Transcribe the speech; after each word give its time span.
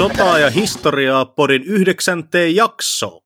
Sotaa 0.00 0.38
ja 0.38 0.50
historiaa 0.50 1.24
podin 1.24 1.62
yhdeksänteen 1.62 2.56
jakso. 2.56 3.20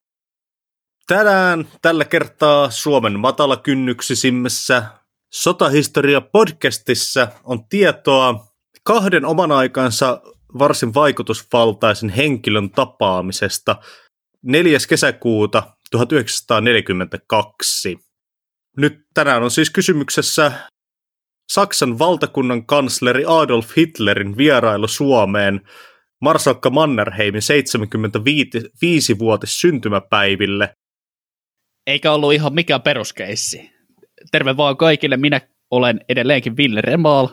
Tänään 1.07 1.69
tällä 1.83 2.05
kertaa 2.05 2.71
Suomen 2.71 3.21
matalakynnyksisimmässä 3.21 4.85
Sotahistoria 5.33 6.21
podcastissa 6.21 7.29
on 7.45 7.69
tietoa 7.69 8.47
kahden 8.83 9.25
oman 9.25 9.53
aikansa 9.53 10.23
varsin 10.59 10.95
vaikutusvaltaisen 10.95 12.11
henkilön 12.11 12.71
tapaamisesta 12.71 13.77
4. 14.43 14.79
kesäkuuta 14.89 15.63
1942. 15.91 17.99
Nyt 18.77 19.07
tänään 19.15 19.43
on 19.43 19.51
siis 19.51 19.71
kysymyksessä 19.71 20.53
Saksan 21.53 21.99
valtakunnan 21.99 22.67
kansleri 22.67 23.25
Adolf 23.27 23.77
Hitlerin 23.77 24.37
vierailu 24.37 24.89
Suomeen 24.89 25.61
Marsalkka 26.25 26.71
Mannerheimin 26.71 27.43
75-vuotis 27.43 29.61
syntymäpäiville. 29.61 30.75
Eikä 31.87 32.13
ollut 32.13 32.33
ihan 32.33 32.55
mikään 32.55 32.83
peruskeissi. 32.83 33.71
Terve 34.33 34.57
vaan 34.57 34.77
kaikille, 34.77 35.17
minä 35.17 35.41
olen 35.71 36.01
edelleenkin 36.09 36.57
Ville 36.57 36.81
Remaal 36.81 37.29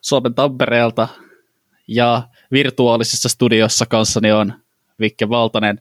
Suomen 0.00 0.34
Tampereelta 0.34 1.08
ja 1.88 2.28
virtuaalisessa 2.52 3.28
studiossa 3.28 3.86
kanssani 3.86 4.32
on 4.32 4.52
Vikke 5.00 5.28
Valtanen 5.28 5.80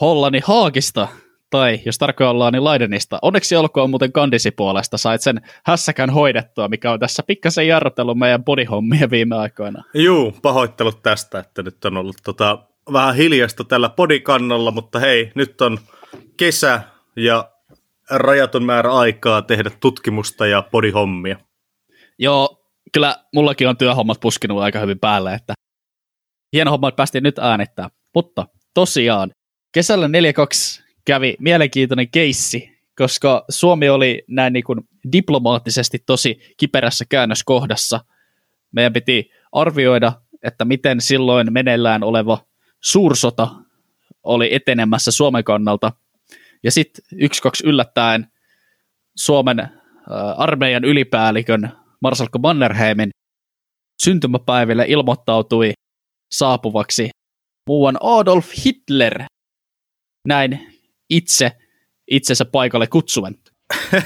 Hollani 0.00 0.40
Haagista 0.44 1.08
tai 1.50 1.80
jos 1.86 1.98
tarkoin 1.98 2.30
ollaan, 2.30 2.52
niin 2.52 2.64
Laidenista. 2.64 3.18
Onneksi 3.22 3.56
olkoon 3.56 3.90
muuten 3.90 4.12
kandisi 4.12 4.50
puolesta, 4.50 4.98
sait 4.98 5.20
sen 5.20 5.40
hässäkän 5.66 6.10
hoidettua, 6.10 6.68
mikä 6.68 6.92
on 6.92 7.00
tässä 7.00 7.22
pikkasen 7.22 7.68
jarrutellut 7.68 8.18
meidän 8.18 8.44
bodyhommia 8.44 9.10
viime 9.10 9.36
aikoina. 9.36 9.84
Juu, 9.94 10.32
pahoittelut 10.42 11.02
tästä, 11.02 11.38
että 11.38 11.62
nyt 11.62 11.84
on 11.84 11.96
ollut 11.96 12.16
tota, 12.24 12.58
vähän 12.92 13.14
hiljasta 13.14 13.64
tällä 13.64 13.88
podikannalla, 13.88 14.70
mutta 14.70 14.98
hei, 14.98 15.32
nyt 15.34 15.60
on 15.60 15.78
kesä 16.36 16.80
ja 17.16 17.50
rajaton 18.10 18.64
määrä 18.64 18.92
aikaa 18.92 19.42
tehdä 19.42 19.70
tutkimusta 19.80 20.46
ja 20.46 20.62
podihommia. 20.62 21.36
Joo, 22.18 22.64
kyllä 22.92 23.16
mullakin 23.34 23.68
on 23.68 23.76
työhommat 23.76 24.20
puskinut 24.20 24.60
aika 24.60 24.78
hyvin 24.78 24.98
päälle, 24.98 25.34
että 25.34 25.54
hieno 26.52 26.70
homma, 26.70 26.88
että 26.88 26.96
päästiin 26.96 27.24
nyt 27.24 27.38
äänittää. 27.38 27.88
Mutta 28.14 28.46
tosiaan, 28.74 29.30
kesällä 29.74 30.08
42 30.08 30.82
kävi 31.04 31.36
mielenkiintoinen 31.38 32.10
keissi, 32.10 32.80
koska 32.96 33.44
Suomi 33.48 33.88
oli 33.88 34.24
näin 34.28 34.52
niin 34.52 34.64
kuin 34.64 34.80
diplomaattisesti 35.12 35.98
tosi 36.06 36.54
kiperässä 36.56 37.04
käännöskohdassa. 37.08 38.00
Meidän 38.72 38.92
piti 38.92 39.30
arvioida, 39.52 40.12
että 40.42 40.64
miten 40.64 41.00
silloin 41.00 41.52
meneillään 41.52 42.02
oleva 42.02 42.38
suursota 42.80 43.48
oli 44.22 44.54
etenemässä 44.54 45.10
Suomen 45.10 45.44
kannalta. 45.44 45.92
Ja 46.62 46.70
sitten 46.70 47.04
yksi, 47.12 47.42
kaksi 47.42 47.66
yllättäen 47.66 48.26
Suomen 49.16 49.68
armeijan 50.36 50.84
ylipäällikön 50.84 51.72
Marsalkko 52.02 52.38
Mannerheimin 52.38 53.10
syntymäpäiville 54.02 54.84
ilmoittautui 54.88 55.72
saapuvaksi 56.32 57.10
muuan 57.66 57.96
Adolf 58.00 58.50
Hitler. 58.64 59.22
Näin 60.28 60.79
itse 61.10 61.52
itsensä 62.10 62.44
paikalle 62.44 62.86
kutsuen. 62.86 63.34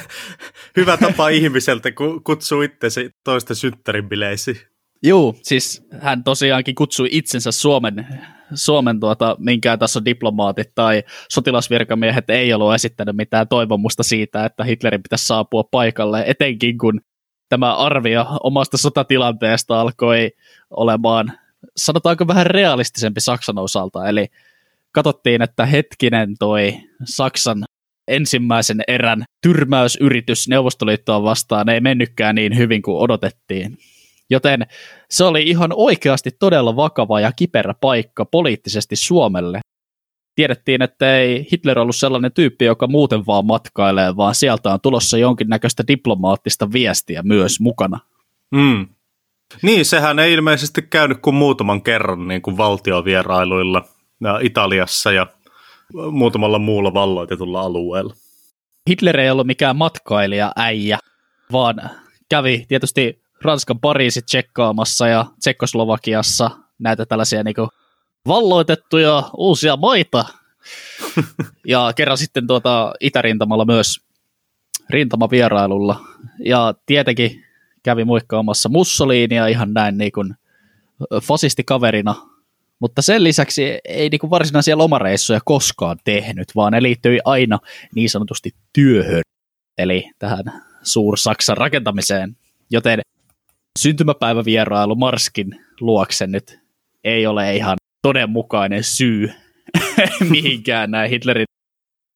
Hyvä 0.76 0.96
tapa 0.96 1.28
ihmiseltä 1.28 1.90
kutsuu 2.24 2.62
itsensä 2.62 3.00
toista 3.24 3.54
synttärin 3.54 4.08
bileisiin. 4.08 4.60
Joo, 5.02 5.34
siis 5.42 5.86
hän 6.00 6.24
tosiaankin 6.24 6.74
kutsui 6.74 7.08
itsensä 7.10 7.52
Suomen, 7.52 8.06
Suomen 8.54 9.00
tuota, 9.00 9.36
minkään 9.38 9.78
taso 9.78 10.04
diplomaatit 10.04 10.74
tai 10.74 11.02
sotilasvirkamiehet 11.30 12.30
ei 12.30 12.52
ollut 12.52 12.74
esittänyt 12.74 13.16
mitään 13.16 13.48
toivomusta 13.48 14.02
siitä, 14.02 14.44
että 14.44 14.64
Hitlerin 14.64 15.02
pitäisi 15.02 15.26
saapua 15.26 15.64
paikalle, 15.64 16.24
etenkin 16.26 16.78
kun 16.78 17.00
tämä 17.48 17.74
arvio 17.74 18.26
omasta 18.42 18.76
sotatilanteesta 18.76 19.80
alkoi 19.80 20.30
olemaan, 20.70 21.32
sanotaanko 21.76 22.26
vähän 22.26 22.46
realistisempi 22.46 23.20
Saksan 23.20 23.58
osalta, 23.58 24.08
eli 24.08 24.26
katsottiin, 24.94 25.42
että 25.42 25.66
hetkinen 25.66 26.34
toi 26.38 26.74
Saksan 27.04 27.64
ensimmäisen 28.08 28.80
erän 28.88 29.24
tyrmäysyritys 29.42 30.48
Neuvostoliittoa 30.48 31.22
vastaan 31.22 31.68
ei 31.68 31.80
mennytkään 31.80 32.34
niin 32.34 32.56
hyvin 32.56 32.82
kuin 32.82 32.96
odotettiin. 32.96 33.78
Joten 34.30 34.66
se 35.10 35.24
oli 35.24 35.42
ihan 35.42 35.70
oikeasti 35.74 36.30
todella 36.38 36.76
vakava 36.76 37.20
ja 37.20 37.32
kiperä 37.32 37.74
paikka 37.80 38.24
poliittisesti 38.24 38.96
Suomelle. 38.96 39.60
Tiedettiin, 40.34 40.82
että 40.82 41.18
ei 41.18 41.46
Hitler 41.52 41.78
ollut 41.78 41.96
sellainen 41.96 42.32
tyyppi, 42.32 42.64
joka 42.64 42.86
muuten 42.86 43.26
vaan 43.26 43.46
matkailee, 43.46 44.16
vaan 44.16 44.34
sieltä 44.34 44.72
on 44.72 44.80
tulossa 44.80 45.18
jonkinnäköistä 45.18 45.84
diplomaattista 45.88 46.72
viestiä 46.72 47.22
myös 47.22 47.60
mukana. 47.60 47.98
Mm. 48.50 48.88
Niin, 49.62 49.84
sehän 49.84 50.18
ei 50.18 50.32
ilmeisesti 50.32 50.82
käynyt 50.82 51.18
kuin 51.22 51.36
muutaman 51.36 51.82
kerran 51.82 52.28
niin 52.28 52.42
kuin 52.42 52.56
valtiovierailuilla 52.56 53.84
Italiassa 54.42 55.12
ja 55.12 55.26
muutamalla 56.10 56.58
muulla 56.58 56.94
valloitetulla 56.94 57.60
alueella. 57.60 58.14
Hitler 58.90 59.20
ei 59.20 59.30
ollut 59.30 59.46
mikään 59.46 59.76
matkailija 59.76 60.52
äijä, 60.56 60.98
vaan 61.52 61.90
kävi 62.28 62.64
tietysti 62.68 63.22
Ranskan 63.42 63.80
Pariisit 63.80 64.26
tsekkaamassa 64.26 65.08
ja 65.08 65.26
Tsekkoslovakiassa 65.40 66.50
näitä 66.78 67.06
tällaisia 67.06 67.42
niin 67.42 67.54
kuin 67.54 67.68
valloitettuja 68.28 69.22
uusia 69.36 69.76
maita. 69.76 70.24
ja 71.66 71.92
kerran 71.96 72.18
sitten 72.18 72.46
tuota 72.46 72.92
Itärintamalla 73.00 73.64
myös 73.64 74.00
rintamavierailulla. 74.90 76.00
Ja 76.44 76.74
tietenkin 76.86 77.44
kävi 77.82 78.04
muikkaamassa 78.04 78.68
Mussoliinia 78.68 79.46
ihan 79.46 79.72
näin 79.72 79.98
niin 79.98 80.12
kuin 80.12 80.34
fasistikaverina 81.22 82.14
mutta 82.80 83.02
sen 83.02 83.24
lisäksi 83.24 83.78
ei 83.84 84.08
niin 84.08 84.18
kuin 84.18 84.30
varsinaisia 84.30 84.78
lomareissuja 84.78 85.40
koskaan 85.44 85.96
tehnyt, 86.04 86.48
vaan 86.56 86.72
ne 86.72 86.82
liittyi 86.82 87.18
aina 87.24 87.58
niin 87.94 88.10
sanotusti 88.10 88.50
työhön, 88.72 89.22
eli 89.78 90.10
tähän 90.18 90.44
Suur-Saksan 90.82 91.56
rakentamiseen. 91.56 92.36
Joten 92.70 93.00
syntymäpäivävierailu 93.78 94.94
Marskin 94.94 95.60
luokse 95.80 96.26
nyt 96.26 96.58
ei 97.04 97.26
ole 97.26 97.56
ihan 97.56 97.76
todenmukainen 98.02 98.84
syy 98.84 99.32
mihinkään 100.30 100.90
näin 100.90 101.10
Hitlerin 101.10 101.46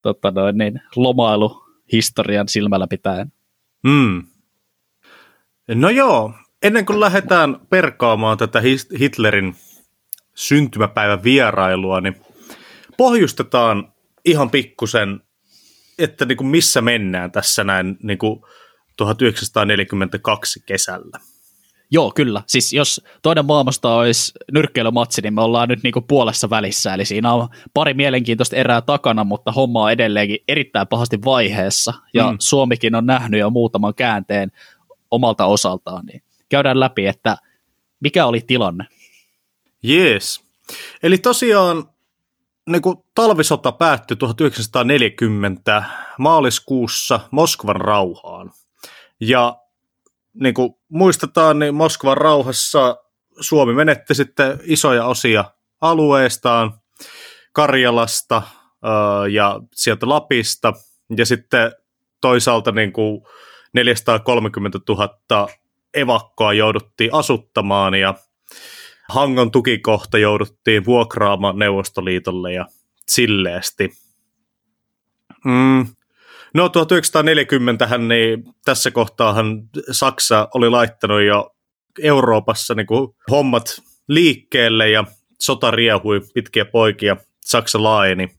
tota 0.01 0.31
noin, 0.31 0.57
niin, 0.57 0.81
lomailuhistorian 0.95 2.47
silmällä 2.47 2.87
pitäen. 2.87 3.31
Mm. 3.83 4.23
No 5.67 5.89
joo, 5.89 6.33
ennen 6.63 6.85
kuin 6.85 6.99
lähdetään 6.99 7.57
perkaamaan 7.69 8.37
tätä 8.37 8.61
Hitlerin 8.99 9.55
syntymäpäivän 10.39 11.23
vierailua, 11.23 12.01
niin 12.01 12.15
pohjustetaan 12.97 13.93
ihan 14.25 14.49
pikkusen, 14.49 15.21
että 15.97 16.25
niin 16.25 16.37
kuin 16.37 16.47
missä 16.47 16.81
mennään 16.81 17.31
tässä 17.31 17.63
näin 17.63 17.97
niin 18.03 18.17
kuin 18.17 18.41
1942 18.97 20.63
kesällä. 20.65 21.19
Joo, 21.91 22.11
kyllä. 22.15 22.43
Siis 22.47 22.73
jos 22.73 23.01
toinen 23.21 23.45
maailmasta 23.45 23.95
olisi 23.95 24.31
nyrkkeilymatsi, 24.51 25.21
niin 25.21 25.33
me 25.33 25.41
ollaan 25.41 25.69
nyt 25.69 25.83
niinku 25.83 26.01
puolessa 26.01 26.49
välissä. 26.49 26.93
Eli 26.93 27.05
siinä 27.05 27.33
on 27.33 27.47
pari 27.73 27.93
mielenkiintoista 27.93 28.55
erää 28.55 28.81
takana, 28.81 29.23
mutta 29.23 29.51
homma 29.51 29.83
on 29.83 29.91
edelleenkin 29.91 30.37
erittäin 30.47 30.87
pahasti 30.87 31.19
vaiheessa. 31.25 31.93
Ja 32.13 32.31
mm. 32.31 32.37
Suomikin 32.39 32.95
on 32.95 33.05
nähnyt 33.05 33.39
jo 33.39 33.49
muutaman 33.49 33.95
käänteen 33.95 34.51
omalta 35.11 35.45
osaltaan. 35.45 36.05
Niin 36.05 36.23
käydään 36.49 36.79
läpi, 36.79 37.07
että 37.07 37.37
mikä 37.99 38.25
oli 38.25 38.41
tilanne. 38.47 38.85
Jees. 39.83 40.41
Eli 41.03 41.17
tosiaan 41.17 41.89
niin 42.69 42.81
kuin 42.81 42.97
talvisota 43.15 43.71
päättyi 43.71 44.17
1940 44.17 45.83
maaliskuussa 46.17 47.19
Moskvan 47.31 47.75
rauhaan. 47.75 48.51
Ja 49.19 49.57
niin 50.33 50.53
kuin 50.53 50.75
muistetaan, 50.89 51.59
niin 51.59 51.75
Moskvan 51.75 52.17
rauhassa 52.17 52.97
Suomi 53.39 53.73
menetti 53.73 54.15
sitten 54.15 54.59
isoja 54.63 55.05
osia 55.05 55.45
alueestaan, 55.81 56.73
Karjalasta 57.53 58.41
ja 59.31 59.59
sieltä 59.75 60.09
Lapista, 60.09 60.73
ja 61.17 61.25
sitten 61.25 61.71
toisaalta 62.21 62.71
niin 62.71 62.93
kuin 62.93 63.21
430 63.73 64.79
000 64.89 65.49
evakkoa 65.93 66.53
jouduttiin 66.53 67.13
asuttamaan, 67.13 67.95
ja 67.95 68.13
Hangon 69.09 69.51
tukikohta 69.51 70.17
jouduttiin 70.17 70.85
vuokraamaan 70.85 71.59
Neuvostoliitolle 71.59 72.53
ja 72.53 72.65
silleesti. 73.07 73.89
Mm. 75.45 75.87
No 76.53 76.69
1940 76.69 77.97
niin 77.97 78.43
tässä 78.65 78.91
kohtaahan 78.91 79.61
Saksa 79.91 80.47
oli 80.53 80.69
laittanut 80.69 81.21
jo 81.21 81.55
Euroopassa 82.01 82.73
niin 82.73 82.87
kuin 82.87 83.15
hommat 83.31 83.81
liikkeelle 84.07 84.89
ja 84.89 85.03
sota 85.39 85.71
riehui 85.71 86.21
pitkiä 86.33 86.65
poikia, 86.65 87.17
Saksa 87.41 87.83
laajeni 87.83 88.29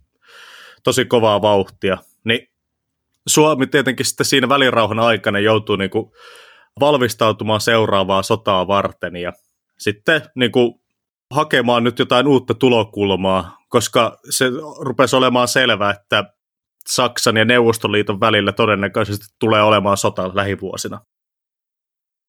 tosi 0.83 1.05
kovaa 1.05 1.43
vauhtia, 1.43 1.99
niin 2.25 2.51
Suomi 3.27 3.67
tietenkin 3.67 4.07
sitten 4.07 4.27
siinä 4.27 4.49
välirauhan 4.49 4.99
aikana 4.99 5.39
joutuu 5.39 5.77
niin 5.77 5.91
kuin 5.91 6.11
valmistautumaan 6.81 7.61
seuraavaa 7.61 8.23
sotaa 8.23 8.67
varten 8.67 9.17
ja 9.17 9.33
sitten 9.81 10.23
niin 10.35 10.53
kuin 10.53 10.75
hakemaan 11.35 11.85
nyt 11.85 11.99
jotain 11.99 12.27
uutta 12.27 12.55
tulokulmaa, 12.55 13.59
koska 13.69 14.19
se 14.31 14.45
rupesi 14.81 15.17
olemaan 15.17 15.49
selvää, 15.49 15.91
että 15.91 16.35
Saksan 16.89 17.37
ja 17.37 17.45
Neuvostoliiton 17.45 18.21
välillä 18.21 18.53
todennäköisesti 18.53 19.25
tulee 19.39 19.63
olemaan 19.63 19.97
sota 19.97 20.31
lähivuosina. 20.35 21.01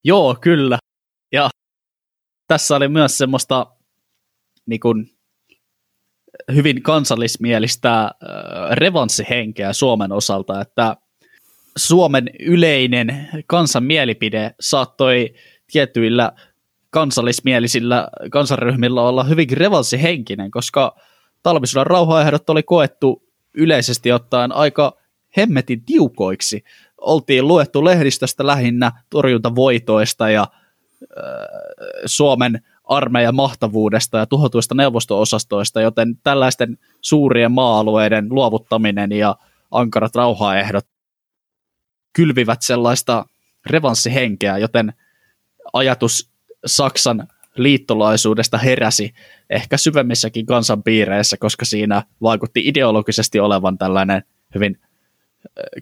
Joo, 0.03 0.37
kyllä. 0.41 0.77
Ja 1.31 1.49
tässä 2.47 2.75
oli 2.75 2.87
myös 2.87 3.17
semmoista 3.17 3.65
niin 4.65 4.79
kuin, 4.79 5.09
hyvin 6.53 6.83
kansallismielistä 6.83 8.01
äh, 8.01 8.11
revanssihenkeä 8.71 9.73
Suomen 9.73 10.11
osalta, 10.11 10.61
että 10.61 10.97
Suomen 11.77 12.29
yleinen 12.39 13.29
kansan 13.47 13.83
mielipide 13.83 14.55
saattoi 14.59 15.33
tietyillä 15.71 16.31
kansallismielisillä 16.91 18.07
kansanryhmillä 18.31 19.01
olla 19.01 19.23
hyvinkin 19.23 19.57
revanssihenkinen, 19.57 20.51
koska 20.51 20.95
talvisodan 21.43 21.87
rauhaehdot 21.87 22.49
oli 22.49 22.63
koettu 22.63 23.23
yleisesti 23.53 24.11
ottaen 24.11 24.51
aika 24.51 24.97
hemmetin 25.37 25.85
tiukoiksi. 25.85 26.63
Oltiin 26.97 27.47
luettu 27.47 27.85
lehdistöstä 27.85 28.47
lähinnä 28.47 28.91
torjuntavoitoista 29.09 30.29
ja 30.29 30.41
äh, 30.41 30.47
Suomen 32.05 32.61
armeijan 32.83 33.35
mahtavuudesta 33.35 34.17
ja 34.17 34.25
tuhotuista 34.25 34.75
neuvosto-osastoista, 34.75 35.81
joten 35.81 36.17
tällaisten 36.23 36.77
suurien 37.01 37.51
maa-alueiden 37.51 38.27
luovuttaminen 38.29 39.11
ja 39.11 39.35
ankarat 39.71 40.15
rauhaehdot 40.15 40.85
kylvivät 42.13 42.61
sellaista 42.61 43.25
revanssihenkeä, 43.65 44.57
joten 44.57 44.93
ajatus 45.73 46.30
Saksan 46.65 47.27
liittolaisuudesta 47.57 48.57
heräsi 48.57 49.13
ehkä 49.49 49.77
syvemmissäkin 49.77 50.45
kansanpiireissä, 50.45 51.37
koska 51.37 51.65
siinä 51.65 52.03
vaikutti 52.21 52.67
ideologisesti 52.67 53.39
olevan 53.39 53.77
tällainen 53.77 54.23
hyvin 54.55 54.79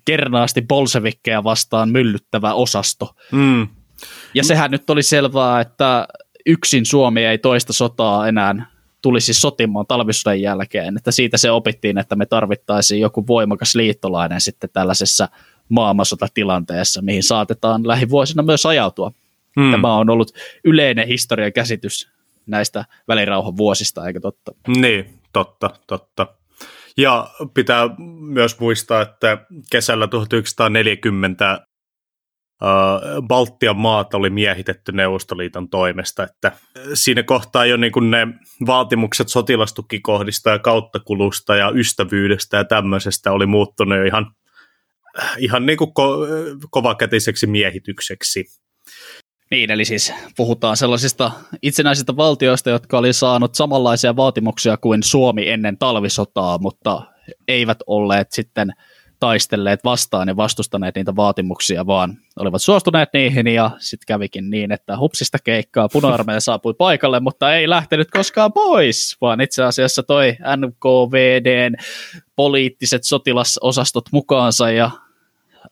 kernaasti 0.06 0.62
bolsevikkeja 0.62 1.44
vastaan 1.44 1.90
myllyttävä 1.90 2.54
osasto. 2.54 3.16
Mm. 3.32 3.68
Ja 4.34 4.44
sehän 4.44 4.72
nyt 4.72 4.90
oli 4.90 5.04
selvää, 5.04 5.62
että 5.62 6.08
yksin 6.46 6.86
Suomi 6.86 7.26
ei 7.26 7.38
toista 7.38 7.74
sotaa 7.74 8.28
enää 8.28 8.66
tulisi 9.02 9.34
sotimaan 9.34 9.86
talvisodan 9.88 10.42
jälkeen, 10.42 10.98
että 10.98 11.12
siitä 11.12 11.38
se 11.38 11.52
opittiin, 11.52 11.98
että 11.98 12.16
me 12.16 12.26
tarvittaisiin 12.26 13.02
joku 13.02 13.28
voimakas 13.28 13.76
liittolainen 13.76 14.42
sitten 14.42 14.70
tällaisessa 14.74 15.30
maailmansotatilanteessa, 15.70 17.02
mihin 17.02 17.24
saatetaan 17.24 17.88
lähivuosina 17.88 18.44
myös 18.44 18.66
ajautua. 18.66 19.12
Hmm. 19.60 19.72
Tämä 19.72 19.96
on 19.96 20.10
ollut 20.10 20.32
yleinen 20.64 21.08
historian 21.08 21.54
käsitys 21.54 22.12
näistä 22.46 22.86
välirauhan 23.08 23.58
vuosista, 23.58 24.08
eikö 24.08 24.20
totta? 24.20 24.52
Niin, 24.68 25.20
totta, 25.34 25.70
totta. 25.88 26.28
Ja 26.98 27.30
pitää 27.54 27.90
myös 28.20 28.60
muistaa, 28.60 29.02
että 29.02 29.46
kesällä 29.72 30.08
1940 30.08 31.60
Baltian 33.28 33.78
maat 33.78 34.14
oli 34.14 34.30
miehitetty 34.30 34.92
Neuvostoliiton 34.92 35.70
toimesta, 35.70 36.24
että 36.24 36.52
siinä 36.94 37.24
kohtaa 37.24 37.66
jo 37.66 37.78
niin 37.78 37.92
kuin 37.92 38.12
ne 38.12 38.28
vaatimukset 38.66 39.28
sotilastukikohdista 39.28 40.50
ja 40.50 40.60
kauttakulusta 40.60 41.56
ja 41.56 41.72
ystävyydestä 41.76 42.58
ja 42.58 42.64
tämmöisestä 42.64 43.32
oli 43.32 43.46
muuttunut 43.46 43.98
jo 43.98 44.04
ihan, 44.04 44.32
ihan 45.38 45.66
niin 45.66 45.78
kuin 45.78 45.90
ko- 45.90 46.68
kovakätiseksi 46.70 47.48
miehitykseksi. 47.48 48.46
Niin, 49.52 49.72
eli 49.72 49.86
siis 49.86 50.14
puhutaan 50.38 50.78
sellaisista 50.78 51.32
itsenäisistä 51.62 52.16
valtioista, 52.16 52.70
jotka 52.70 52.98
oli 52.98 53.14
saanut 53.14 53.56
samanlaisia 53.56 54.16
vaatimuksia 54.16 54.78
kuin 54.78 55.04
Suomi 55.04 55.50
ennen 55.50 55.78
talvisotaa, 55.78 56.58
mutta 56.58 57.02
eivät 57.48 57.78
olleet 57.88 58.32
sitten 58.32 58.74
taistelleet 59.20 59.84
vastaan 59.84 60.28
ja 60.28 60.36
vastustaneet 60.36 60.96
niitä 60.96 61.16
vaatimuksia, 61.16 61.86
vaan 61.86 62.18
olivat 62.40 62.62
suostuneet 62.62 63.10
niihin 63.14 63.48
ja 63.48 63.72
sitten 63.80 64.06
kävikin 64.08 64.50
niin, 64.50 64.72
että 64.72 64.98
hupsista 64.98 65.38
keikkaa 65.44 65.90
puna 65.90 66.40
saapui 66.40 66.74
paikalle, 66.74 67.20
mutta 67.20 67.56
ei 67.56 67.70
lähtenyt 67.70 68.12
koskaan 68.12 68.54
pois, 68.54 69.18
vaan 69.22 69.42
itse 69.42 69.64
asiassa 69.64 70.04
toi 70.04 70.38
NKVDn 70.58 71.76
poliittiset 72.36 73.04
sotilasosastot 73.04 74.06
mukaansa 74.12 74.72
ja 74.72 74.92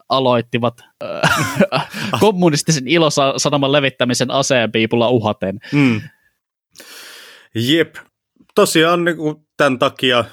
aloittivat 0.10 0.74
äh, 1.04 1.90
kommunistisen 2.20 2.88
ilosanoman 2.88 3.72
levittämisen 3.72 4.32
aseenpiipulla 4.32 5.10
uhaten. 5.10 5.60
Mm. 5.72 6.02
Jep. 7.56 7.96
Tosiaan 8.56 9.06
niin 9.06 9.18
kuin 9.18 9.36
tämän 9.58 9.80
takia 9.80 10.26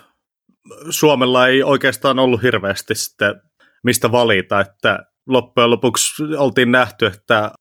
Suomella 0.91 1.49
ei 1.49 1.63
oikeastaan 1.63 2.19
ollut 2.19 2.43
hirveästi 2.43 2.95
sitten 2.95 3.35
mistä 3.83 4.13
valita, 4.13 4.61
että 4.61 4.99
loppujen 5.27 5.71
lopuksi 5.71 6.23
oltiin 6.39 6.73
nähty, 6.73 7.07
että 7.07 7.53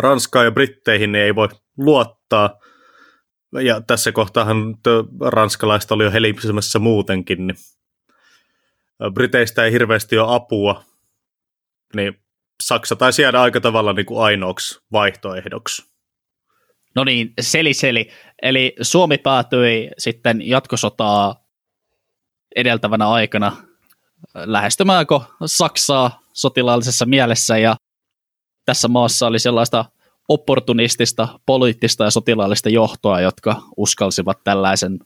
Ranskaa 0.00 0.44
ja 0.44 0.50
Britteihin 0.50 1.14
ei 1.14 1.34
voi 1.34 1.48
luottaa, 1.78 2.58
ja 3.62 3.80
tässä 3.80 4.12
kohtaahan 4.12 4.74
ranskalaista 5.20 5.94
oli 5.94 6.04
jo 6.04 6.10
helisemässä 6.10 6.78
muutenkin, 6.78 7.46
niin 7.46 7.56
Briteistä 9.14 9.64
ei 9.64 9.72
hirveästi 9.72 10.18
ole 10.18 10.34
apua, 10.34 10.84
niin 11.94 12.20
Saksa 12.62 12.96
taisi 12.96 13.22
jäädä 13.22 13.40
aika 13.40 13.60
tavalla 13.60 13.92
niin 13.92 14.06
kuin 14.06 14.24
ainoaksi 14.24 14.80
vaihtoehdoksi. 14.92 15.94
No 16.94 17.04
niin, 17.04 17.32
seli 17.40 17.74
seli. 17.74 18.10
Eli 18.42 18.76
Suomi 18.80 19.18
päätyi 19.18 19.90
sitten 19.98 20.48
jatkosotaa 20.48 21.44
edeltävänä 22.56 23.08
aikana 23.08 23.56
lähestymäänkö 24.34 25.20
Saksaa 25.46 26.20
sotilaallisessa 26.32 27.06
mielessä 27.06 27.58
ja 27.58 27.76
tässä 28.64 28.88
maassa 28.88 29.26
oli 29.26 29.38
sellaista 29.38 29.84
opportunistista, 30.28 31.40
poliittista 31.46 32.04
ja 32.04 32.10
sotilaallista 32.10 32.68
johtoa, 32.68 33.20
jotka 33.20 33.62
uskalsivat 33.76 34.44
tällaisen 34.44 34.98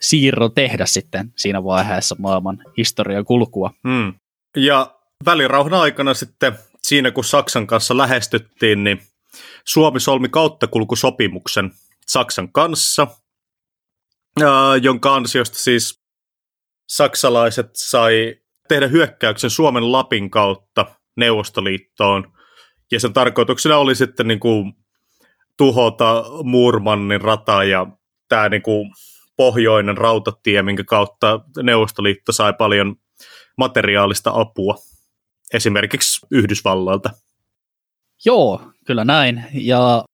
siirron 0.00 0.54
tehdä 0.54 0.86
sitten 0.86 1.32
siinä 1.36 1.64
vaiheessa 1.64 2.16
maailman 2.18 2.62
historian 2.76 3.24
kulkua. 3.24 3.70
Hmm. 3.88 4.14
Ja 4.56 4.95
välirauhan 5.24 5.74
aikana 5.74 6.14
sitten 6.14 6.58
siinä, 6.82 7.10
kun 7.10 7.24
Saksan 7.24 7.66
kanssa 7.66 7.96
lähestyttiin, 7.96 8.84
niin 8.84 9.02
Suomi 9.64 10.00
solmi 10.00 10.28
kauttakulkusopimuksen 10.28 11.70
Saksan 12.06 12.52
kanssa, 12.52 13.06
jonka 14.82 15.14
ansiosta 15.14 15.58
siis 15.58 16.02
saksalaiset 16.88 17.70
sai 17.74 18.34
tehdä 18.68 18.86
hyökkäyksen 18.86 19.50
Suomen 19.50 19.92
Lapin 19.92 20.30
kautta 20.30 20.86
Neuvostoliittoon. 21.16 22.32
Ja 22.92 23.00
sen 23.00 23.12
tarkoituksena 23.12 23.78
oli 23.78 23.94
sitten 23.94 24.28
niin 24.28 24.40
kuin 24.40 24.72
tuhota 25.58 26.24
Murmannin 26.42 27.20
rata 27.20 27.64
ja 27.64 27.86
tämä 28.28 28.48
niin 28.48 28.62
kuin 28.62 28.90
pohjoinen 29.36 29.96
rautatie, 29.96 30.62
minkä 30.62 30.84
kautta 30.84 31.40
Neuvostoliitto 31.62 32.32
sai 32.32 32.52
paljon 32.58 32.96
materiaalista 33.58 34.30
apua 34.34 34.76
esimerkiksi 35.52 36.26
Yhdysvalloilta. 36.30 37.10
Joo, 38.24 38.72
kyllä 38.86 39.04
näin. 39.04 39.44
Ja 39.52 40.04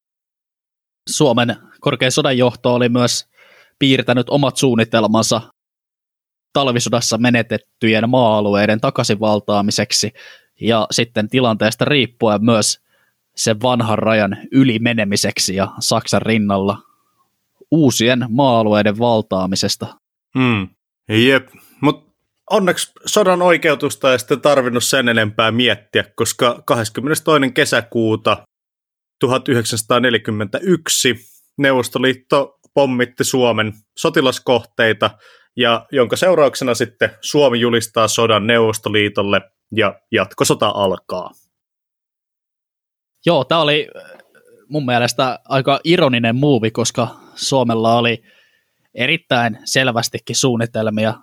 Suomen 1.09 1.57
korkein 1.81 2.13
sodanjohto 2.13 2.75
oli 2.75 2.89
myös 2.89 3.29
piirtänyt 3.79 4.31
omat 4.31 4.57
suunnitelmansa 4.57 5.41
talvisodassa 6.53 7.19
menetettyjen 7.19 8.11
maa-alueiden 8.11 8.81
takaisinvaltaamiseksi 8.81 10.13
ja 10.61 10.87
sitten 10.91 11.29
tilanteesta 11.29 11.85
riippuen 11.85 12.45
myös 12.45 12.81
sen 13.37 13.63
vanhan 13.63 13.99
rajan 13.99 14.39
ylimenemiseksi 14.53 15.55
ja 15.55 15.69
Saksan 15.81 16.23
rinnalla 16.23 16.79
uusien 17.71 18.27
maa-alueiden 18.29 18.99
valtaamisesta. 18.99 19.87
Hmm. 20.39 20.69
Jep, 21.09 21.49
mutta 21.81 22.12
onneksi 22.51 22.93
sodan 23.07 23.43
oikeutusta 23.43 24.13
ei 24.13 24.19
sitten 24.19 24.41
tarvinnut 24.41 24.85
sen 24.85 25.09
enempää 25.09 25.51
miettiä, 25.51 26.05
koska 26.17 26.63
22. 26.67 27.53
kesäkuuta 27.55 28.47
1941 29.21 31.15
Neuvostoliitto 31.59 32.59
pommitti 32.75 33.25
Suomen 33.25 33.73
sotilaskohteita 33.99 35.11
ja 35.57 35.87
jonka 35.93 36.17
seurauksena 36.17 36.75
sitten 36.75 37.11
Suomi 37.21 37.61
julistaa 37.61 38.09
sodan 38.09 38.47
Neuvostoliitolle 38.47 39.41
ja 39.77 40.01
jatkosota 40.13 40.73
alkaa. 40.75 41.31
Joo, 43.27 43.45
tämä 43.45 43.61
oli 43.61 43.89
äh, 43.97 44.03
mun 44.69 44.87
mielestä 44.87 45.39
aika 45.49 45.81
ironinen 45.85 46.37
muuvi, 46.37 46.71
koska 46.71 47.09
Suomella 47.35 47.99
oli 47.99 48.23
erittäin 48.95 49.59
selvästikin 49.65 50.37
suunnitelmia 50.37 51.15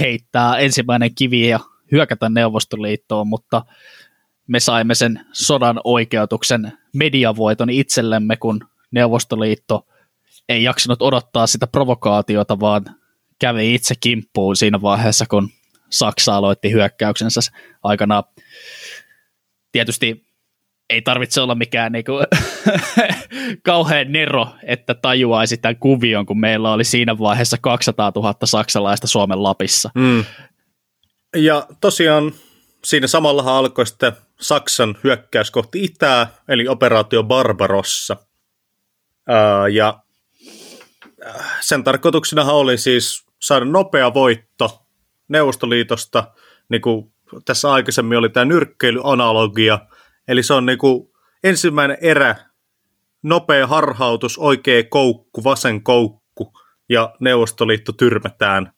heittää 0.00 0.58
ensimmäinen 0.58 1.14
kivi 1.14 1.48
ja 1.48 1.60
hyökätä 1.92 2.28
Neuvostoliittoon, 2.28 3.26
mutta 3.26 3.64
me 4.46 4.60
saimme 4.60 4.94
sen 4.94 5.26
sodan 5.32 5.80
oikeutuksen 5.84 6.72
mediavoiton 6.94 7.70
itsellemme, 7.70 8.36
kun 8.36 8.60
Neuvostoliitto 8.90 9.86
ei 10.48 10.62
jaksanut 10.62 11.02
odottaa 11.02 11.46
sitä 11.46 11.66
provokaatiota, 11.66 12.60
vaan 12.60 12.84
kävi 13.38 13.74
itse 13.74 13.94
kimppuun 14.00 14.56
siinä 14.56 14.82
vaiheessa, 14.82 15.26
kun 15.26 15.48
Saksa 15.90 16.36
aloitti 16.36 16.72
hyökkäyksensä 16.72 17.40
aikana. 17.82 18.22
Tietysti 19.72 20.27
ei 20.90 21.02
tarvitse 21.02 21.40
olla 21.40 21.54
mikään 21.54 21.92
niinku 21.92 22.12
kauhean 23.62 24.12
nero, 24.12 24.46
että 24.62 24.94
tajuaisi 24.94 25.56
tämän 25.56 25.76
kuvion, 25.76 26.26
kun 26.26 26.40
meillä 26.40 26.72
oli 26.72 26.84
siinä 26.84 27.18
vaiheessa 27.18 27.56
200 27.60 28.12
000 28.14 28.34
saksalaista 28.44 29.06
Suomen 29.06 29.42
Lapissa. 29.42 29.90
Mm. 29.94 30.24
Ja 31.36 31.66
tosiaan 31.80 32.32
siinä 32.84 33.06
samallahan 33.06 33.54
alkoi 33.54 33.86
sitten 33.86 34.12
Saksan 34.40 34.96
hyökkäys 35.04 35.50
kohti 35.50 35.84
itää, 35.84 36.26
eli 36.48 36.68
operaatio 36.68 37.22
Barbarossa. 37.22 38.16
Ää, 39.28 39.68
ja 39.68 39.98
sen 41.60 41.84
tarkoituksena 41.84 42.44
oli 42.44 42.78
siis 42.78 43.26
saada 43.38 43.64
nopea 43.64 44.14
voitto 44.14 44.82
Neuvostoliitosta, 45.28 46.24
niin 46.68 46.82
kuin 46.82 47.12
tässä 47.44 47.72
aikaisemmin 47.72 48.18
oli 48.18 48.28
tämä 48.28 48.44
nyrkkeilyanalogia, 48.44 49.78
eli 50.28 50.42
se 50.42 50.54
on 50.54 50.66
niin 50.66 50.78
kuin 50.78 51.10
ensimmäinen 51.44 51.96
erä, 52.00 52.36
nopea 53.22 53.66
harhautus, 53.66 54.38
oikea 54.38 54.82
koukku, 54.84 55.44
vasen 55.44 55.82
koukku, 55.82 56.52
ja 56.88 57.14
Neuvostoliitto 57.20 57.92
tyrmätään 57.92 58.72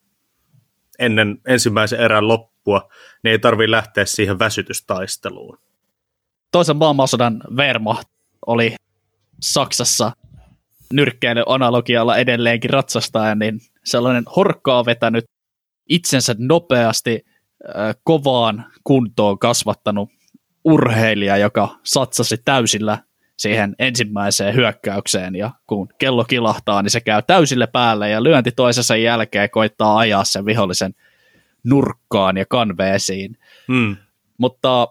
ennen 0.99 1.39
ensimmäisen 1.47 2.01
erän 2.01 2.29
loppua, 2.29 2.89
niin 3.25 3.31
ei 3.31 3.39
tarvitse 3.39 3.71
lähteä 3.71 4.05
siihen 4.05 4.39
väsytystaisteluun. 4.39 5.59
Toisen 6.53 6.77
maailmansodan 6.77 7.43
Wehrmacht 7.57 8.09
oli 8.47 8.75
Saksassa 9.41 10.13
nyrkkeilyanalogialla 10.93 12.17
edelleenkin 12.17 12.71
ratsastaen, 12.71 13.39
niin 13.39 13.61
sellainen 13.85 14.25
horkkaa 14.37 14.85
vetänyt 14.85 15.25
itsensä 15.89 16.35
nopeasti 16.39 17.27
kovaan 18.05 18.65
kuntoon 18.85 19.39
kasvattanut 19.39 20.11
urheilija, 20.65 21.37
joka 21.37 21.69
satsasi 21.83 22.37
täysillä 22.45 22.99
siihen 23.37 23.77
ensimmäiseen 23.79 24.55
hyökkäykseen 24.55 25.37
ja 25.37 25.51
kun 25.67 25.89
kello 25.99 26.25
kilahtaa, 26.25 26.83
niin 26.83 26.91
se 26.91 27.01
käy 27.01 27.23
täysille 27.27 27.67
päälle 27.67 28.11
ja 28.11 28.23
lyönti 28.23 28.53
toisensa 28.53 28.97
jälkeen 28.97 29.51
koittaa 29.51 29.99
ajaa 29.99 30.25
sen 30.25 30.45
vihollisen 30.45 30.95
nurkkaan 31.65 32.37
ja 32.37 32.45
kanveesiin. 32.49 33.39
Hmm. 33.69 33.97
Mutta 34.39 34.89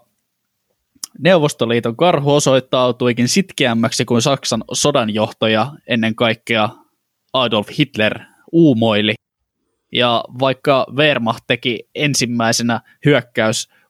Neuvostoliiton 1.20 1.96
karhu 1.96 2.34
osoittautuikin 2.34 3.28
sitkeämmäksi 3.28 4.06
kuin 4.06 4.22
Saksan 4.22 4.64
sodanjohtaja 4.74 5.72
ennen 5.88 6.16
kaikkea 6.16 6.70
Adolf 7.34 7.68
Hitler 7.78 8.20
uumoili. 8.52 9.14
Ja 9.92 10.24
vaikka 10.40 10.86
Wehrmacht 10.96 11.44
teki 11.48 11.90
ensimmäisenä 11.96 12.82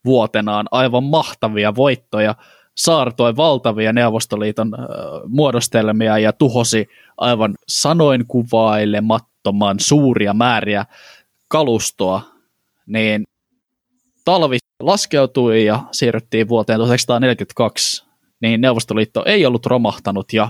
hyökkäysvuotenaan 0.06 0.68
aivan 0.72 1.04
mahtavia 1.04 1.76
voittoja, 1.76 2.36
saartoi 2.76 3.36
valtavia 3.36 3.94
Neuvostoliiton 3.94 4.74
äh, 4.74 4.88
muodostelmia 5.28 6.18
ja 6.18 6.34
tuhosi 6.34 6.88
aivan 7.18 7.56
sanoin 7.68 8.28
kuvailemattoman 8.28 9.80
suuria 9.80 10.34
määriä 10.34 10.86
kalustoa, 11.48 12.22
niin 12.86 13.24
talvi 14.26 14.58
laskeutui 14.80 15.66
ja 15.66 15.84
siirryttiin 15.92 16.48
vuoteen 16.48 16.80
1942, 16.80 18.06
niin 18.42 18.62
Neuvostoliitto 18.62 19.24
ei 19.26 19.46
ollut 19.46 19.66
romahtanut 19.66 20.34
ja 20.34 20.50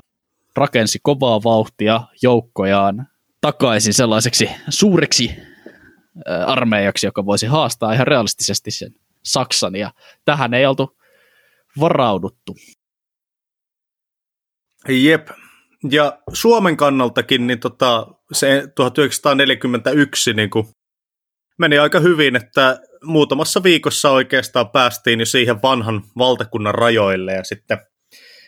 rakensi 0.55 0.99
kovaa 1.03 1.43
vauhtia 1.43 2.01
joukkojaan 2.21 3.07
takaisin 3.41 3.93
sellaiseksi 3.93 4.49
suureksi 4.69 5.35
armeijaksi, 6.45 7.07
joka 7.07 7.25
voisi 7.25 7.45
haastaa 7.45 7.93
ihan 7.93 8.07
realistisesti 8.07 8.71
sen 8.71 8.98
Saksan, 9.23 9.75
ja 9.75 9.91
tähän 10.25 10.53
ei 10.53 10.65
oltu 10.65 10.97
varauduttu. 11.79 12.55
Jep, 14.89 15.27
ja 15.91 16.19
Suomen 16.33 16.77
kannaltakin 16.77 17.47
niin 17.47 17.59
tota, 17.59 18.07
se 18.31 18.63
1941 18.75 20.33
niin 20.33 20.49
kuin 20.49 20.67
meni 21.57 21.77
aika 21.77 21.99
hyvin, 21.99 22.35
että 22.35 22.79
muutamassa 23.03 23.63
viikossa 23.63 24.09
oikeastaan 24.11 24.69
päästiin 24.69 25.19
jo 25.19 25.25
siihen 25.25 25.61
vanhan 25.61 26.03
valtakunnan 26.17 26.75
rajoille 26.75 27.33
ja 27.33 27.43
sitten 27.43 27.77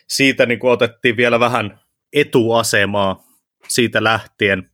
siitä 0.08 0.46
niin 0.46 0.58
kuin 0.58 0.70
otettiin 0.70 1.16
vielä 1.16 1.40
vähän 1.40 1.80
etuasemaa 2.12 3.24
siitä 3.68 4.04
lähtien. 4.04 4.70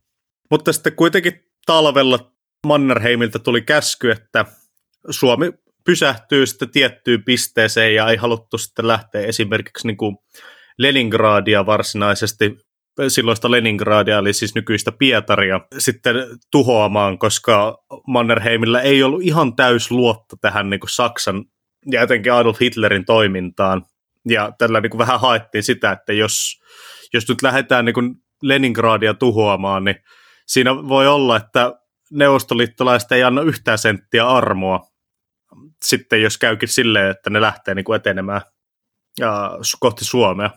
Mutta 0.51 0.73
sitten 0.73 0.95
kuitenkin 0.95 1.45
talvella 1.65 2.31
Mannerheimiltä 2.67 3.39
tuli 3.39 3.61
käsky, 3.61 4.11
että 4.11 4.45
Suomi 5.09 5.53
pysähtyy 5.89 6.45
sitten 6.45 6.71
tiettyyn 6.71 7.23
pisteeseen 7.23 7.95
ja 7.95 8.07
ei 8.09 8.15
haluttu 8.15 8.57
sitten 8.57 8.87
lähteä 8.87 9.21
esimerkiksi 9.21 9.87
niin 9.87 9.97
kuin 9.97 10.17
Leningradia 10.77 11.65
varsinaisesti 11.65 12.57
silloista 13.07 13.51
Leningradia, 13.51 14.17
eli 14.17 14.33
siis 14.33 14.55
nykyistä 14.55 14.91
Pietaria, 14.91 15.59
sitten 15.77 16.15
tuhoamaan, 16.51 17.19
koska 17.19 17.77
Mannerheimillä 18.07 18.81
ei 18.81 19.03
ollut 19.03 19.21
ihan 19.23 19.55
täys 19.55 19.91
luotto 19.91 20.35
tähän 20.41 20.69
niin 20.69 20.79
kuin 20.79 20.89
Saksan 20.89 21.45
ja 21.91 22.01
etenkin 22.01 22.33
Adolf 22.33 22.61
Hitlerin 22.61 23.05
toimintaan. 23.05 23.85
Ja 24.29 24.51
tällä 24.57 24.81
niin 24.81 24.89
kuin 24.89 24.99
vähän 24.99 25.19
haettiin 25.19 25.63
sitä, 25.63 25.91
että 25.91 26.13
jos, 26.13 26.59
jos 27.13 27.29
nyt 27.29 27.41
lähdetään 27.41 27.85
niin 27.85 27.93
kuin 27.93 28.15
Leningradia 28.43 29.13
tuhoamaan, 29.13 29.83
niin 29.83 29.95
siinä 30.47 30.75
voi 30.75 31.07
olla, 31.07 31.37
että 31.37 31.73
neuvostoliittolaiset 32.11 33.11
ei 33.11 33.23
anna 33.23 33.41
yhtään 33.41 33.77
senttiä 33.77 34.27
armoa 34.27 34.88
sitten, 35.83 36.21
jos 36.21 36.37
käykin 36.37 36.69
silleen, 36.69 37.11
että 37.11 37.29
ne 37.29 37.41
lähtee 37.41 37.75
niin 37.75 37.85
kuin 37.85 37.95
etenemään 37.95 38.41
ja 39.19 39.51
kohti 39.79 40.05
Suomea. 40.05 40.49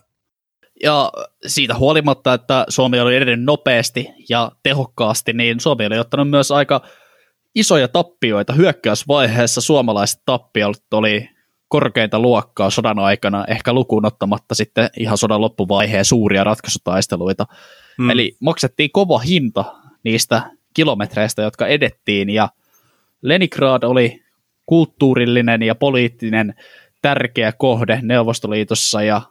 Ja 0.82 1.12
siitä 1.46 1.74
huolimatta, 1.74 2.34
että 2.34 2.64
Suomi 2.68 3.00
oli 3.00 3.16
edennyt 3.16 3.44
nopeasti 3.44 4.08
ja 4.28 4.52
tehokkaasti, 4.62 5.32
niin 5.32 5.60
Suomi 5.60 5.86
oli 5.86 5.98
ottanut 5.98 6.30
myös 6.30 6.50
aika 6.50 6.82
isoja 7.54 7.88
tappioita. 7.88 8.52
Hyökkäysvaiheessa 8.52 9.60
suomalaiset 9.60 10.22
tappiot 10.26 10.94
oli 10.94 11.28
korkeinta 11.68 12.18
luokkaa 12.18 12.70
sodan 12.70 12.98
aikana, 12.98 13.44
ehkä 13.48 13.72
lukuun 13.72 14.06
ottamatta 14.06 14.54
sitten 14.54 14.90
ihan 14.98 15.18
sodan 15.18 15.40
loppuvaiheen 15.40 16.04
suuria 16.04 16.44
ratkaisutaisteluita. 16.44 17.46
Hmm. 17.98 18.10
Eli 18.10 18.36
maksettiin 18.40 18.90
kova 18.92 19.18
hinta 19.18 19.64
niistä 20.04 20.42
kilometreistä, 20.74 21.42
jotka 21.42 21.66
edettiin, 21.66 22.30
ja 22.30 22.48
Leningrad 23.22 23.82
oli 23.82 24.21
kulttuurillinen 24.66 25.62
ja 25.62 25.75
poliittinen 25.75 26.54
tärkeä 27.02 27.52
kohde 27.52 28.00
Neuvostoliitossa, 28.02 29.02
ja 29.02 29.23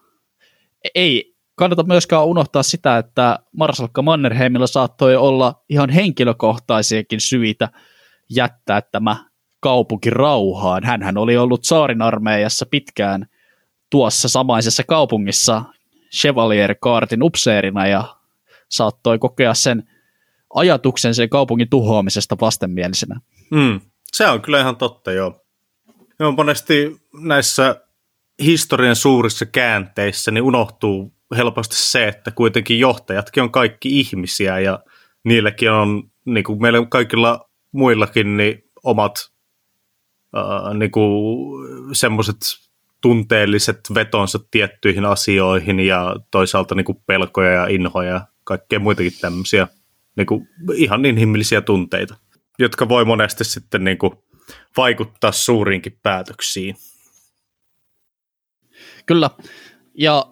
ei 0.96 1.36
kannata 1.56 1.84
myöskään 1.84 2.26
unohtaa 2.26 2.64
sitä, 2.64 2.98
että 2.98 3.40
Marsalkka 3.58 4.02
Mannerheimilla 4.02 4.68
saattoi 4.68 5.16
olla 5.16 5.64
ihan 5.70 5.90
henkilökohtaisiakin 5.90 7.22
syitä 7.22 7.70
jättää 8.30 8.82
tämä 8.82 9.26
kaupunki 9.60 10.10
rauhaan. 10.10 10.84
Hänhän 10.84 11.18
oli 11.18 11.38
ollut 11.38 11.64
saarin 11.64 12.02
armeijassa 12.02 12.66
pitkään 12.66 13.26
tuossa 13.90 14.30
samaisessa 14.30 14.84
kaupungissa 14.84 15.64
Chevalier 16.16 16.76
Kaartin 16.82 17.24
upseerina 17.24 17.88
ja 17.88 18.16
saattoi 18.70 19.20
kokea 19.20 19.54
sen 19.54 19.84
ajatuksen 20.56 21.16
sen 21.16 21.30
kaupungin 21.30 21.70
tuhoamisesta 21.70 22.36
vastenmielisenä. 22.42 23.20
Mm, 23.52 23.82
se 24.14 24.28
on 24.28 24.42
kyllä 24.42 24.60
ihan 24.60 24.78
totta, 24.78 25.12
joo. 25.12 25.46
on 26.20 26.36
monesti 26.36 27.02
näissä 27.14 27.82
historian 28.44 28.96
suurissa 28.96 29.46
käänteissä 29.46 30.32
niin 30.32 30.44
unohtuu 30.44 31.14
helposti 31.38 31.76
se, 31.78 32.08
että 32.08 32.32
kuitenkin 32.32 32.80
johtajatkin 32.80 33.44
on 33.44 33.52
kaikki 33.52 34.00
ihmisiä 34.00 34.60
ja 34.60 34.80
niilläkin 35.24 35.72
on, 35.72 36.04
niin 36.26 36.44
kuin 36.44 36.62
meillä 36.62 36.86
kaikilla 36.90 37.50
muillakin, 37.72 38.38
niin 38.38 38.64
omat 38.84 39.32
äh, 40.38 40.74
niin 40.74 40.92
semmoiset 41.94 42.38
tunteelliset 43.02 43.80
vetonsa 43.94 44.40
tiettyihin 44.52 45.06
asioihin 45.06 45.80
ja 45.80 46.16
toisaalta 46.32 46.76
niin 46.76 46.86
kuin 46.86 46.98
pelkoja 47.06 47.52
ja 47.52 47.68
inhoja 47.68 48.10
ja 48.10 48.22
kaikkea 48.44 48.80
muitakin 48.80 49.12
tämmöisiä 49.22 49.68
niin 50.18 50.28
kuin 50.28 50.50
ihan 50.76 51.06
inhimillisiä 51.06 51.62
tunteita, 51.62 52.16
jotka 52.62 52.90
voi 52.90 53.06
monesti 53.06 53.44
sitten 53.44 53.84
niin 53.84 53.98
kuin 53.98 54.14
vaikuttaa 54.78 55.32
suuriinkin 55.32 56.00
päätöksiin. 56.04 56.76
Kyllä, 59.06 59.30
ja 59.94 60.26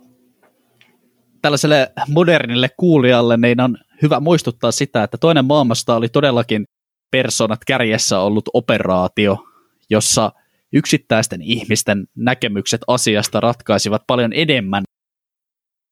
tällaiselle 1.42 1.92
modernille 2.08 2.70
kuulijalle 2.78 3.38
niin 3.38 3.62
on 3.62 3.78
hyvä 4.02 4.20
muistuttaa 4.20 4.72
sitä, 4.72 5.04
että 5.04 5.18
toinen 5.18 5.46
maailmasta 5.46 5.96
oli 5.96 6.10
todellakin 6.10 6.66
personat 7.12 7.60
kärjessä 7.68 8.20
ollut 8.20 8.50
operaatio, 8.54 9.46
jossa 9.90 10.32
yksittäisten 10.74 11.42
ihmisten 11.42 12.08
näkemykset 12.16 12.82
asiasta 12.88 13.40
ratkaisivat 13.40 14.04
paljon 14.08 14.34
enemmän 14.34 14.84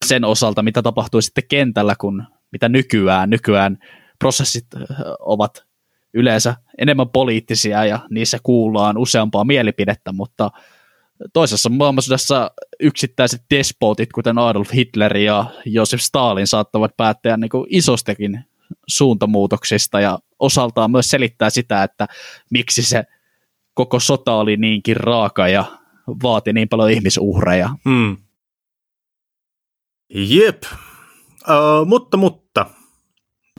sen 0.05 0.23
osalta, 0.23 0.63
mitä 0.63 0.81
tapahtui 0.81 1.21
sitten 1.21 1.43
kentällä, 1.49 1.95
kuin 1.99 2.23
mitä 2.51 2.69
nykyään. 2.69 3.29
Nykyään 3.29 3.77
prosessit 4.19 4.65
ovat 5.19 5.66
yleensä 6.17 6.55
enemmän 6.77 7.09
poliittisia 7.09 7.85
ja 7.85 7.99
niissä 8.09 8.37
kuullaan 8.43 8.97
useampaa 8.97 9.43
mielipidettä, 9.43 10.11
mutta 10.11 10.51
toisessa 11.33 11.69
maailmansodassa 11.69 12.51
yksittäiset 12.79 13.41
despotit, 13.49 14.13
kuten 14.13 14.37
Adolf 14.37 14.73
Hitler 14.73 15.17
ja 15.17 15.45
Josef 15.65 16.01
Stalin, 16.01 16.47
saattavat 16.47 16.97
päättää 16.97 17.37
niin 17.37 17.49
isostakin 17.69 18.45
suuntamuutoksista 18.87 19.99
ja 19.99 20.19
osaltaan 20.39 20.91
myös 20.91 21.07
selittää 21.07 21.49
sitä, 21.49 21.83
että 21.83 22.07
miksi 22.49 22.83
se 22.83 23.03
koko 23.73 23.99
sota 23.99 24.33
oli 24.33 24.57
niinkin 24.57 24.97
raaka 24.97 25.47
ja 25.47 25.65
vaati 26.23 26.53
niin 26.53 26.69
paljon 26.69 26.91
ihmisuhreja. 26.91 27.69
Hmm. 27.89 28.17
Jep, 30.09 30.63
uh, 30.63 31.87
mutta, 31.87 32.17
mutta 32.17 32.65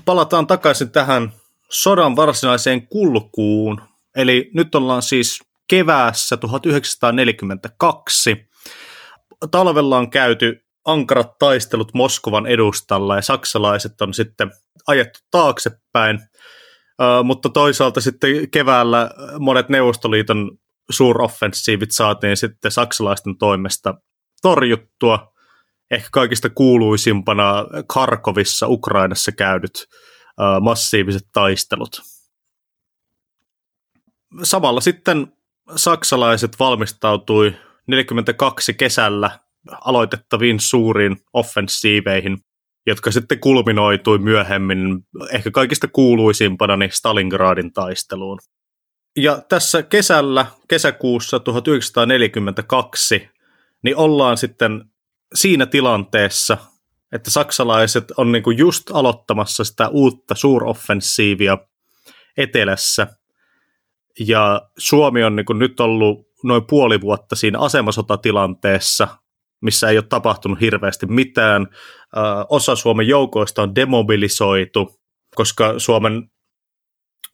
palataan 0.05 0.47
takaisin 0.47 0.91
tähän 0.91 1.33
sodan 1.71 2.17
varsinaiseen 2.17 2.87
kulkuun. 2.87 3.81
Eli 4.17 4.51
nyt 4.55 4.75
ollaan 4.75 5.03
siis 5.03 5.41
keväässä 5.69 6.37
1942. 6.37 8.49
Talvella 9.51 9.99
on 9.99 10.11
käyty 10.11 10.65
ankarat 10.85 11.39
taistelut 11.39 11.95
Moskovan 11.95 12.47
edustalla 12.47 13.17
ja 13.17 13.23
saksalaiset 13.23 14.01
on 14.01 14.15
sitten 14.15 14.51
ajettu 14.87 15.19
taaksepäin, 15.31 16.19
mutta 17.25 17.49
toisaalta 17.49 18.01
sitten 18.01 18.51
keväällä 18.51 19.11
monet 19.39 19.69
Neuvostoliiton 19.69 20.59
suuroffensiivit 20.91 21.93
saatiin 21.93 22.37
sitten 22.37 22.71
saksalaisten 22.71 23.39
toimesta 23.39 23.95
torjuttua. 24.43 25.33
Ehkä 25.91 26.09
kaikista 26.13 26.51
kuuluisimpana 26.51 27.67
Karkovissa 27.87 28.69
Ukrainassa 28.69 29.33
käydyt 29.33 29.89
massiiviset 30.61 31.27
taistelut. 31.33 32.03
Samalla 34.43 34.81
sitten 34.81 35.33
saksalaiset 35.77 36.59
valmistautui 36.59 37.55
42 37.87 38.75
kesällä 38.75 39.39
aloitettaviin 39.81 40.61
suuriin 40.61 41.17
offensiiveihin, 41.33 42.39
jotka 42.87 43.11
sitten 43.11 43.41
kulminoitui 43.41 44.19
myöhemmin 44.19 45.07
ehkä 45.33 45.51
kaikista 45.51 45.89
kuuluisimpana 45.89 46.77
niin 46.77 46.93
Stalingradin 46.93 47.73
taisteluun. 47.73 48.39
Ja 49.17 49.43
tässä 49.49 49.83
kesällä, 49.83 50.47
kesäkuussa 50.69 51.41
1942, 51.41 53.29
niin 53.83 53.97
ollaan 53.97 54.37
sitten 54.37 54.85
siinä 55.35 55.67
tilanteessa, 55.67 56.59
että 57.13 57.31
saksalaiset 57.31 58.05
on 58.17 58.33
niin 58.33 58.43
kuin 58.43 58.59
just 58.59 58.91
aloittamassa 58.93 59.65
sitä 59.65 59.89
uutta 59.89 60.35
suuroffensiivia 60.35 61.59
etelässä, 62.37 63.07
ja 64.21 64.69
Suomi 64.79 65.25
on 65.25 65.37
niin 65.37 65.47
kuin 65.47 65.59
nyt 65.59 65.81
ollut 65.81 66.29
noin 66.45 66.67
puoli 66.67 67.01
vuotta 67.01 67.37
siinä 67.37 67.59
asemasotatilanteessa, 67.59 69.09
missä 69.61 69.89
ei 69.89 69.99
ole 69.99 70.05
tapahtunut 70.09 70.61
hirveästi 70.61 71.07
mitään. 71.07 71.67
osa 72.49 72.77
Suomen 72.77 73.09
joukoista 73.09 73.63
on 73.63 73.75
demobilisoitu, 73.75 75.01
koska 75.35 75.79
Suomen, 75.79 76.31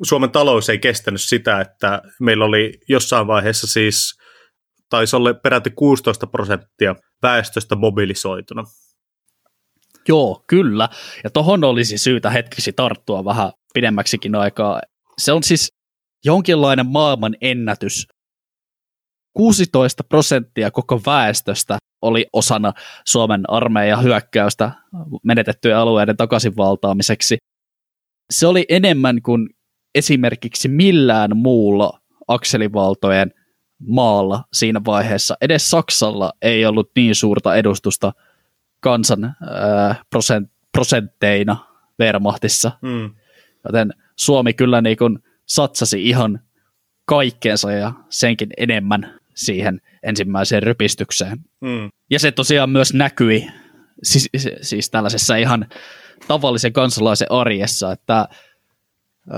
Suomen 0.03 0.31
talous 0.31 0.69
ei 0.69 0.79
kestänyt 0.79 1.21
sitä, 1.21 1.61
että 1.61 2.03
meillä 2.21 2.45
oli 2.45 2.73
jossain 2.89 3.27
vaiheessa 3.27 3.67
siis, 3.67 4.19
taisi 4.91 5.17
olla 5.17 5.35
peräti 5.35 5.71
16 5.71 6.27
prosenttia 6.27 6.95
väestöstä 7.23 7.77
mobilisoituna. 7.77 8.65
Joo, 10.09 10.45
kyllä. 10.47 10.89
Ja 11.25 11.31
tohon 11.31 11.65
olisi 11.65 11.99
syytä 11.99 12.31
hetkeksi 12.31 12.73
tarttua 12.73 13.25
vähän 13.25 13.53
pidemmäksikin 13.75 14.35
aikaa. 14.35 14.81
Se 15.19 15.33
on 15.33 15.43
siis 15.43 15.73
jonkinlainen 16.25 16.87
maailman 16.87 17.37
ennätys. 17.41 18.09
16 19.37 20.05
prosenttia 20.05 20.71
koko 20.71 21.01
väestöstä 21.07 21.79
oli 22.03 22.27
osana 22.33 22.73
Suomen 23.07 23.51
armeijan 23.51 24.03
hyökkäystä 24.03 24.71
menetettyjen 25.25 25.77
alueiden 25.77 26.17
takaisinvaltaamiseksi. 26.17 27.37
Se 28.33 28.47
oli 28.47 28.65
enemmän 28.69 29.23
kuin 29.23 29.49
esimerkiksi 29.95 30.69
millään 30.69 31.37
muulla 31.37 32.01
akselivaltojen 32.29 33.31
maalla 33.89 34.45
siinä 34.53 34.81
vaiheessa. 34.87 35.37
Edes 35.41 35.71
Saksalla 35.71 36.33
ei 36.43 36.67
ollut 36.67 36.91
niin 36.97 37.15
suurta 37.15 37.57
edustusta 37.57 38.13
kansan 38.85 39.25
äh, 39.25 40.01
prosent, 40.11 40.51
prosentteina 40.73 41.57
Wehrmachtissa. 42.01 42.73
Mm. 42.83 43.15
Joten 43.65 43.93
Suomi 44.17 44.55
kyllä 44.55 44.81
niin 44.81 44.97
kuin 44.97 45.19
satsasi 45.47 46.09
ihan 46.09 46.41
kaikkeensa 47.05 47.73
ja 47.73 47.93
senkin 48.09 48.49
enemmän 48.57 49.21
siihen 49.35 49.81
ensimmäiseen 50.03 50.63
rypistykseen. 50.63 51.39
Mm. 51.61 51.91
Ja 52.11 52.19
se 52.19 52.33
tosiaan 52.33 52.71
myös 52.71 52.95
näkyi 52.95 53.47
siis, 54.03 54.31
siis 54.61 54.91
tällaisessa 54.91 55.37
ihan 55.37 55.67
tavallisen 56.29 56.73
kansalaisen 56.73 57.33
arjessa, 57.33 57.93
että 57.93 58.29
ö, 59.31 59.35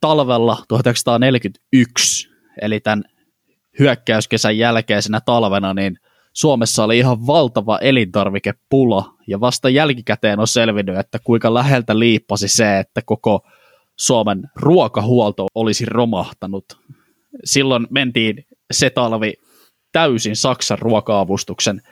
talvella 0.00 0.64
1941, 0.68 2.28
eli 2.62 2.80
tämän 2.80 3.04
hyökkäyskesän 3.78 4.58
jälkeisenä 4.58 5.20
talvena, 5.20 5.74
niin 5.74 5.98
Suomessa 6.32 6.84
oli 6.84 6.98
ihan 6.98 7.26
valtava 7.26 7.78
elintarvikepula, 7.78 9.14
ja 9.26 9.40
vasta 9.40 9.68
jälkikäteen 9.68 10.40
on 10.40 10.48
selvinnyt, 10.48 10.98
että 10.98 11.18
kuinka 11.24 11.54
läheltä 11.54 11.98
liippasi 11.98 12.48
se, 12.48 12.78
että 12.78 13.02
koko 13.02 13.46
Suomen 13.96 14.42
ruokahuolto 14.56 15.46
olisi 15.54 15.86
romahtanut. 15.86 16.64
Silloin 17.44 17.86
mentiin 17.90 18.46
se 18.72 18.90
talvi 18.90 19.32
täysin 19.92 20.36
Saksan 20.36 20.78
ruoka-avustuksen 20.78 21.82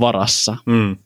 varassa. 0.00 0.56
Mm. 0.66 0.96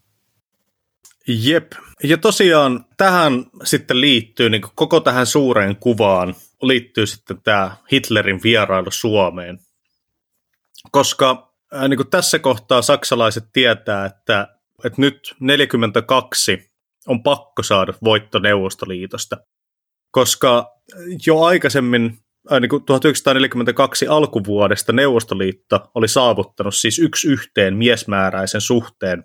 Jep. 1.28 1.72
Ja 2.04 2.18
tosiaan 2.18 2.84
tähän 2.96 3.46
sitten 3.64 4.00
liittyy, 4.00 4.50
niin 4.50 4.62
koko 4.74 5.00
tähän 5.00 5.26
suureen 5.26 5.76
kuvaan 5.76 6.34
liittyy 6.62 7.06
sitten 7.06 7.42
tämä 7.42 7.76
Hitlerin 7.92 8.40
vierailu 8.42 8.90
Suomeen. 8.90 9.58
Koska 10.90 11.47
äh, 11.74 11.88
niin 11.88 11.96
kuin 11.98 12.10
tässä 12.10 12.38
kohtaa 12.38 12.82
saksalaiset 12.82 13.44
tietää, 13.52 14.06
että, 14.06 14.48
että 14.84 15.00
nyt 15.00 15.34
42 15.40 16.70
on 17.06 17.22
pakko 17.22 17.62
saada 17.62 17.94
voitto 18.04 18.38
Neuvostoliitosta 18.38 19.36
koska 20.10 20.66
jo 21.26 21.42
aikaisemmin 21.42 22.18
niin 22.60 22.68
kuin 22.68 22.84
1942 22.84 24.06
alkuvuodesta 24.06 24.92
Neuvostoliitto 24.92 25.90
oli 25.94 26.08
saavuttanut 26.08 26.74
siis 26.74 26.98
yksi 26.98 27.28
yhteen 27.28 27.76
miesmääräisen 27.76 28.60
suhteen 28.60 29.24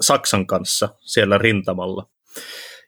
Saksan 0.00 0.46
kanssa 0.46 0.88
siellä 1.00 1.38
rintamalla. 1.38 2.06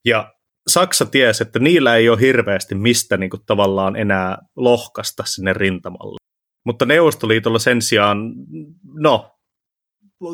Ja 0.04 0.34
Saksa 0.68 1.06
tiesi, 1.06 1.42
että 1.42 1.58
niillä 1.58 1.96
ei 1.96 2.08
ole 2.08 2.20
hirveästi 2.20 2.74
mistä 2.74 3.16
niin 3.16 3.30
kuin, 3.30 3.42
tavallaan 3.46 3.96
enää 3.96 4.38
lohkasta 4.56 5.24
sinne 5.26 5.52
rintamalle. 5.52 6.23
Mutta 6.64 6.86
Neuvostoliitolla 6.86 7.58
sen 7.58 7.82
sijaan, 7.82 8.32
no, 8.94 9.38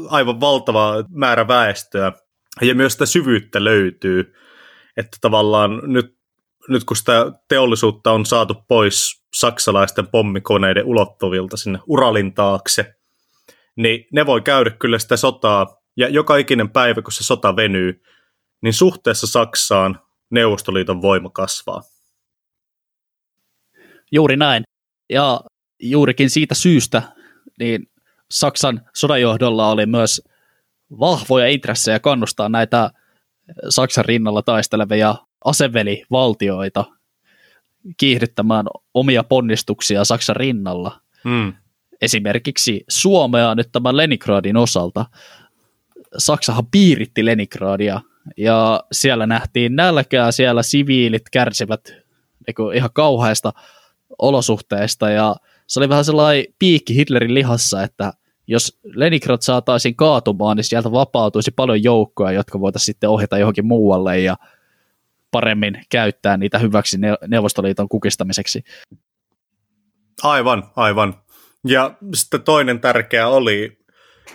aivan 0.09 0.41
valtava 0.41 1.05
määrä 1.09 1.49
väestöä 1.49 2.13
ja 2.61 2.75
myös 2.75 2.93
sitä 2.93 3.07
syvyyttä 3.07 3.65
löytyy, 3.65 4.35
että 4.97 5.17
tavallaan 5.21 5.81
nyt 5.85 6.21
nyt 6.69 6.85
kun 6.85 6.97
sitä 6.97 7.33
teollisuutta 7.49 8.13
on 8.13 8.27
saatu 8.27 8.55
pois 8.69 9.25
saksalaisten 9.35 10.07
pommikoneiden 10.07 10.85
ulottuvilta 10.85 11.57
sinne 11.57 11.79
Uralin 11.87 12.35
taakse, 12.35 12.95
niin 13.77 14.07
ne 14.13 14.27
voi 14.27 14.41
käydä 14.41 14.71
kyllä 14.71 14.99
sitä 14.99 15.17
sotaa, 15.17 15.67
ja 15.97 16.09
joka 16.09 16.37
ikinen 16.37 16.71
päivä, 16.71 17.03
kun 17.03 17.13
se 17.13 17.25
sota 17.25 17.57
venyy, 17.57 18.03
niin 18.63 18.75
suhteessa 18.75 19.27
Saksaan 19.27 20.01
Neuvostoliiton 20.31 21.03
voima 21.03 21.31
kasvaa. 21.31 21.83
Juuri 24.13 24.37
näin. 24.37 24.63
Ja 25.11 25.41
juurikin 25.83 26.31
siitä 26.31 26.55
syystä, 26.55 27.03
niin 27.59 27.91
Saksan 28.31 28.81
sodajohdolla 28.95 29.71
oli 29.71 29.87
myös 29.87 30.23
vahvoja 31.01 31.49
intressejä 31.49 31.99
kannustaa 31.99 32.49
näitä 32.49 32.91
Saksan 33.69 34.05
rinnalla 34.05 34.43
taistelevia 34.43 35.15
asevelivaltioita 35.45 36.85
kiihdyttämään 37.97 38.67
omia 38.95 39.25
ponnistuksia 39.25 40.05
Saksan 40.05 40.37
rinnalla. 40.37 41.01
Hmm. 41.25 41.53
Esimerkiksi 42.03 42.85
Suomea 42.89 43.55
nyt 43.55 43.69
tämän 43.73 43.97
Leningradin 43.97 44.57
osalta. 44.57 45.07
Saksahan 46.19 46.67
piiritti 46.67 47.25
Leningradia 47.25 48.01
ja 48.37 48.85
siellä 48.93 49.27
nähtiin 49.27 49.77
nälkää, 49.77 50.33
siellä 50.33 50.63
siviilit 50.63 51.31
kärsivät 51.33 51.81
niin 52.47 52.75
ihan 52.75 52.91
kauheista 52.93 53.53
olosuhteista 54.19 55.11
ja 55.11 55.37
se 55.71 55.81
oli 55.81 55.89
vähän 55.89 56.05
sellainen 56.05 56.45
piikki 56.59 56.95
Hitlerin 56.95 57.35
lihassa, 57.35 57.83
että 57.83 58.13
jos 58.47 58.79
Leningrad 58.85 59.39
saataisiin 59.41 59.97
kaatumaan, 59.97 60.57
niin 60.57 60.65
sieltä 60.65 60.93
vapautuisi 60.93 61.51
paljon 61.51 61.83
joukkoja, 61.83 62.33
jotka 62.33 62.61
voitaisiin 62.61 62.87
sitten 62.87 63.11
ohjata 63.11 63.39
johonkin 63.39 63.67
muualle 63.67 64.21
ja 64.21 64.37
paremmin 65.31 65.83
käyttää 65.89 66.37
niitä 66.37 66.59
hyväksi 66.59 66.99
Neuvostoliiton 67.29 67.89
kukistamiseksi. 67.89 68.65
Aivan, 70.23 70.63
aivan. 70.77 71.15
Ja 71.67 71.95
sitten 72.15 72.43
toinen 72.43 72.81
tärkeä 72.81 73.29
oli 73.29 73.79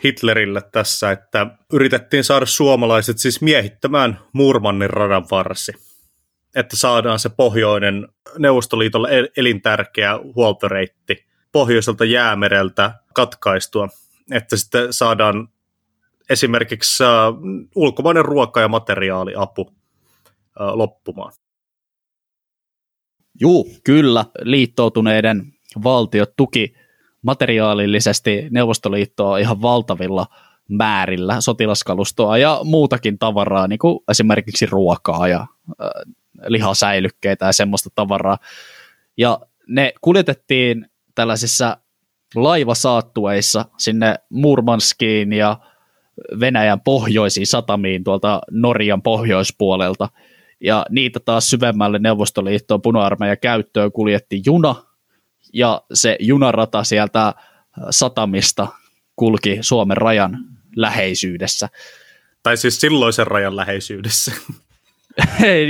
Hitlerille 0.03 0.61
tässä, 0.71 1.11
että 1.11 1.47
yritettiin 1.73 2.23
saada 2.23 2.45
suomalaiset 2.45 3.17
siis 3.17 3.41
miehittämään 3.41 4.19
Murmannin 4.33 4.89
radan 4.89 5.25
varsi. 5.31 5.71
Että 6.55 6.77
saadaan 6.77 7.19
se 7.19 7.29
pohjoinen 7.29 8.07
Neuvostoliitolle 8.37 9.09
elintärkeä 9.37 10.19
huoltoreitti 10.35 11.25
pohjoiselta 11.51 12.05
jäämereltä 12.05 12.91
katkaistua, 13.13 13.87
että 14.31 14.57
sitten 14.57 14.93
saadaan 14.93 15.47
esimerkiksi 16.29 17.03
ulkomainen 17.75 18.25
ruoka- 18.25 18.61
ja 18.61 18.67
materiaaliapu 18.67 19.71
loppumaan. 20.73 21.31
Juu, 23.41 23.69
kyllä. 23.83 24.25
Liittoutuneiden 24.41 25.53
valtiot 25.83 26.35
tuki 26.35 26.73
materiaalillisesti 27.21 28.47
Neuvostoliittoa 28.51 29.37
ihan 29.37 29.61
valtavilla 29.61 30.27
määrillä 30.69 31.41
sotilaskalustoa 31.41 32.37
ja 32.37 32.59
muutakin 32.63 33.19
tavaraa, 33.19 33.67
niin 33.67 33.79
kuin 33.79 33.99
esimerkiksi 34.11 34.65
ruokaa 34.65 35.27
ja 35.27 35.39
äh, 35.39 36.13
lihasäilykkeitä 36.47 37.45
ja 37.45 37.53
semmoista 37.53 37.89
tavaraa. 37.95 38.37
Ja 39.17 39.39
ne 39.67 39.93
kuljetettiin 40.01 40.85
tällaisissa 41.15 41.77
laivasaattueissa 42.35 43.65
sinne 43.77 44.15
Murmanskiin 44.29 45.33
ja 45.33 45.59
Venäjän 46.39 46.81
pohjoisiin 46.81 47.47
satamiin 47.47 48.03
tuolta 48.03 48.41
Norjan 48.51 49.01
pohjoispuolelta. 49.01 50.09
Ja 50.61 50.85
niitä 50.89 51.19
taas 51.19 51.49
syvemmälle 51.49 51.99
Neuvostoliittoon 51.99 52.81
puna 52.81 53.09
käyttöön 53.41 53.91
kuljetti 53.91 54.41
juna, 54.45 54.75
ja 55.53 55.81
se 55.93 56.17
junarata 56.19 56.83
sieltä 56.83 57.33
satamista 57.89 58.67
kulki 59.15 59.57
Suomen 59.61 59.97
rajan 59.97 60.37
läheisyydessä. 60.75 61.69
Tai 62.43 62.57
siis 62.57 62.81
silloisen 62.81 63.27
rajan 63.27 63.55
läheisyydessä. 63.55 64.31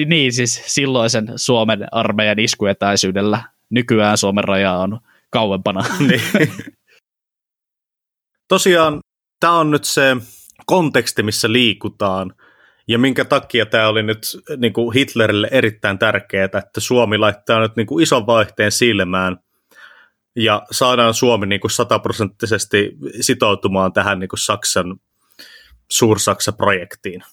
Niin, 0.06 0.34
siis 0.34 0.64
silloisen 0.66 1.28
Suomen 1.36 1.88
armeijan 1.92 2.40
iskuetäisyydellä. 2.40 3.44
Nykyään 3.70 4.18
Suomen 4.18 4.44
raja 4.44 4.74
on 4.74 5.00
kauempana. 5.30 5.86
niin. 6.08 6.52
Tosiaan 8.48 9.00
tämä 9.40 9.54
on 9.54 9.72
nyt 9.72 9.84
se 9.84 10.18
konteksti, 10.66 11.24
missä 11.24 11.52
liikutaan, 11.52 12.34
ja 12.88 13.00
minkä 13.00 13.26
takia 13.26 13.66
tämä 13.66 13.88
oli 13.88 14.04
nyt 14.04 14.20
niin 14.58 14.74
kuin 14.74 14.94
Hitlerille 14.94 15.48
erittäin 15.52 16.00
tärkeää, 16.00 16.46
että 16.46 16.80
Suomi 16.80 17.18
laittaa 17.18 17.60
nyt 17.60 17.76
niin 17.76 17.88
kuin 17.88 18.04
ison 18.04 18.28
vaihteen 18.28 18.72
silmään 18.72 19.38
ja 20.36 20.62
saadaan 20.72 21.14
Suomi 21.14 21.46
niin 21.46 21.62
kuin 21.62 21.72
sataprosenttisesti 21.72 22.92
sitoutumaan 23.22 23.94
tähän 23.94 24.20
niin 24.20 24.30
kuin 24.30 24.40
Saksan 24.40 24.96
Suur-Saksa-projektiin. 25.92 27.24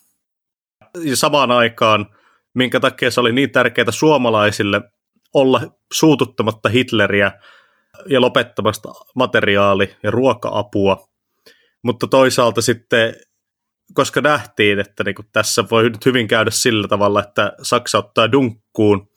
Ja 1.00 1.16
samaan 1.16 1.50
aikaan, 1.50 2.06
minkä 2.54 2.80
takia 2.80 3.10
se 3.10 3.20
oli 3.20 3.32
niin 3.32 3.50
tärkeää 3.50 3.90
suomalaisille 3.90 4.80
olla 5.34 5.60
suututtamatta 5.92 6.68
Hitleriä 6.68 7.32
ja 8.06 8.20
lopettamasta 8.20 8.88
materiaali- 9.14 9.96
ja 10.02 10.10
ruoka-apua, 10.10 11.08
mutta 11.82 12.06
toisaalta 12.06 12.62
sitten, 12.62 13.14
koska 13.94 14.20
nähtiin, 14.20 14.78
että 14.78 15.04
niin 15.04 15.14
tässä 15.32 15.64
voi 15.70 15.90
nyt 15.90 16.06
hyvin 16.06 16.28
käydä 16.28 16.50
sillä 16.50 16.88
tavalla, 16.88 17.20
että 17.20 17.52
Saksa 17.62 17.98
ottaa 17.98 18.32
dunkkuun, 18.32 19.08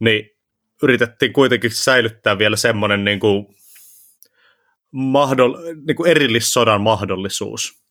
niin 0.00 0.30
yritettiin 0.82 1.32
kuitenkin 1.32 1.70
säilyttää 1.70 2.38
vielä 2.38 2.56
semmoinen 2.56 3.04
niin 3.04 3.20
kuin, 3.20 3.46
mahdoll- 4.94 5.84
niin 5.86 5.96
kuin 5.96 6.10
erillissodan 6.10 6.80
mahdollisuus. 6.80 7.83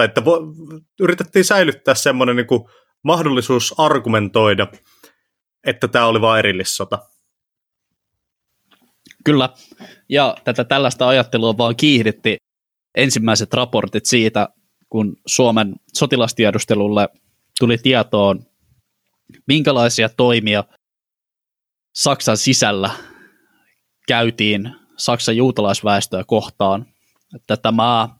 Tai 0.00 0.04
että 0.04 0.20
vo- 0.20 0.80
yritettiin 1.00 1.44
säilyttää 1.44 1.94
semmoinen 1.94 2.36
niin 2.36 2.46
kuin 2.46 2.64
mahdollisuus 3.02 3.74
argumentoida, 3.78 4.66
että 5.66 5.88
tämä 5.88 6.06
oli 6.06 6.20
vain 6.20 6.38
erillissota. 6.38 6.98
Kyllä, 9.24 9.48
ja 10.08 10.36
tätä 10.44 10.64
tällaista 10.64 11.08
ajattelua 11.08 11.58
vaan 11.58 11.76
kiihdytti 11.76 12.36
ensimmäiset 12.94 13.54
raportit 13.54 14.06
siitä, 14.06 14.48
kun 14.88 15.16
Suomen 15.26 15.74
sotilastiedustelulle 15.94 17.08
tuli 17.58 17.78
tietoon, 17.78 18.46
minkälaisia 19.46 20.08
toimia 20.08 20.64
Saksan 21.94 22.36
sisällä 22.36 22.90
käytiin 24.08 24.74
Saksan 24.96 25.36
juutalaisväestöä 25.36 26.24
kohtaan, 26.26 26.86
että 27.34 27.56
tämä 27.56 28.19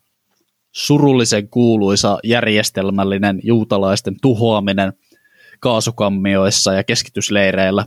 surullisen 0.73 1.49
kuuluisa 1.49 2.19
järjestelmällinen 2.25 3.41
juutalaisten 3.43 4.17
tuhoaminen 4.23 4.93
kaasukammioissa 5.61 6.73
ja 6.73 6.85
keskitysleireillä 6.85 7.87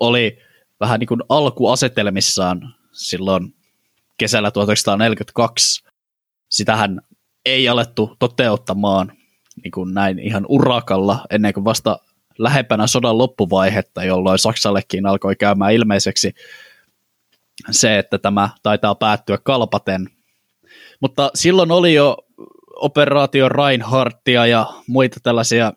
oli 0.00 0.38
vähän 0.80 1.00
niin 1.00 1.08
kuin 1.08 1.20
alkuasetelmissaan 1.28 2.74
silloin 2.92 3.54
kesällä 4.18 4.50
1942. 4.50 5.84
Sitähän 6.48 7.00
ei 7.44 7.68
alettu 7.68 8.16
toteuttamaan 8.18 9.12
niin 9.64 9.72
kuin 9.72 9.94
näin 9.94 10.18
ihan 10.18 10.46
urakalla 10.48 11.24
ennen 11.30 11.54
kuin 11.54 11.64
vasta 11.64 11.98
lähempänä 12.38 12.86
sodan 12.86 13.18
loppuvaihetta, 13.18 14.04
jolloin 14.04 14.38
Saksallekin 14.38 15.06
alkoi 15.06 15.36
käymään 15.36 15.72
ilmeiseksi 15.72 16.32
se, 17.70 17.98
että 17.98 18.18
tämä 18.18 18.50
taitaa 18.62 18.94
päättyä 18.94 19.38
kalpaten. 19.38 20.10
Mutta 21.00 21.30
silloin 21.34 21.70
oli 21.70 21.94
jo 21.94 22.16
operaatio 22.76 23.48
Reinhardtia 23.48 24.46
ja 24.46 24.66
muita 24.86 25.20
tällaisia 25.22 25.72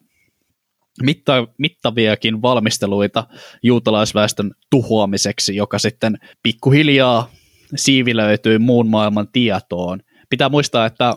mitta, 1.04 1.48
mittaviakin 1.58 2.42
valmisteluita 2.42 3.28
juutalaisväestön 3.64 4.52
tuhoamiseksi, 4.70 5.56
joka 5.56 5.80
sitten 5.80 6.18
pikkuhiljaa 6.44 7.32
siivilöityi 7.76 8.60
muun 8.60 8.88
maailman 8.88 9.28
tietoon. 9.32 10.00
Pitää 10.30 10.50
muistaa, 10.50 10.86
että 10.86 11.16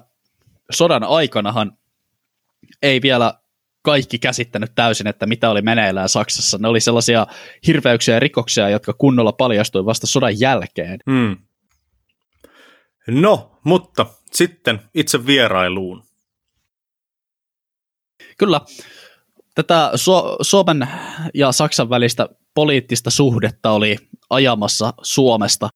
sodan 0.70 1.04
aikanahan 1.04 1.72
ei 2.82 3.02
vielä 3.02 3.34
kaikki 3.82 4.18
käsittänyt 4.18 4.72
täysin, 4.74 5.06
että 5.06 5.26
mitä 5.26 5.50
oli 5.50 5.62
meneillään 5.62 6.08
Saksassa. 6.08 6.58
Ne 6.58 6.68
oli 6.68 6.80
sellaisia 6.80 7.26
hirveyksiä 7.66 8.14
ja 8.14 8.20
rikoksia, 8.20 8.68
jotka 8.68 8.92
kunnolla 8.92 9.32
paljastui 9.32 9.84
vasta 9.84 10.06
sodan 10.06 10.40
jälkeen. 10.40 10.98
Hmm. 11.10 11.36
No, 13.08 13.58
mutta 13.64 14.06
sitten 14.32 14.80
itse 14.94 15.26
vierailuun. 15.26 16.04
Kyllä. 18.38 18.60
Tätä 19.54 19.90
Su- 19.94 20.36
Suomen 20.40 20.88
ja 21.34 21.52
Saksan 21.52 21.90
välistä 21.90 22.28
poliittista 22.54 23.10
suhdetta 23.10 23.70
oli 23.70 23.96
ajamassa 24.30 24.94
Suomesta 25.02 25.68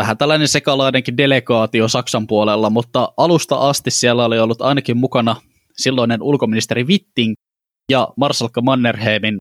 vähän 0.00 0.18
tällainen 0.18 0.48
sekalaidenkin 0.48 1.16
delegaatio 1.16 1.88
Saksan 1.88 2.26
puolella, 2.26 2.70
mutta 2.70 3.12
alusta 3.16 3.56
asti 3.56 3.90
siellä 3.90 4.24
oli 4.24 4.38
ollut 4.38 4.62
ainakin 4.62 4.96
mukana 4.96 5.36
silloinen 5.76 6.22
ulkoministeri 6.22 6.84
Witting 6.84 7.34
ja 7.90 8.08
Marsalkka 8.16 8.62
Mannerheimin 8.62 9.38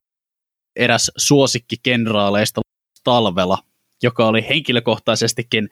eräs 0.75 1.11
suosikki 1.17 1.75
kenraaleista 1.83 2.61
talvella, 3.03 3.57
joka 4.03 4.27
oli 4.27 4.45
henkilökohtaisestikin 4.49 5.69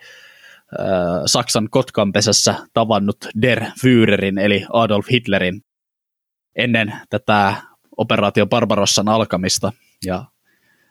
Saksan 1.25 1.69
Kotkanpesässä 1.69 2.56
tavannut 2.73 3.17
Der 3.41 3.63
Führerin 3.63 4.39
eli 4.39 4.65
Adolf 4.73 5.06
Hitlerin 5.12 5.62
ennen 6.56 6.93
tätä 7.10 7.56
operaatio 7.97 8.47
Barbarossan 8.47 9.08
alkamista 9.08 9.73
ja 10.06 10.25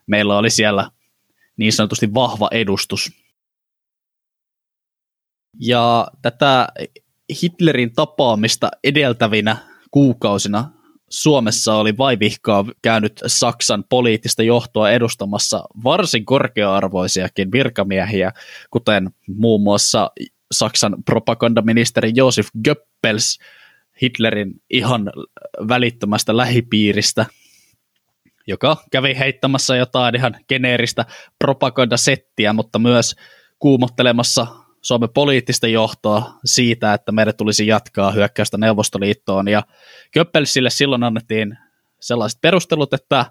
meillä 0.07 0.39
oli 0.39 0.51
siellä 0.51 0.91
niin 1.57 1.73
sanotusti 1.73 2.15
vahva 2.15 2.49
edustus. 2.53 3.13
Ja 5.61 6.09
tätä 6.23 6.69
Hitlerin 7.43 7.93
tapaamista 7.93 8.71
edeltävinä 8.85 9.57
kuukausina 9.91 10.76
Suomessa 11.11 11.75
oli 11.75 11.99
vaivihkaa 11.99 12.65
käynyt 12.83 13.23
Saksan 13.27 13.85
poliittista 13.89 14.43
johtoa 14.43 14.91
edustamassa 14.91 15.65
varsin 15.85 16.25
korkea-arvoisiakin 16.25 17.53
virkamiehiä, 17.53 18.33
kuten 18.71 19.11
muun 19.29 19.63
muassa 19.63 20.11
Saksan 20.53 20.97
propagandaministeri 21.05 22.13
Josef 22.15 22.49
Goebbels 22.65 23.39
Hitlerin 24.03 24.55
ihan 24.71 25.11
välittömästä 25.69 26.37
lähipiiristä, 26.37 27.27
joka 28.47 28.77
kävi 28.93 29.19
heittämässä 29.19 29.77
jotain 29.77 30.17
ihan 30.17 30.37
geneeristä 30.49 31.05
propagandasettiä, 31.39 32.53
mutta 32.53 32.79
myös 32.79 33.15
kuumottelemassa 33.59 34.47
Suomen 34.87 35.09
poliittista 35.15 35.67
johtoa 35.67 36.33
siitä, 36.45 36.95
että 36.95 37.13
meidän 37.13 37.37
tulisi 37.37 37.67
jatkaa 37.67 38.11
hyökkäystä 38.11 38.59
Neuvostoliittoon. 38.59 39.49
Ja 39.49 39.63
Goebbelsille 40.15 40.71
silloin 40.71 41.03
annettiin 41.03 41.59
sellaiset 42.01 42.41
perustelut, 42.41 42.95
että 42.95 43.27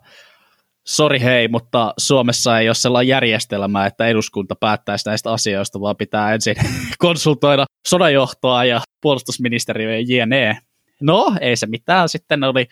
sori 0.83 1.19
hei, 1.19 1.47
mutta 1.47 1.93
Suomessa 1.97 2.59
ei 2.59 2.69
ole 2.69 2.75
sellainen 2.75 3.07
järjestelmä, 3.07 3.85
että 3.85 4.07
eduskunta 4.07 4.55
päättäisi 4.55 5.09
näistä 5.09 5.31
asioista, 5.31 5.81
vaan 5.81 5.95
pitää 5.95 6.33
ensin 6.33 6.55
konsultoida 6.97 7.65
sodanjohtoa 7.87 8.65
ja 8.65 8.81
puolustusministeriö 9.01 9.99
ja 9.99 10.05
jne. 10.07 10.57
No, 11.01 11.35
ei 11.41 11.55
se 11.55 11.67
mitään. 11.67 12.09
Sitten 12.09 12.43
oli 12.43 12.67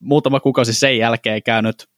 muutama 0.00 0.40
kuukausi 0.40 0.74
sen 0.74 0.98
jälkeen 0.98 1.42
käynyt 1.42 1.88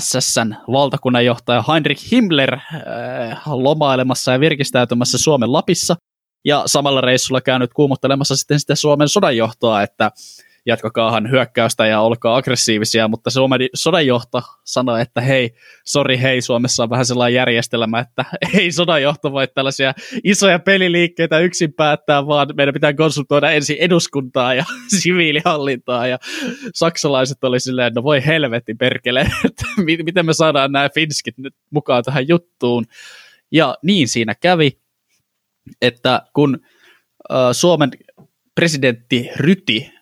SSN 0.00 0.54
valtakunnanjohtaja 0.72 1.64
Heinrich 1.68 2.12
Himmler 2.12 2.54
äh, 2.54 3.42
lomailemassa 3.46 4.32
ja 4.32 4.40
virkistäytymässä 4.40 5.18
Suomen 5.18 5.52
Lapissa, 5.52 5.96
ja 6.44 6.62
samalla 6.66 7.00
reissulla 7.00 7.40
käynyt 7.40 7.72
kuumottelemassa 7.74 8.36
sitten 8.36 8.60
sitä 8.60 8.74
Suomen 8.74 9.08
sodanjohtoa, 9.08 9.82
että 9.82 10.10
jatkakaahan 10.66 11.30
hyökkäystä 11.30 11.86
ja 11.86 12.00
olkaa 12.00 12.36
aggressiivisia, 12.36 13.08
mutta 13.08 13.30
Suomen 13.30 13.60
sodanjohto 13.74 14.42
sanoi, 14.64 15.00
että 15.00 15.20
hei, 15.20 15.54
sori 15.84 16.20
hei, 16.20 16.40
Suomessa 16.40 16.82
on 16.82 16.90
vähän 16.90 17.06
sellainen 17.06 17.34
järjestelmä, 17.34 17.98
että 17.98 18.24
ei 18.58 18.72
sodanjohto 18.72 19.32
voi 19.32 19.48
tällaisia 19.48 19.94
isoja 20.24 20.58
peliliikkeitä 20.58 21.38
yksin 21.38 21.72
päättää, 21.72 22.26
vaan 22.26 22.48
meidän 22.56 22.74
pitää 22.74 22.94
konsultoida 22.94 23.50
ensin 23.50 23.76
eduskuntaa 23.80 24.54
ja 24.54 24.64
siviilihallintaa, 25.00 26.06
ja 26.06 26.18
saksalaiset 26.74 27.44
oli 27.44 27.60
silleen, 27.60 27.92
no 27.94 28.02
voi 28.02 28.26
helvetti 28.26 28.74
perkele, 28.74 29.20
että 29.44 29.64
miten 30.04 30.26
me 30.26 30.32
saadaan 30.32 30.72
nämä 30.72 30.88
finskit 30.94 31.38
nyt 31.38 31.54
mukaan 31.70 32.04
tähän 32.04 32.28
juttuun. 32.28 32.84
Ja 33.52 33.78
niin 33.82 34.08
siinä 34.08 34.34
kävi, 34.34 34.78
että 35.82 36.22
kun 36.34 36.58
Suomen 37.52 37.90
presidentti 38.54 39.30
Ryti 39.36 39.93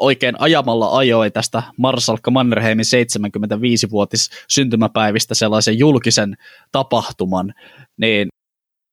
oikein 0.00 0.34
ajamalla 0.38 0.98
ajoi 0.98 1.30
tästä 1.30 1.62
Marsalkka 1.76 2.30
Mannerheimin 2.30 2.84
75-vuotis 2.84 4.30
syntymäpäivistä 4.48 5.34
sellaisen 5.34 5.78
julkisen 5.78 6.36
tapahtuman, 6.72 7.54
niin 7.96 8.28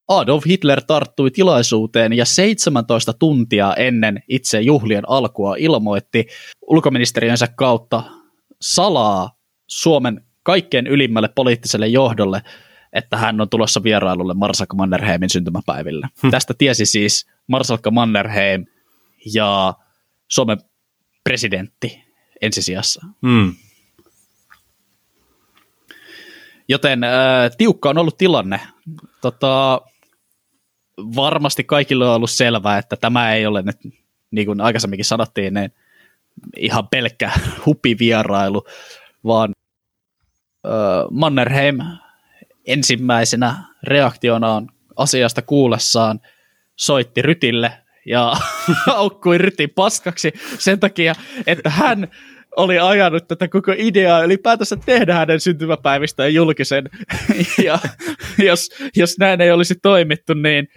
Adolf 0.07 0.45
Hitler 0.45 0.81
tarttui 0.83 1.31
tilaisuuteen 1.31 2.13
ja 2.13 2.25
17 2.25 3.13
tuntia 3.13 3.73
ennen 3.75 4.23
itse 4.27 4.61
juhlien 4.61 5.09
alkua 5.09 5.55
ilmoitti 5.55 6.27
ulkoministeriönsä 6.67 7.47
kautta 7.47 8.03
salaa 8.61 9.37
Suomen 9.67 10.25
kaikkein 10.43 10.87
ylimmälle 10.87 11.29
poliittiselle 11.35 11.87
johdolle, 11.87 12.41
että 12.93 13.17
hän 13.17 13.41
on 13.41 13.49
tulossa 13.49 13.83
vierailulle 13.83 14.33
Marsalkka 14.33 14.75
Mannerheimin 14.75 15.29
syntymäpäiville. 15.29 16.07
Hm. 16.23 16.29
Tästä 16.29 16.53
tiesi 16.57 16.85
siis 16.85 17.27
Marsalkka 17.47 17.91
Mannerheim 17.91 18.65
ja 19.33 19.73
Suomen 20.27 20.57
presidentti 21.27 22.03
ensisijassa. 22.41 23.05
Mm. 23.21 23.55
Joten 26.67 27.03
äh, 27.03 27.11
tiukka 27.57 27.89
on 27.89 27.97
ollut 27.97 28.17
tilanne. 28.17 28.59
Tota, 29.21 29.81
varmasti 30.97 31.63
kaikille 31.63 32.09
on 32.09 32.15
ollut 32.15 32.31
selvää, 32.31 32.77
että 32.77 32.95
tämä 32.95 33.33
ei 33.33 33.45
ole 33.45 33.61
nyt, 33.61 33.77
niin 34.31 34.45
kuin 34.45 34.61
aikaisemminkin 34.61 35.05
sanottiin, 35.05 35.53
niin 35.53 35.71
ihan 36.57 36.87
pelkkä 36.87 37.31
hupivierailu, 37.65 38.65
vaan 39.23 39.51
äh, 40.65 40.71
Mannerheim 41.11 41.77
ensimmäisenä 42.67 43.63
reaktionaan 43.83 44.69
asiasta 44.95 45.41
kuullessaan 45.41 46.19
soitti 46.75 47.21
Rytille 47.21 47.86
ja 48.07 48.33
aukkui 48.87 49.37
rytin 49.37 49.69
paskaksi 49.69 50.33
sen 50.59 50.79
takia, 50.79 51.15
että 51.47 51.69
hän 51.69 52.07
oli 52.57 52.79
ajanut 52.79 53.27
tätä 53.27 53.47
koko 53.47 53.73
ideaa 53.77 54.23
ylipäätänsä 54.23 54.77
tehdä 54.85 55.13
hänen 55.13 55.39
syntymäpäivistään 55.39 56.33
julkisen. 56.33 56.89
ja 57.65 57.79
jos, 58.37 58.69
jos 58.95 59.17
näin 59.19 59.41
ei 59.41 59.51
olisi 59.51 59.75
toimittu, 59.81 60.33
niin 60.33 60.67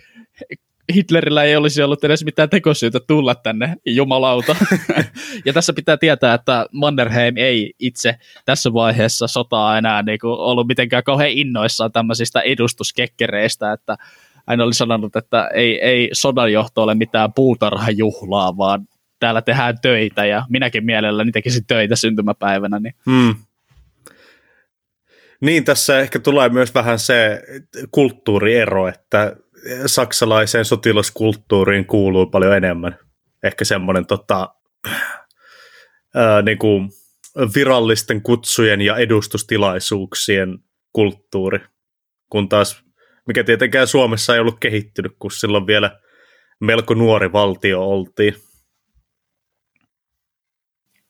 Hitlerillä 0.95 1.45
ei 1.45 1.57
olisi 1.57 1.83
ollut 1.83 2.05
edes 2.05 2.25
mitään 2.25 2.51
tekosyytä 2.51 3.01
tulla 3.07 3.35
tänne, 3.35 3.77
jumalauta. 3.87 4.57
ja 5.47 5.53
tässä 5.53 5.73
pitää 5.73 5.97
tietää, 5.97 6.35
että 6.35 6.67
Mannerheim 6.73 7.37
ei 7.37 7.75
itse 7.79 8.17
tässä 8.45 8.73
vaiheessa 8.73 9.27
sotaa 9.27 9.79
enää 9.79 10.03
niin 10.03 10.19
kuin 10.19 10.33
ollut 10.33 10.67
mitenkään 10.67 11.05
kauhean 11.05 11.31
innoissaan 11.31 11.93
tämmöisistä 11.93 12.41
edustuskekkereistä, 12.41 13.73
että 13.73 13.97
hän 14.51 14.61
oli 14.61 14.75
sanonut, 14.75 15.17
että 15.17 15.49
ei, 15.55 15.85
ei 15.85 16.09
sodanjohto 16.13 16.83
ole 16.83 16.95
mitään 16.95 17.33
puutarhajuhlaa, 17.33 18.57
vaan 18.57 18.89
täällä 19.21 19.43
tehdään 19.43 19.79
töitä 19.83 20.27
ja 20.27 20.47
minäkin 20.49 20.85
mielelläni 20.85 21.33
tekisin 21.33 21.67
töitä 21.67 21.97
syntymäpäivänä. 21.97 22.79
Niin. 22.79 22.95
Hmm. 23.11 23.35
Niin, 25.41 25.65
tässä 25.65 26.01
ehkä 26.01 26.19
tulee 26.19 26.49
myös 26.49 26.75
vähän 26.75 26.99
se 26.99 27.43
kulttuuriero, 27.91 28.89
että 28.89 29.37
saksalaiseen 29.87 30.65
sotilaskulttuuriin 30.65 31.87
kuuluu 31.87 32.27
paljon 32.27 32.57
enemmän. 32.57 32.99
Ehkä 33.43 33.65
semmoinen 33.65 34.07
tota, 34.07 34.55
ää, 36.15 36.43
niin 36.43 36.59
kuin 36.59 36.91
virallisten 37.55 38.23
kutsujen 38.23 38.81
ja 38.81 38.97
edustustilaisuuksien 38.97 40.59
kulttuuri, 40.93 41.59
kun 42.31 42.49
taas 42.49 42.85
mikä 43.31 43.45
tietenkään 43.45 43.87
Suomessa 43.87 44.35
ei 44.35 44.41
ollut 44.41 44.61
kehittynyt, 44.61 45.13
kun 45.19 45.31
silloin 45.31 45.67
vielä 45.67 45.99
melko 46.61 46.95
nuori 46.95 47.33
valtio 47.33 47.89
oltiin. 47.89 48.35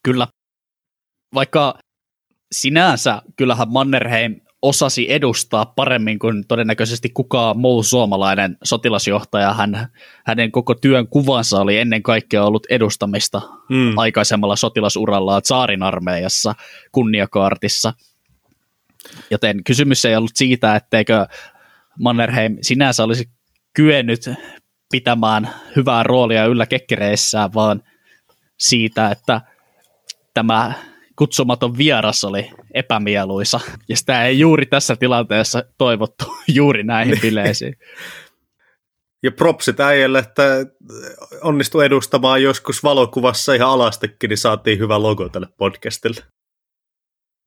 Kyllä. 0.02 0.26
Vaikka 1.34 1.78
sinänsä 2.52 3.22
kyllähän 3.36 3.72
Mannerheim 3.72 4.40
osasi 4.62 5.12
edustaa 5.12 5.66
paremmin 5.66 6.18
kuin 6.18 6.46
todennäköisesti 6.48 7.08
kukaan 7.08 7.58
muu 7.58 7.82
suomalainen 7.82 8.56
sotilasjohtaja. 8.64 9.54
Hän, 9.54 9.88
hänen 10.26 10.52
koko 10.52 10.74
työn 10.74 11.08
kuvansa 11.08 11.60
oli 11.60 11.78
ennen 11.78 12.02
kaikkea 12.02 12.44
ollut 12.44 12.66
edustamista 12.70 13.42
mm. 13.70 13.98
aikaisemmalla 13.98 14.56
sotilasurallaan 14.56 15.42
Tsaarin 15.42 15.82
armeijassa 15.82 16.54
kunniakaartissa. 16.92 17.94
Joten 19.30 19.64
kysymys 19.64 20.04
ei 20.04 20.16
ollut 20.16 20.30
siitä, 20.34 20.76
etteikö 20.76 21.26
Mannerheim 21.98 22.58
sinänsä 22.62 23.04
olisi 23.04 23.30
kyennyt 23.76 24.20
pitämään 24.90 25.50
hyvää 25.76 26.02
roolia 26.02 26.46
yllä 26.46 26.66
kekkereissään, 26.66 27.54
vaan 27.54 27.82
siitä, 28.58 29.10
että 29.10 29.40
tämä 30.34 30.72
kutsumaton 31.16 31.78
vieras 31.78 32.24
oli 32.24 32.50
epämieluisa, 32.74 33.60
ja 33.88 33.96
sitä 33.96 34.24
ei 34.24 34.38
juuri 34.38 34.66
tässä 34.66 34.96
tilanteessa 34.96 35.64
toivottu 35.78 36.24
juuri 36.58 36.82
näihin 36.82 37.12
niin. 37.12 37.22
bileisiin. 37.22 37.76
Ja 39.22 39.32
propsit 39.32 39.80
äijälle, 39.80 40.18
että 40.18 40.42
onnistui 41.42 41.84
edustamaan 41.84 42.42
joskus 42.42 42.82
valokuvassa 42.82 43.54
ihan 43.54 43.70
alastekin, 43.70 44.28
niin 44.28 44.38
saatiin 44.38 44.78
hyvä 44.78 45.02
logo 45.02 45.28
tälle 45.28 45.48
podcastille. 45.56 46.20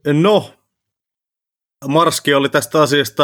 No, 0.08 0.53
Marski 1.88 2.34
oli 2.34 2.50
tästä 2.50 2.82
asiasta 2.82 3.24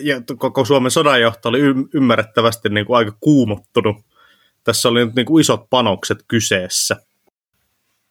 ja 0.00 0.22
koko 0.38 0.64
Suomen 0.64 0.90
sodanjohto 0.90 1.48
oli 1.48 1.60
ymmärrettävästi 1.94 2.68
niin 2.68 2.86
kuin 2.86 2.96
aika 2.96 3.12
kuumottunut. 3.20 3.96
Tässä 4.64 4.88
oli 4.88 5.04
nyt 5.04 5.14
niin 5.14 5.26
kuin 5.26 5.40
isot 5.40 5.70
panokset 5.70 6.18
kyseessä. 6.28 6.96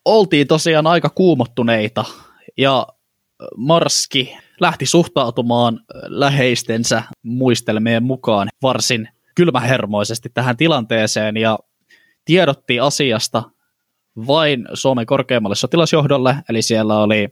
Oltiin 0.06 0.48
tosiaan 0.48 0.88
aika 0.88 1.10
kuumottuneita 1.10 2.06
ja 2.58 2.88
Marski 3.58 4.38
lähti 4.60 4.86
suhtautumaan 4.86 5.80
läheistensä 6.08 7.04
muistelmien 7.24 8.04
mukaan 8.04 8.48
varsin 8.62 9.10
kylmähermoisesti 9.36 10.30
tähän 10.34 10.58
tilanteeseen 10.58 11.38
ja 11.38 11.60
tiedotti 12.26 12.80
asiasta 12.80 13.44
vain 14.28 14.68
Suomen 14.74 15.06
korkeammalle 15.06 15.56
sotilasjohdolle, 15.56 16.36
eli 16.50 16.62
siellä 16.62 17.00
oli 17.00 17.30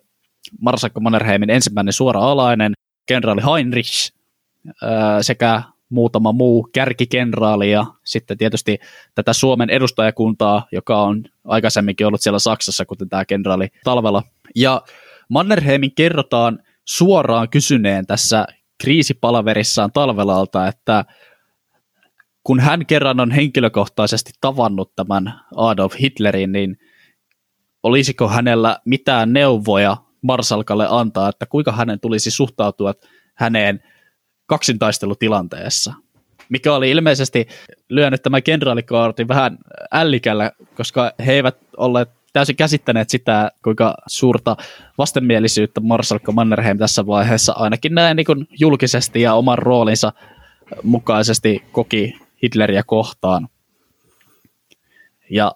Marsakko 0.61 0.99
Mannerheimin 0.99 1.49
ensimmäinen 1.49 1.93
suora 1.93 2.19
alainen, 2.19 2.73
kenraali 3.05 3.41
Heinrich 3.53 4.11
sekä 5.21 5.63
muutama 5.89 6.31
muu 6.31 6.69
kärkikenraali 6.73 7.71
ja 7.71 7.85
sitten 8.03 8.37
tietysti 8.37 8.79
tätä 9.15 9.33
Suomen 9.33 9.69
edustajakuntaa, 9.69 10.67
joka 10.71 11.01
on 11.01 11.23
aikaisemminkin 11.45 12.07
ollut 12.07 12.21
siellä 12.21 12.39
Saksassa, 12.39 12.85
kuten 12.85 13.09
tämä 13.09 13.25
kenraali 13.25 13.67
Talvela. 13.83 14.23
Ja 14.55 14.81
Mannerheimin 15.29 15.95
kerrotaan 15.95 16.59
suoraan 16.85 17.49
kysyneen 17.49 18.05
tässä 18.07 18.47
kriisipalaverissaan 18.77 19.91
Talvelalta, 19.91 20.67
että 20.67 21.05
kun 22.43 22.59
hän 22.59 22.85
kerran 22.85 23.19
on 23.19 23.31
henkilökohtaisesti 23.31 24.31
tavannut 24.41 24.95
tämän 24.95 25.41
Adolf 25.55 25.93
Hitlerin, 25.99 26.51
niin 26.51 26.77
olisiko 27.83 28.27
hänellä 28.27 28.79
mitään 28.85 29.33
neuvoja 29.33 29.97
Marsalkalle 30.25 30.87
antaa, 30.89 31.29
että 31.29 31.45
kuinka 31.45 31.71
hänen 31.71 31.99
tulisi 31.99 32.31
suhtautua 32.31 32.93
häneen 33.35 33.83
kaksintaistelutilanteessa? 34.45 35.93
Mikä 36.49 36.73
oli 36.73 36.91
ilmeisesti 36.91 37.47
lyönyt 37.89 38.21
tämä 38.21 38.41
kenraalikaarti 38.41 39.27
vähän 39.27 39.57
ällikällä, 39.91 40.51
koska 40.75 41.11
he 41.25 41.33
eivät 41.33 41.57
olleet 41.77 42.09
täysin 42.33 42.55
käsittäneet 42.55 43.09
sitä, 43.09 43.51
kuinka 43.63 43.95
suurta 44.07 44.57
vastenmielisyyttä 44.97 45.81
Marsalkka 45.81 46.31
Mannerheim 46.31 46.77
tässä 46.77 47.07
vaiheessa 47.07 47.53
ainakin 47.53 47.95
näin 47.95 48.17
niin 48.17 48.47
julkisesti 48.59 49.21
ja 49.21 49.33
oman 49.33 49.57
roolinsa 49.57 50.13
mukaisesti 50.83 51.63
koki 51.71 52.19
Hitleriä 52.43 52.83
kohtaan. 52.83 53.47
Ja 55.29 55.51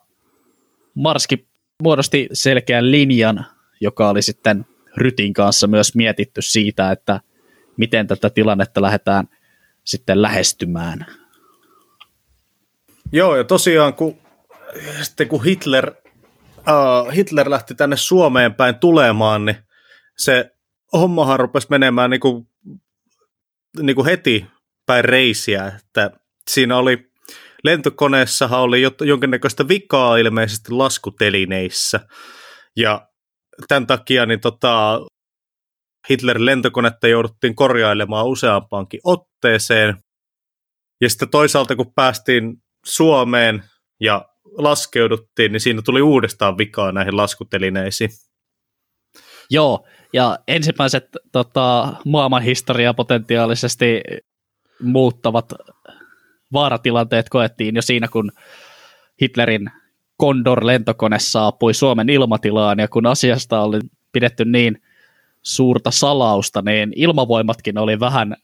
Marski 0.95 1.47
muodosti 1.83 2.29
selkeän 2.33 2.91
linjan, 2.91 3.45
joka 3.81 4.09
oli 4.09 4.21
sitten 4.21 4.65
Rytin 4.97 5.33
kanssa 5.33 5.67
myös 5.67 5.95
mietitty 5.95 6.41
siitä, 6.41 6.91
että 6.91 7.21
miten 7.77 8.07
tätä 8.07 8.29
tilannetta 8.29 8.81
lähdetään 8.81 9.27
sitten 9.83 10.21
lähestymään. 10.21 11.05
Joo, 13.11 13.35
ja 13.35 13.43
tosiaan 13.43 13.93
kun, 13.93 14.17
sitten 15.01 15.27
kun 15.27 15.43
Hitler, 15.43 15.91
uh, 16.57 17.13
Hitler 17.15 17.49
lähti 17.49 17.75
tänne 17.75 17.97
Suomeen 17.97 18.53
päin 18.53 18.75
tulemaan, 18.75 19.45
niin 19.45 19.57
se 20.17 20.51
hommahan 20.93 21.39
rupesi 21.39 21.67
menemään 21.69 22.09
niin 22.09 22.19
kuin, 22.19 22.47
niin 23.81 23.95
kuin 23.95 24.05
heti 24.05 24.45
päin 24.85 25.05
reisiä, 25.05 25.67
että 25.67 26.11
siinä 26.49 26.77
oli 26.77 27.11
lentokoneessahan 27.63 28.61
oli 28.61 28.81
jonkinnäköistä 29.01 29.67
vikaa 29.67 30.17
ilmeisesti 30.17 30.71
laskutelineissä, 30.71 31.99
ja 32.75 33.08
tämän 33.67 33.87
takia 33.87 34.25
niin 34.25 34.39
tota, 34.39 35.01
Hitlerin 36.09 36.45
lentokonetta 36.45 37.07
jouduttiin 37.07 37.55
korjailemaan 37.55 38.27
useampaankin 38.27 38.99
otteeseen. 39.03 39.97
Ja 41.01 41.09
sitten 41.09 41.29
toisaalta 41.29 41.75
kun 41.75 41.93
päästiin 41.95 42.57
Suomeen 42.85 43.63
ja 43.99 44.25
laskeuduttiin, 44.57 45.51
niin 45.51 45.59
siinä 45.59 45.81
tuli 45.81 46.01
uudestaan 46.01 46.57
vikaa 46.57 46.91
näihin 46.91 47.17
laskutelineisiin. 47.17 48.09
Joo, 49.49 49.87
ja 50.13 50.39
ensimmäiset 50.47 51.05
tota, 51.31 51.93
maailmanhistoriaa 52.05 52.93
potentiaalisesti 52.93 54.01
muuttavat 54.81 55.53
vaaratilanteet 56.53 57.29
koettiin 57.29 57.75
jo 57.75 57.81
siinä, 57.81 58.07
kun 58.07 58.31
Hitlerin 59.21 59.71
Condor-lentokone 60.21 61.19
saapui 61.19 61.73
Suomen 61.73 62.09
ilmatilaan, 62.09 62.79
ja 62.79 62.87
kun 62.87 63.05
asiasta 63.05 63.61
oli 63.61 63.79
pidetty 64.11 64.45
niin 64.45 64.81
suurta 65.41 65.91
salausta, 65.91 66.61
niin 66.61 66.93
ilmavoimatkin 66.95 67.77
oli 67.77 67.99
vähän 67.99 68.35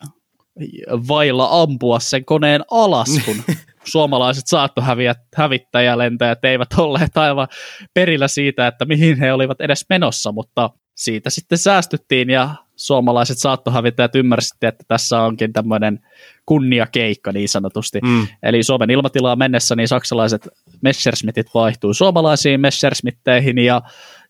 vailla 1.07 1.61
ampua 1.61 1.99
sen 1.99 2.25
koneen 2.25 2.61
alas, 2.71 3.09
kun 3.25 3.35
suomalaiset 3.91 4.47
saattohävittäjälentäjät 4.47 6.45
eivät 6.45 6.73
olleet 6.77 7.17
aivan 7.17 7.47
perillä 7.93 8.27
siitä, 8.27 8.67
että 8.67 8.85
mihin 8.85 9.17
he 9.17 9.33
olivat 9.33 9.61
edes 9.61 9.85
menossa, 9.89 10.31
mutta 10.31 10.69
siitä 10.95 11.29
sitten 11.29 11.57
säästyttiin 11.57 12.29
ja 12.29 12.55
suomalaiset 12.75 13.37
saattohävittäjät 13.37 14.15
ymmärsivät, 14.15 14.61
että 14.61 14.83
tässä 14.87 15.21
onkin 15.21 15.53
tämmöinen 15.53 15.99
kunniakeikka 16.45 17.31
niin 17.31 17.49
sanotusti. 17.49 17.99
Mm. 18.03 18.27
Eli 18.43 18.63
Suomen 18.63 18.89
ilmatilaa 18.89 19.35
mennessä 19.35 19.75
niin 19.75 19.87
saksalaiset 19.87 20.47
Messerschmittit 20.81 21.47
vaihtui 21.53 21.95
suomalaisiin 21.95 22.61
Messerschmitteihin 22.61 23.57
ja 23.57 23.81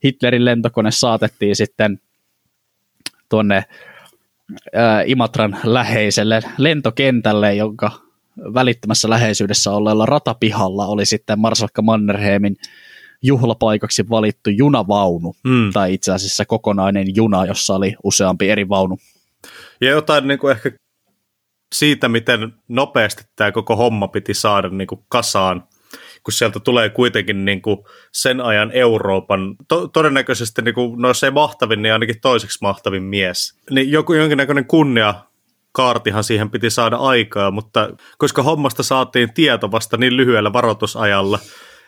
Hitlerin 0.03 0.45
lentokone 0.45 0.91
saatettiin 0.91 1.55
sitten 1.55 1.99
tuonne 3.29 3.65
ää, 4.73 5.03
Imatran 5.05 5.57
läheiselle 5.63 6.41
lentokentälle, 6.57 7.55
jonka 7.55 7.91
välittömässä 8.53 9.09
läheisyydessä 9.09 9.71
olleella 9.71 10.05
ratapihalla 10.05 10.85
oli 10.85 11.05
sitten 11.05 11.39
Marsalkka 11.39 11.81
Mannerheimin 11.81 12.57
juhlapaikaksi 13.25 14.09
valittu 14.09 14.49
junavaunu, 14.49 15.35
mm. 15.43 15.71
tai 15.73 15.93
itse 15.93 16.11
asiassa 16.11 16.45
kokonainen 16.45 17.15
juna, 17.15 17.45
jossa 17.45 17.75
oli 17.75 17.95
useampi 18.03 18.49
eri 18.49 18.69
vaunu. 18.69 18.97
Ja 19.81 19.89
jotain 19.89 20.27
niin 20.27 20.39
kuin 20.39 20.51
ehkä 20.51 20.71
siitä, 21.75 22.09
miten 22.09 22.53
nopeasti 22.67 23.23
tämä 23.35 23.51
koko 23.51 23.75
homma 23.75 24.07
piti 24.07 24.33
saada 24.33 24.69
niin 24.69 24.87
kuin 24.87 25.01
kasaan, 25.09 25.63
kun 26.23 26.33
sieltä 26.33 26.59
tulee 26.59 26.89
kuitenkin 26.89 27.45
niin 27.45 27.61
kuin 27.61 27.77
sen 28.13 28.41
ajan 28.41 28.71
Euroopan, 28.71 29.55
to- 29.67 29.87
todennäköisesti 29.87 30.61
niin 30.61 30.75
kuin, 30.75 31.01
no 31.01 31.13
se 31.13 31.31
mahtavin, 31.31 31.81
niin 31.81 31.93
ainakin 31.93 32.21
toiseksi 32.21 32.59
mahtavin 32.61 33.03
mies. 33.03 33.59
Niin 33.69 33.91
joku 33.91 34.13
jonkinnäköinen 34.13 34.65
kunnia 34.65 35.13
kaartihan 35.71 36.23
siihen 36.23 36.49
piti 36.49 36.69
saada 36.69 36.95
aikaa, 36.95 37.51
mutta 37.51 37.89
koska 38.17 38.43
hommasta 38.43 38.83
saatiin 38.83 39.33
tieto 39.33 39.71
vasta 39.71 39.97
niin 39.97 40.17
lyhyellä 40.17 40.53
varoitusajalla, 40.53 41.39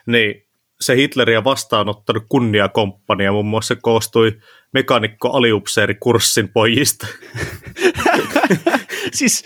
niin 0.06 0.47
se 0.80 0.96
Hitleriä 0.96 1.44
vastaanottanut 1.44 2.24
kunniakomppania 2.28 3.32
muun 3.32 3.46
muassa 3.46 3.76
koostui 3.76 4.38
mekanikko 4.72 5.30
aliupseeri 5.30 5.94
kurssin 5.94 6.48
pojista. 6.48 7.06
siis 9.18 9.44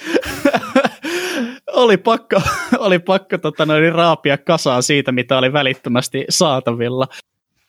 oli 1.73 1.97
pakko, 1.97 2.43
oli 2.79 2.99
pakko 2.99 3.39
tota, 3.39 3.67
noin, 3.67 3.93
raapia 3.93 4.39
kasaan 4.39 4.83
siitä, 4.83 5.13
mitä 5.13 5.39
oli 5.39 5.53
välittömästi 5.53 6.25
saatavilla. 6.29 7.09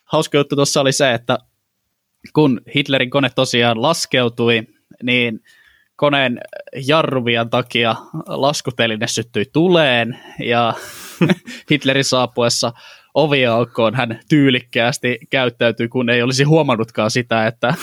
Hauska 0.04 0.38
juttu 0.38 0.56
tuossa 0.56 0.82
oli 0.82 0.92
se, 0.92 1.14
että 1.14 1.38
kun 2.34 2.62
Hitlerin 2.76 3.10
kone 3.10 3.30
tosiaan 3.36 3.82
laskeutui, 3.82 4.64
niin 5.04 5.40
koneen 5.96 6.40
jarruvian 6.88 7.50
takia 7.50 7.96
laskuteline 8.28 9.08
syttyi 9.08 9.46
tuleen 9.54 10.20
ja 10.40 10.74
Hitlerin 11.72 12.04
saapuessa 12.04 12.74
oviaukkoon 13.14 13.96
hän 13.96 14.20
tyylikkäästi 14.30 15.20
käyttäytyi, 15.30 15.88
kun 15.88 16.10
ei 16.10 16.22
olisi 16.22 16.44
huomannutkaan 16.44 17.12
sitä, 17.12 17.48
että 17.48 17.74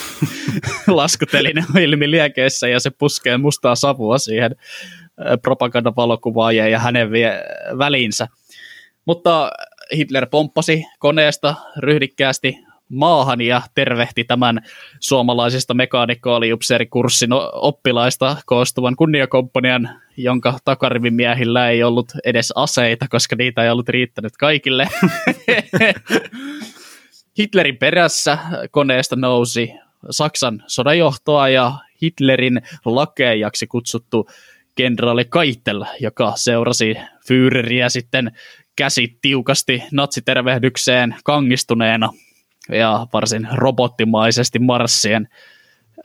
laskuteline 0.87 1.65
on 1.75 1.83
ilmi 1.83 2.11
liekeissä 2.11 2.69
ja 2.69 2.81
se 2.81 2.91
puskee 2.91 3.39
mustaa 3.39 3.75
savua 3.75 4.19
siihen 4.19 4.57
propagandavalokuvaajien 5.43 6.71
ja 6.71 6.79
hänen 6.79 7.11
vie 7.11 7.33
väliinsä. 7.79 8.29
Mutta 9.05 9.51
Hitler 9.97 10.27
pomppasi 10.27 10.85
koneesta 10.99 11.55
ryhdikkäästi 11.79 12.59
maahan 12.91 13.41
ja 13.41 13.63
tervehti 13.75 14.25
tämän 14.25 14.61
suomalaisista 15.01 15.75
mekaanikkoaliupseerikurssin 15.75 17.31
oppilaista 17.53 18.37
koostuvan 18.47 18.97
kunniakomppanian, 18.97 19.89
jonka 20.17 20.59
takarivin 20.65 21.15
miehillä 21.15 21.71
ei 21.71 21.83
ollut 21.83 22.13
edes 22.25 22.53
aseita, 22.57 23.09
koska 23.09 23.37
niitä 23.37 23.65
ei 23.65 23.71
ollut 23.71 23.89
riittänyt 23.89 24.37
kaikille. 24.37 24.89
Hitlerin 27.39 27.77
perässä 27.77 28.39
koneesta 28.71 29.17
nousi 29.17 29.73
Saksan 30.11 30.65
sodajohtoa 30.67 31.49
ja 31.49 31.73
Hitlerin 32.03 32.63
lakejaksi 32.85 33.67
kutsuttu 33.67 34.29
kenraali 34.75 35.25
Kaitel, 35.25 35.85
joka 36.01 36.33
seurasi 36.37 36.95
Führeriä 37.29 37.89
sitten 37.89 38.33
käsit 38.77 39.19
tiukasti 39.23 39.83
natsitervehdykseen 39.93 41.17
kangistuneena 41.25 42.11
ja 42.73 43.07
varsin 43.13 43.49
robottimaisesti 43.53 44.59
marssien 44.59 45.29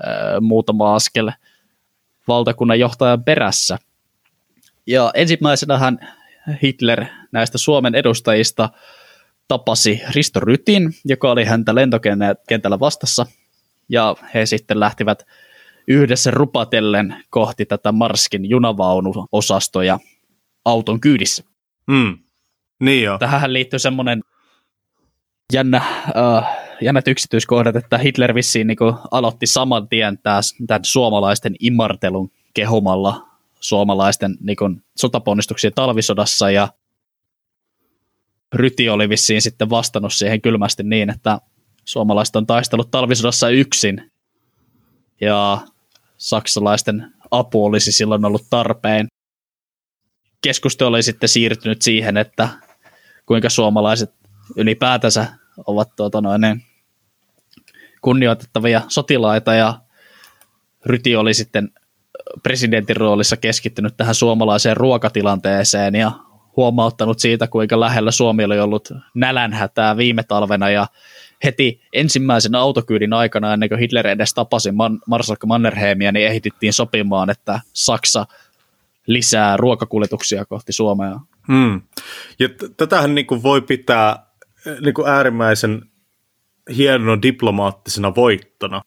ää, 0.03 0.39
muutama 0.41 0.95
askel 0.95 1.31
valtakunnan 2.27 2.79
johtajan 2.79 3.23
perässä. 3.23 3.77
Ja 4.87 5.11
ensimmäisenä 5.13 5.77
hän 5.77 6.15
Hitler 6.63 7.05
näistä 7.31 7.57
Suomen 7.57 7.95
edustajista 7.95 8.69
tapasi 9.47 10.01
Risto 10.09 10.39
Rytin, 10.39 10.93
joka 11.05 11.31
oli 11.31 11.45
häntä 11.45 11.75
lentokentällä 11.75 12.79
vastassa, 12.79 13.25
ja 13.89 14.15
he 14.33 14.45
sitten 14.45 14.79
lähtivät 14.79 15.25
yhdessä 15.87 16.31
rupatellen 16.31 17.23
kohti 17.29 17.65
tätä 17.65 17.91
Marskin 17.91 18.49
junavaunuosastoja 18.49 19.99
auton 20.65 20.99
kyydissä. 20.99 21.43
Mm. 21.87 22.17
Niin 22.79 23.03
jo. 23.03 23.17
Tähän 23.17 23.53
liittyy 23.53 23.79
semmoinen 23.79 24.23
jännä, 25.53 25.81
uh, 26.07 26.43
jännät 26.81 27.07
yksityiskohdat, 27.07 27.75
että 27.75 27.97
Hitler 27.97 28.35
vissiin 28.35 28.67
niin 28.67 28.77
aloitti 29.11 29.47
saman 29.47 29.87
tien 29.87 30.19
tämän 30.67 30.85
suomalaisten 30.85 31.55
imartelun 31.59 32.31
kehumalla 32.53 33.27
suomalaisten 33.59 34.37
niin 34.41 34.83
sotaponnistuksia 34.97 35.71
talvisodassa 35.71 36.51
ja 36.51 36.67
Ryti 38.53 38.89
oli 38.89 39.09
vissiin 39.09 39.41
sitten 39.41 39.69
vastannut 39.69 40.13
siihen 40.13 40.41
kylmästi 40.41 40.83
niin, 40.83 41.09
että 41.09 41.39
suomalaiset 41.85 42.35
on 42.35 42.45
taistellut 42.45 42.91
talvisodassa 42.91 43.49
yksin 43.49 44.11
ja 45.21 45.61
saksalaisten 46.17 47.13
apu 47.31 47.65
olisi 47.65 47.91
silloin 47.91 48.25
ollut 48.25 48.45
tarpeen. 48.49 49.07
keskustelu 50.41 50.89
oli 50.89 51.03
sitten 51.03 51.29
siirtynyt 51.29 51.81
siihen, 51.81 52.17
että 52.17 52.49
kuinka 53.25 53.49
suomalaiset 53.49 54.13
ylipäätänsä 54.55 55.27
ovat 55.67 55.95
tuota 55.95 56.21
noin, 56.21 56.41
kunnioitettavia 58.01 58.81
sotilaita 58.87 59.53
ja 59.53 59.79
Ryti 60.85 61.15
oli 61.15 61.33
sitten 61.33 61.69
presidentin 62.43 62.97
roolissa 62.97 63.37
keskittynyt 63.37 63.97
tähän 63.97 64.15
suomalaiseen 64.15 64.77
ruokatilanteeseen 64.77 65.95
ja 65.95 66.11
huomauttanut 66.55 67.19
siitä, 67.19 67.47
kuinka 67.47 67.79
lähellä 67.79 68.11
Suomi 68.11 68.43
oli 68.43 68.59
ollut 68.59 68.89
nälänhätää 69.13 69.97
viime 69.97 70.23
talvena 70.23 70.69
ja 70.69 70.87
heti 71.43 71.81
ensimmäisen 71.93 72.55
autokyydin 72.55 73.13
aikana, 73.13 73.53
ennen 73.53 73.69
kuin 73.69 73.79
Hitler 73.79 74.07
edes 74.07 74.33
tapasi 74.33 74.71
Man- 74.71 74.99
Marsalkka 75.07 75.47
Mannerheimia, 75.47 76.11
niin 76.11 76.27
ehdittiin 76.27 76.73
sopimaan, 76.73 77.29
että 77.29 77.59
Saksa 77.73 78.25
lisää 79.07 79.57
ruokakuljetuksia 79.57 80.45
kohti 80.45 80.73
Suomea. 80.73 81.19
Hmm. 81.47 81.81
Ja 82.39 82.49
t- 82.49 82.77
tätähän 82.77 83.15
niin 83.15 83.27
kuin 83.27 83.43
voi 83.43 83.61
pitää 83.61 84.24
niin 84.81 84.93
kuin 84.93 85.07
äärimmäisen 85.07 85.81
hienona 86.75 87.21
diplomaattisena 87.21 88.15
voittona. 88.15 88.81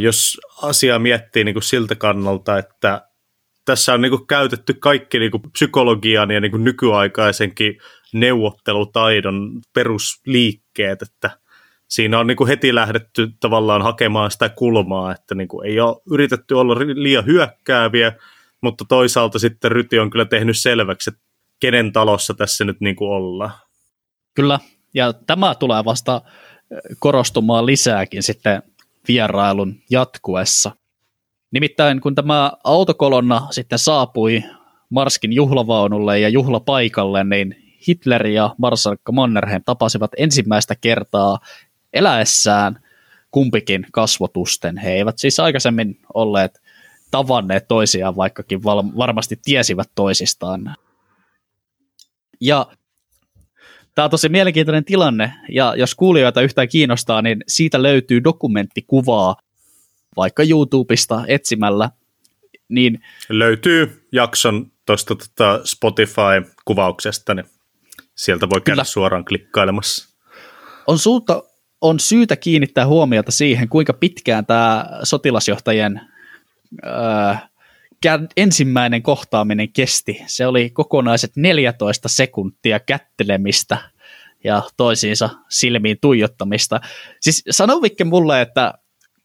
Jos 0.00 0.40
asia 0.62 0.98
miettii 0.98 1.44
niin 1.44 1.54
kuin 1.54 1.62
siltä 1.62 1.94
kannalta, 1.94 2.58
että 2.58 3.08
tässä 3.64 3.94
on 3.94 4.00
niin 4.00 4.10
kuin 4.10 4.26
käytetty 4.26 4.74
kaikki 4.74 5.18
niin 5.18 5.30
kuin 5.30 5.42
psykologian 5.52 6.30
ja 6.30 6.40
niin 6.40 6.50
kuin 6.50 6.64
nykyaikaisenkin 6.64 7.78
neuvottelutaidon 8.12 9.60
perusliikkeet, 9.74 11.02
että 11.02 11.30
siinä 11.88 12.18
on 12.18 12.26
niin 12.26 12.36
kuin 12.36 12.48
heti 12.48 12.74
lähdetty 12.74 13.28
tavallaan 13.40 13.82
hakemaan 13.82 14.30
sitä 14.30 14.48
kulmaa, 14.48 15.12
että 15.12 15.34
niin 15.34 15.48
kuin 15.48 15.68
ei 15.68 15.80
ole 15.80 15.96
yritetty 16.10 16.54
olla 16.54 16.74
liian 16.94 17.26
hyökkääviä, 17.26 18.12
mutta 18.60 18.84
toisaalta 18.88 19.38
sitten 19.38 19.72
Ryti 19.72 19.98
on 19.98 20.10
kyllä 20.10 20.24
tehnyt 20.24 20.58
selväksi, 20.58 21.10
että 21.10 21.22
kenen 21.60 21.92
talossa 21.92 22.34
tässä 22.34 22.64
nyt 22.64 22.80
niin 22.80 22.96
kuin 22.96 23.10
ollaan. 23.10 23.65
Kyllä, 24.36 24.58
ja 24.94 25.12
tämä 25.12 25.54
tulee 25.54 25.84
vasta 25.84 26.22
korostumaan 26.98 27.66
lisääkin 27.66 28.22
sitten 28.22 28.62
vierailun 29.08 29.76
jatkuessa. 29.90 30.76
Nimittäin 31.50 32.00
kun 32.00 32.14
tämä 32.14 32.52
autokolonna 32.64 33.46
sitten 33.50 33.78
saapui 33.78 34.44
Marskin 34.90 35.32
juhlavaunulle 35.32 36.20
ja 36.20 36.28
juhlapaikalle, 36.28 37.24
niin 37.24 37.56
Hitler 37.88 38.26
ja 38.26 38.54
Marsalkka 38.58 39.12
Mannerheim 39.12 39.62
tapasivat 39.64 40.10
ensimmäistä 40.16 40.74
kertaa 40.80 41.38
eläessään 41.92 42.80
kumpikin 43.30 43.86
kasvotusten. 43.92 44.78
He 44.78 44.92
eivät 44.92 45.18
siis 45.18 45.40
aikaisemmin 45.40 46.00
olleet 46.14 46.62
tavanneet 47.10 47.68
toisiaan, 47.68 48.16
vaikkakin 48.16 48.64
varmasti 48.96 49.40
tiesivät 49.44 49.90
toisistaan. 49.94 50.76
Ja 52.40 52.66
tämä 53.96 54.04
on 54.04 54.10
tosi 54.10 54.28
mielenkiintoinen 54.28 54.84
tilanne, 54.84 55.32
ja 55.48 55.74
jos 55.76 55.94
kuulijoita 55.94 56.42
yhtään 56.42 56.68
kiinnostaa, 56.68 57.22
niin 57.22 57.44
siitä 57.48 57.82
löytyy 57.82 58.24
dokumenttikuvaa 58.24 59.36
vaikka 60.16 60.42
YouTubesta 60.42 61.24
etsimällä. 61.28 61.90
Niin, 62.68 63.00
löytyy 63.28 64.08
jakson 64.12 64.70
tuosta 64.86 65.14
tota 65.14 65.60
Spotify-kuvauksesta, 65.64 67.34
niin 67.34 67.46
sieltä 68.14 68.50
voi 68.50 68.60
käydä 68.60 68.74
kyllä. 68.74 68.84
suoraan 68.84 69.24
klikkailemassa. 69.24 70.16
On, 70.86 70.98
suutta, 70.98 71.42
on 71.80 72.00
syytä 72.00 72.36
kiinnittää 72.36 72.86
huomiota 72.86 73.32
siihen, 73.32 73.68
kuinka 73.68 73.92
pitkään 73.92 74.46
tämä 74.46 74.86
sotilasjohtajien 75.02 76.00
äh, 76.86 77.48
ensimmäinen 78.36 79.02
kohtaaminen 79.02 79.72
kesti. 79.72 80.22
Se 80.26 80.46
oli 80.46 80.70
kokonaiset 80.70 81.36
14 81.36 82.08
sekuntia 82.08 82.80
kättelemistä 82.80 83.78
ja 84.44 84.62
toisiinsa 84.76 85.30
silmiin 85.48 85.96
tuijottamista. 86.00 86.80
Siis 87.20 87.44
sano 87.50 87.82
Vikke 87.82 88.04
mulle, 88.04 88.40
että 88.40 88.74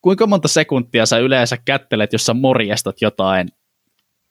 kuinka 0.01 0.27
monta 0.27 0.47
sekuntia 0.47 1.05
sä 1.05 1.17
yleensä 1.17 1.57
kättelet, 1.65 2.13
jos 2.13 2.25
sä 2.25 2.33
morjestat 2.33 3.01
jotain 3.01 3.47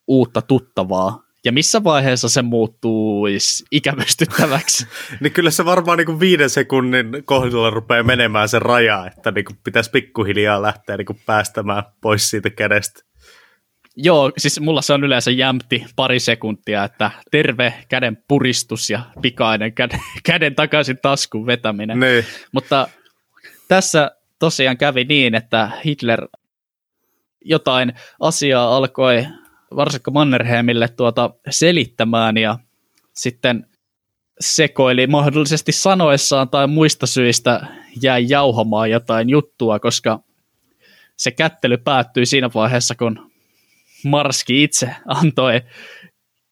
uutta 0.07 0.43
tuttavaa, 0.43 1.23
ja 1.45 1.53
missä 1.53 1.85
vaiheessa 1.85 2.29
se 2.29 2.43
muuttuu 2.43 3.27
ikävystyttäväksi? 3.71 4.87
niin 5.21 5.33
kyllä 5.33 5.51
se 5.51 5.65
varmaan 5.65 5.99
niin 5.99 6.07
kuin 6.07 6.21
viiden 6.21 6.51
sekunnin 6.51 7.07
kohdalla 7.25 7.71
rupeaa 7.71 8.03
menemään 8.03 8.49
se 8.49 8.59
raja, 8.59 9.07
että 9.07 9.31
niin 9.31 9.45
kuin 9.45 9.59
pitäisi 9.65 9.91
pikkuhiljaa 9.91 10.63
lähteä 10.63 10.97
niin 10.97 11.07
kuin 11.07 11.21
päästämään 11.27 11.83
pois 12.01 12.31
siitä 12.31 12.51
kädestä. 12.51 13.10
Joo, 13.97 14.33
siis 14.39 14.61
mulla 14.61 14.83
se 14.83 14.93
on 14.93 15.05
yleensä 15.05 15.31
jämpti 15.31 15.87
pari 15.97 16.21
sekuntia, 16.21 16.85
että 16.85 17.11
terve 17.31 17.75
käden 17.89 18.19
puristus 18.29 18.91
ja 18.91 19.01
pikainen 19.23 19.73
käden, 19.73 20.01
käden 20.25 20.55
takaisin 20.55 20.99
taskun 21.03 21.47
vetäminen. 21.47 22.01
Niin. 22.01 22.25
Mutta 22.53 22.89
tässä 23.69 24.11
tosiaan 24.39 24.77
kävi 24.77 25.05
niin, 25.05 25.35
että 25.35 25.71
Hitler 25.85 26.29
jotain 27.45 27.93
asiaa 28.21 28.77
alkoi 28.77 29.27
varsinkin 29.77 30.13
Mannerheimille 30.13 30.89
tuota 30.89 31.31
selittämään 31.51 32.37
ja 32.37 32.59
sitten 33.15 33.67
sekoili 34.41 35.07
mahdollisesti 35.07 35.73
sanoessaan 35.73 36.49
tai 36.49 36.67
muista 36.67 37.07
syistä 37.07 37.67
jäi 38.03 38.27
jauhamaan 38.29 38.91
jotain 38.91 39.31
juttua, 39.31 39.79
koska 39.79 40.21
se 41.17 41.31
kättely 41.31 41.77
päättyi 41.77 42.27
siinä 42.27 42.51
vaiheessa, 42.55 42.95
kun 42.95 43.30
Marski 44.05 44.63
itse 44.63 44.91
antoi 45.07 45.61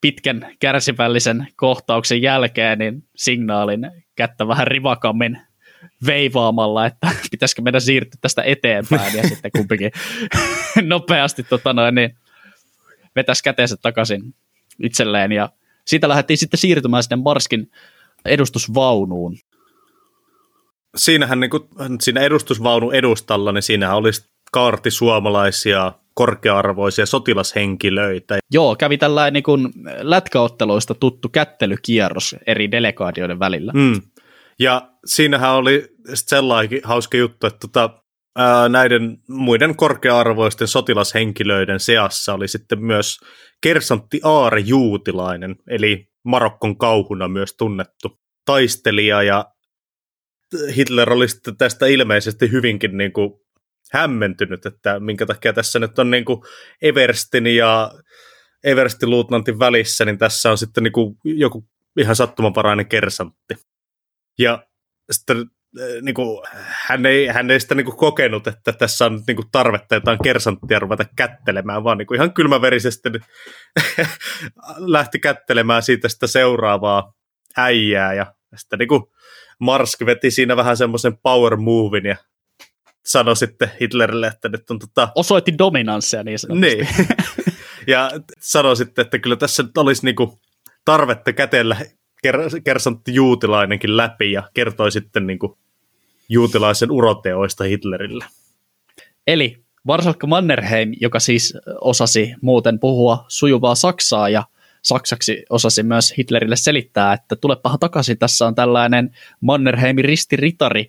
pitkän 0.01 0.55
kärsivällisen 0.59 1.47
kohtauksen 1.55 2.21
jälkeen 2.21 2.79
niin 2.79 3.03
signaalin 3.15 3.91
kättä 4.15 4.47
vähän 4.47 4.67
rivakammin 4.67 5.39
veivaamalla, 6.05 6.85
että 6.85 7.11
pitäisikö 7.31 7.61
meidän 7.61 7.81
siirtyä 7.81 8.17
tästä 8.21 8.43
eteenpäin, 8.43 9.17
ja 9.17 9.27
sitten 9.27 9.51
kumpikin 9.51 9.91
nopeasti 10.81 11.43
tota 11.43 11.73
noin, 11.73 11.95
niin 11.95 12.15
vetäisi 13.15 13.43
käteensä 13.43 13.77
takaisin 13.81 14.35
itselleen, 14.83 15.31
ja 15.31 15.49
siitä 15.85 16.09
lähdettiin 16.09 16.37
sitten 16.37 16.57
siirtymään 16.57 17.03
sinne 17.03 17.15
Marskin 17.15 17.71
edustusvaunuun. 18.25 19.37
Siinähän 20.95 21.39
niin 21.39 21.49
kuin, 21.49 21.63
siinä 22.01 22.21
edustusvaunun 22.21 22.95
edustalla, 22.95 23.51
niin 23.51 23.63
siinähän 23.63 23.97
olisi 23.97 24.29
kaarti 24.51 24.91
suomalaisia 24.91 25.93
korkea-arvoisia 26.19 27.05
sotilashenkilöitä. 27.05 28.39
Joo, 28.51 28.75
kävi 28.75 28.97
tällainen 28.97 29.33
niin 29.33 29.43
kuin 29.43 29.69
lätkäotteluista 30.01 30.95
tuttu 30.95 31.29
kättelykierros 31.29 32.35
eri 32.47 32.71
delegaatioiden 32.71 33.39
välillä. 33.39 33.71
Mm. 33.75 34.01
Ja 34.59 34.91
siinähän 35.05 35.55
oli 35.55 35.87
sellainen 36.13 36.81
hauska 36.83 37.17
juttu, 37.17 37.47
että 37.47 37.59
tota, 37.59 37.89
ää, 38.37 38.69
näiden 38.69 39.17
muiden 39.29 39.75
korkea-arvoisten 39.75 40.67
sotilashenkilöiden 40.67 41.79
seassa 41.79 42.33
oli 42.33 42.47
sitten 42.47 42.85
myös 42.85 43.19
kersantti 43.61 44.19
Aare 44.23 44.59
Juutilainen, 44.59 45.55
eli 45.69 46.07
Marokkon 46.23 46.77
kauhuna 46.77 47.27
myös 47.27 47.55
tunnettu 47.57 48.19
taistelija, 48.45 49.23
ja 49.23 49.45
Hitler 50.75 51.13
oli 51.13 51.27
sitten 51.27 51.57
tästä 51.57 51.85
ilmeisesti 51.85 52.51
hyvinkin 52.51 52.97
niin 52.97 53.13
kuin 53.13 53.31
hämmentynyt, 53.91 54.65
että 54.65 54.99
minkä 54.99 55.25
takia 55.25 55.53
tässä 55.53 55.79
nyt 55.79 55.99
on 55.99 56.11
niin 56.11 56.25
kuin 56.25 56.41
Everstin 56.81 57.47
ja 57.47 57.91
Everstin 58.63 59.09
luutnantin 59.09 59.59
välissä, 59.59 60.05
niin 60.05 60.17
tässä 60.17 60.51
on 60.51 60.57
sitten 60.57 60.83
niin 60.83 60.91
kuin 60.91 61.17
joku 61.23 61.67
ihan 61.97 62.15
sattumanvarainen 62.15 62.87
kersantti. 62.87 63.55
Ja 64.39 64.63
sitten 65.11 65.37
eh, 65.79 66.01
niin 66.01 66.15
kuin, 66.15 66.47
hän, 66.87 67.05
ei, 67.05 67.27
hän 67.27 67.51
ei 67.51 67.59
sitä 67.59 67.75
niin 67.75 67.85
kuin 67.85 67.97
kokenut, 67.97 68.47
että 68.47 68.71
tässä 68.71 69.05
on 69.05 69.21
niin 69.27 69.35
kuin 69.35 69.51
tarvetta 69.51 69.95
jotain 69.95 70.19
kersanttia 70.23 70.79
ruveta 70.79 71.05
kättelemään, 71.15 71.83
vaan 71.83 71.97
niin 71.97 72.07
kuin 72.07 72.15
ihan 72.15 72.33
kylmäverisesti 72.33 73.09
lähti 74.77 75.19
kättelemään 75.19 75.83
siitä 75.83 76.09
sitä 76.09 76.27
seuraavaa 76.27 77.13
äijää 77.57 78.13
ja 78.13 78.33
sitten 78.55 78.79
niin 78.79 78.89
kuin 78.89 79.03
Marsk 79.59 80.05
veti 80.05 80.31
siinä 80.31 80.57
vähän 80.57 80.77
semmoisen 80.77 81.17
power 81.17 81.57
movin 81.57 82.05
ja 82.05 82.15
sanoi 83.05 83.35
sitten 83.35 83.71
Hitlerille, 83.81 84.27
että 84.27 84.49
nyt 84.49 84.71
on 84.71 84.79
tota... 84.79 85.09
Osoitti 85.15 85.57
dominanssia 85.57 86.23
niin 86.23 86.39
sanotusti. 86.39 86.75
Niin. 86.75 86.87
ja 87.87 88.11
sanoi 88.39 88.75
sitten, 88.75 89.05
että 89.05 89.19
kyllä 89.19 89.35
tässä 89.35 89.63
nyt 89.63 89.77
olisi 89.77 90.05
niinku 90.05 90.39
tarvetta 90.85 91.33
kätellä 91.33 91.75
ker- 92.27 92.61
kersantti 92.63 93.13
Juutilainenkin 93.13 93.97
läpi 93.97 94.31
ja 94.31 94.43
kertoi 94.53 94.91
sitten 94.91 95.27
niinku 95.27 95.57
Juutilaisen 96.29 96.91
uroteoista 96.91 97.63
Hitlerille. 97.63 98.25
Eli 99.27 99.57
Varsalkka 99.87 100.27
Mannerheim, 100.27 100.93
joka 101.01 101.19
siis 101.19 101.57
osasi 101.81 102.33
muuten 102.41 102.79
puhua 102.79 103.25
sujuvaa 103.27 103.75
saksaa 103.75 104.29
ja 104.29 104.43
saksaksi 104.81 105.43
osasi 105.49 105.83
myös 105.83 106.13
Hitlerille 106.17 106.55
selittää, 106.55 107.13
että 107.13 107.35
tulepahan 107.35 107.79
takaisin, 107.79 108.17
tässä 108.17 108.47
on 108.47 108.55
tällainen 108.55 109.15
Mannerheimin 109.41 110.05
ristiritari, 110.05 110.87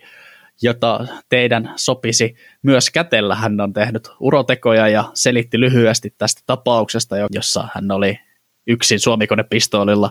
jota 0.63 1.07
teidän 1.29 1.73
sopisi 1.77 2.35
myös 2.63 2.91
kätellä. 2.91 3.35
Hän 3.35 3.61
on 3.61 3.73
tehnyt 3.73 4.09
urotekoja 4.21 4.89
ja 4.89 5.11
selitti 5.15 5.61
lyhyesti 5.61 6.15
tästä 6.19 6.43
tapauksesta, 6.47 7.17
jossa 7.31 7.69
hän 7.75 7.91
oli 7.91 8.19
yksin 8.67 9.01
suomikonepistoolilla 9.01 10.11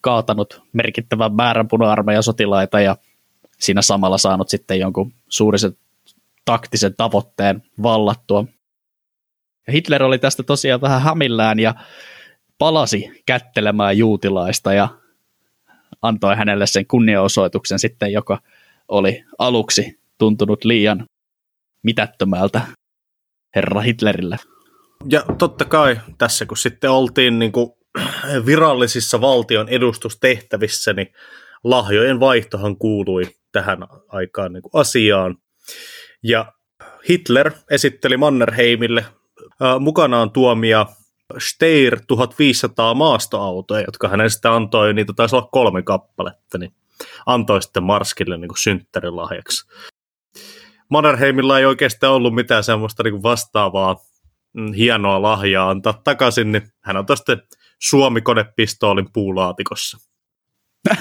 kaatanut 0.00 0.62
merkittävän 0.72 1.34
määrän 1.34 1.68
puna 1.68 2.22
sotilaita 2.22 2.80
ja 2.80 2.96
siinä 3.58 3.82
samalla 3.82 4.18
saanut 4.18 4.48
sitten 4.48 4.80
jonkun 4.80 5.12
suurisen 5.28 5.76
taktisen 6.44 6.94
tavoitteen 6.96 7.62
vallattua. 7.82 8.44
Ja 9.66 9.72
Hitler 9.72 10.02
oli 10.02 10.18
tästä 10.18 10.42
tosiaan 10.42 10.80
vähän 10.80 11.02
hämillään 11.02 11.58
ja 11.58 11.74
palasi 12.58 13.22
kättelemään 13.26 13.98
juutilaista 13.98 14.72
ja 14.72 14.88
antoi 16.02 16.36
hänelle 16.36 16.66
sen 16.66 16.86
kunniaosoituksen 16.86 17.78
sitten, 17.78 18.12
joka 18.12 18.38
oli 18.90 19.24
aluksi 19.38 20.00
tuntunut 20.18 20.64
liian 20.64 21.04
mitättömältä 21.82 22.60
herra 23.54 23.80
Hitlerille. 23.80 24.36
Ja 25.10 25.24
totta 25.38 25.64
kai 25.64 26.00
tässä 26.18 26.46
kun 26.46 26.56
sitten 26.56 26.90
oltiin 26.90 27.38
niin 27.38 27.52
kuin 27.52 27.70
virallisissa 28.46 29.20
valtion 29.20 29.68
edustustehtävissä, 29.68 30.92
niin 30.92 31.12
lahjojen 31.64 32.20
vaihtohan 32.20 32.76
kuului 32.76 33.24
tähän 33.52 33.78
aikaan 34.08 34.52
niin 34.52 34.62
kuin 34.62 34.80
asiaan. 34.80 35.36
Ja 36.22 36.52
Hitler 37.08 37.52
esitteli 37.70 38.16
Mannerheimille 38.16 39.04
mukanaan 39.80 40.30
tuomia 40.30 40.86
Steyr 41.38 42.00
1500 42.06 42.94
maastoautoja, 42.94 43.84
jotka 43.86 44.08
hänen 44.08 44.30
sitten 44.30 44.50
antoi, 44.50 44.94
niitä 44.94 45.12
taisi 45.16 45.36
olla 45.36 45.48
kolme 45.52 45.82
kappaletta, 45.82 46.58
niin 46.58 46.72
antoi 47.26 47.62
sitten 47.62 47.82
Marskille 47.82 48.36
niin 48.36 48.48
kuin 48.48 48.58
synttärilahjaksi. 48.58 49.66
Mannerheimilla 50.88 51.58
ei 51.58 51.66
oikeastaan 51.66 52.12
ollut 52.12 52.34
mitään 52.34 52.64
semmoista 52.64 53.02
niin 53.02 53.12
kuin 53.12 53.22
vastaavaa 53.22 53.96
mm, 54.52 54.72
hienoa 54.72 55.22
lahjaa 55.22 55.70
antaa 55.70 56.00
takaisin, 56.04 56.52
niin 56.52 56.72
hän 56.80 56.96
on 56.96 57.04
sitten 57.14 57.42
Suomi-konepistoolin 57.78 59.12
puulaatikossa. 59.12 59.98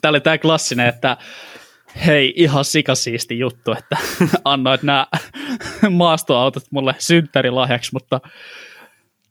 Tämä 0.00 0.10
oli 0.10 0.20
tämä 0.20 0.38
klassinen, 0.38 0.86
että 0.86 1.16
hei, 2.06 2.32
ihan 2.36 2.64
sikasiisti 2.64 3.38
juttu, 3.38 3.72
että 3.72 3.96
annoit 4.44 4.82
nämä 4.82 5.06
maastoautot 5.90 6.62
mulle 6.70 6.94
synttärilahjaksi, 6.98 7.90
mutta 7.92 8.20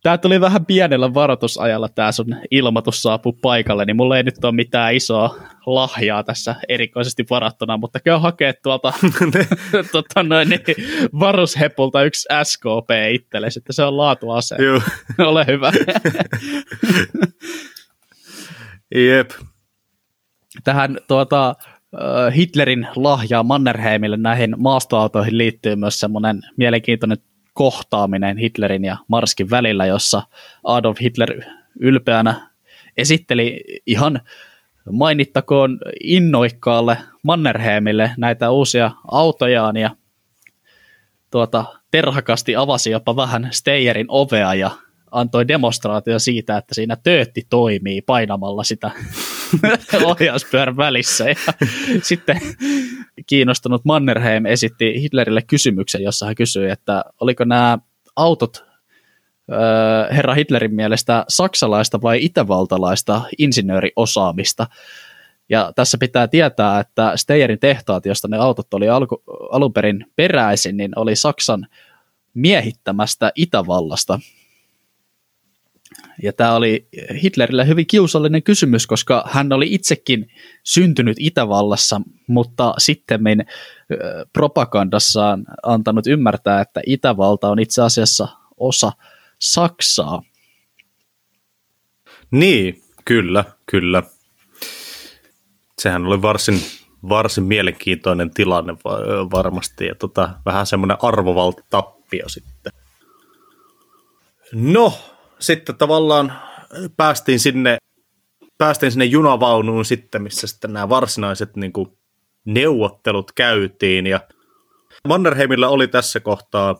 Tämä 0.04 0.18
tuli 0.18 0.42
vähän 0.42 0.66
pienellä 0.66 1.14
varoitusajalla 1.14 1.90
tämä 1.90 2.12
sun 2.12 2.36
ilmoitus 2.52 3.02
saapuu 3.02 3.34
paikalle, 3.34 3.86
niin 3.86 3.96
mulla 3.96 4.18
ei 4.18 4.24
nyt 4.24 4.44
ole 4.44 4.52
mitään 4.52 4.96
isoa 4.96 5.36
lahjaa 5.66 6.24
tässä 6.24 6.56
erikoisesti 6.70 7.26
varattuna, 7.30 7.78
mutta 7.78 8.00
käy 8.00 8.18
hakea 8.18 8.54
tuolta 8.64 8.94
tota 9.92 10.24
noin, 10.24 10.50
niin, 10.50 10.62
varushepulta 11.20 12.04
yksi 12.04 12.28
SKP 12.44 12.90
itsellesi, 13.12 13.60
että 13.60 13.74
se 13.74 13.84
on 13.84 13.98
laatuase. 13.98 14.56
Ole 15.20 15.46
hyvä. 15.48 15.72
Jep. 18.96 19.32
Tähän 20.64 20.98
tuota, 21.08 21.56
Hitlerin 22.36 22.88
lahjaa 22.96 23.44
Mannerheimille 23.44 24.18
näihin 24.18 24.56
maastoautoihin 24.58 25.38
liittyy 25.38 25.76
myös 25.76 26.00
semmoinen 26.00 26.42
mielenkiintoinen 26.58 27.18
kohtaaminen 27.60 28.38
Hitlerin 28.38 28.86
ja 28.86 28.98
Marskin 29.08 29.50
välillä, 29.50 29.86
jossa 29.86 30.24
Adolf 30.64 31.00
Hitler 31.02 31.42
ylpeänä 31.80 32.50
esitteli 32.98 33.64
ihan 33.86 34.22
mainittakoon 34.92 35.80
innoikkaalle 36.04 36.98
Mannerheimille 37.24 38.12
näitä 38.18 38.52
uusia 38.52 38.92
autojaan 39.12 39.78
ja 39.78 39.96
tuota, 41.32 41.66
terhakasti 41.92 42.56
avasi 42.56 42.92
jopa 42.92 43.16
vähän 43.16 43.48
Steyerin 43.52 44.08
ovea 44.10 44.54
ja 44.54 44.72
antoi 45.12 45.48
demonstraatio 45.48 46.20
siitä, 46.20 46.58
että 46.58 46.76
siinä 46.76 46.96
töötti 46.96 47.46
toimii 47.50 48.02
painamalla 48.02 48.64
sitä 48.64 48.92
ohjauspyörän 50.06 50.78
välissä. 50.78 51.30
Ja 51.30 51.36
sitten 52.04 52.42
kiinnostunut 53.26 53.86
Mannerheim 53.86 54.46
esitti 54.46 55.02
Hitlerille 55.02 55.42
kysymyksen, 55.42 56.04
jossa 56.04 56.26
hän 56.26 56.36
kysyi, 56.36 56.70
että 56.70 57.04
oliko 57.20 57.44
nämä 57.44 57.78
autot 58.16 58.70
herra 60.12 60.34
Hitlerin 60.34 60.76
mielestä 60.76 61.26
saksalaista 61.28 62.02
vai 62.02 62.26
itävaltalaista 62.26 63.22
insinööriosaamista. 63.38 64.68
Ja 65.50 65.72
tässä 65.76 65.98
pitää 65.98 66.28
tietää, 66.28 66.80
että 66.80 67.12
Steyerin 67.16 67.60
tehtaat, 67.60 68.06
josta 68.06 68.28
ne 68.28 68.38
autot 68.38 68.74
oli 68.74 68.90
alku, 68.90 69.24
alun 69.52 69.74
perin 69.74 70.06
peräisin, 70.16 70.78
niin 70.78 70.92
oli 70.96 71.16
Saksan 71.16 71.68
miehittämästä 72.34 73.32
Itävallasta. 73.36 74.20
Ja 76.24 76.34
tämä 76.34 76.56
oli 76.56 76.88
Hitlerille 77.24 77.68
hyvin 77.68 77.88
kiusallinen 77.88 78.44
kysymys, 78.44 78.88
koska 78.88 79.24
hän 79.28 79.54
oli 79.54 79.74
itsekin 79.74 80.32
syntynyt 80.64 81.18
Itävallassa, 81.20 82.02
mutta 82.28 82.74
sitten 82.78 83.22
propagandassaan 84.34 85.46
antanut 85.64 86.08
ymmärtää, 86.08 86.62
että 86.62 86.82
Itävalta 86.86 87.50
on 87.50 87.60
itse 87.60 87.82
asiassa 87.82 88.28
osa 88.58 88.92
Saksaa. 89.40 90.22
Niin, 92.32 92.82
kyllä, 93.06 93.44
kyllä. 93.66 94.04
Sehän 95.80 96.06
oli 96.06 96.22
varsin, 96.22 96.62
varsin 97.10 97.44
mielenkiintoinen 97.44 98.34
tilanne 98.34 98.74
varmasti 99.32 99.86
ja 99.86 99.96
tota, 99.96 100.30
vähän 100.46 100.66
semmoinen 100.66 100.98
arvovaltatappio 101.02 102.30
sitten. 102.30 102.74
No, 104.54 104.94
sitten 105.40 105.78
tavallaan 105.78 106.34
päästiin 106.98 107.40
sinne, 107.40 107.78
päästiin 108.58 108.92
sinne 108.92 109.06
junavaunuun 109.06 109.86
sitten, 109.86 110.24
missä 110.24 110.48
sitten 110.48 110.74
nämä 110.74 110.90
varsinaiset 110.90 111.56
niin 111.56 111.74
kuin, 111.74 112.00
neuvottelut 112.46 113.32
käytiin. 113.32 114.08
Ja 114.08 114.20
Mannerheimilla 115.08 115.68
oli 115.68 115.88
tässä 115.88 116.20
kohtaa 116.20 116.76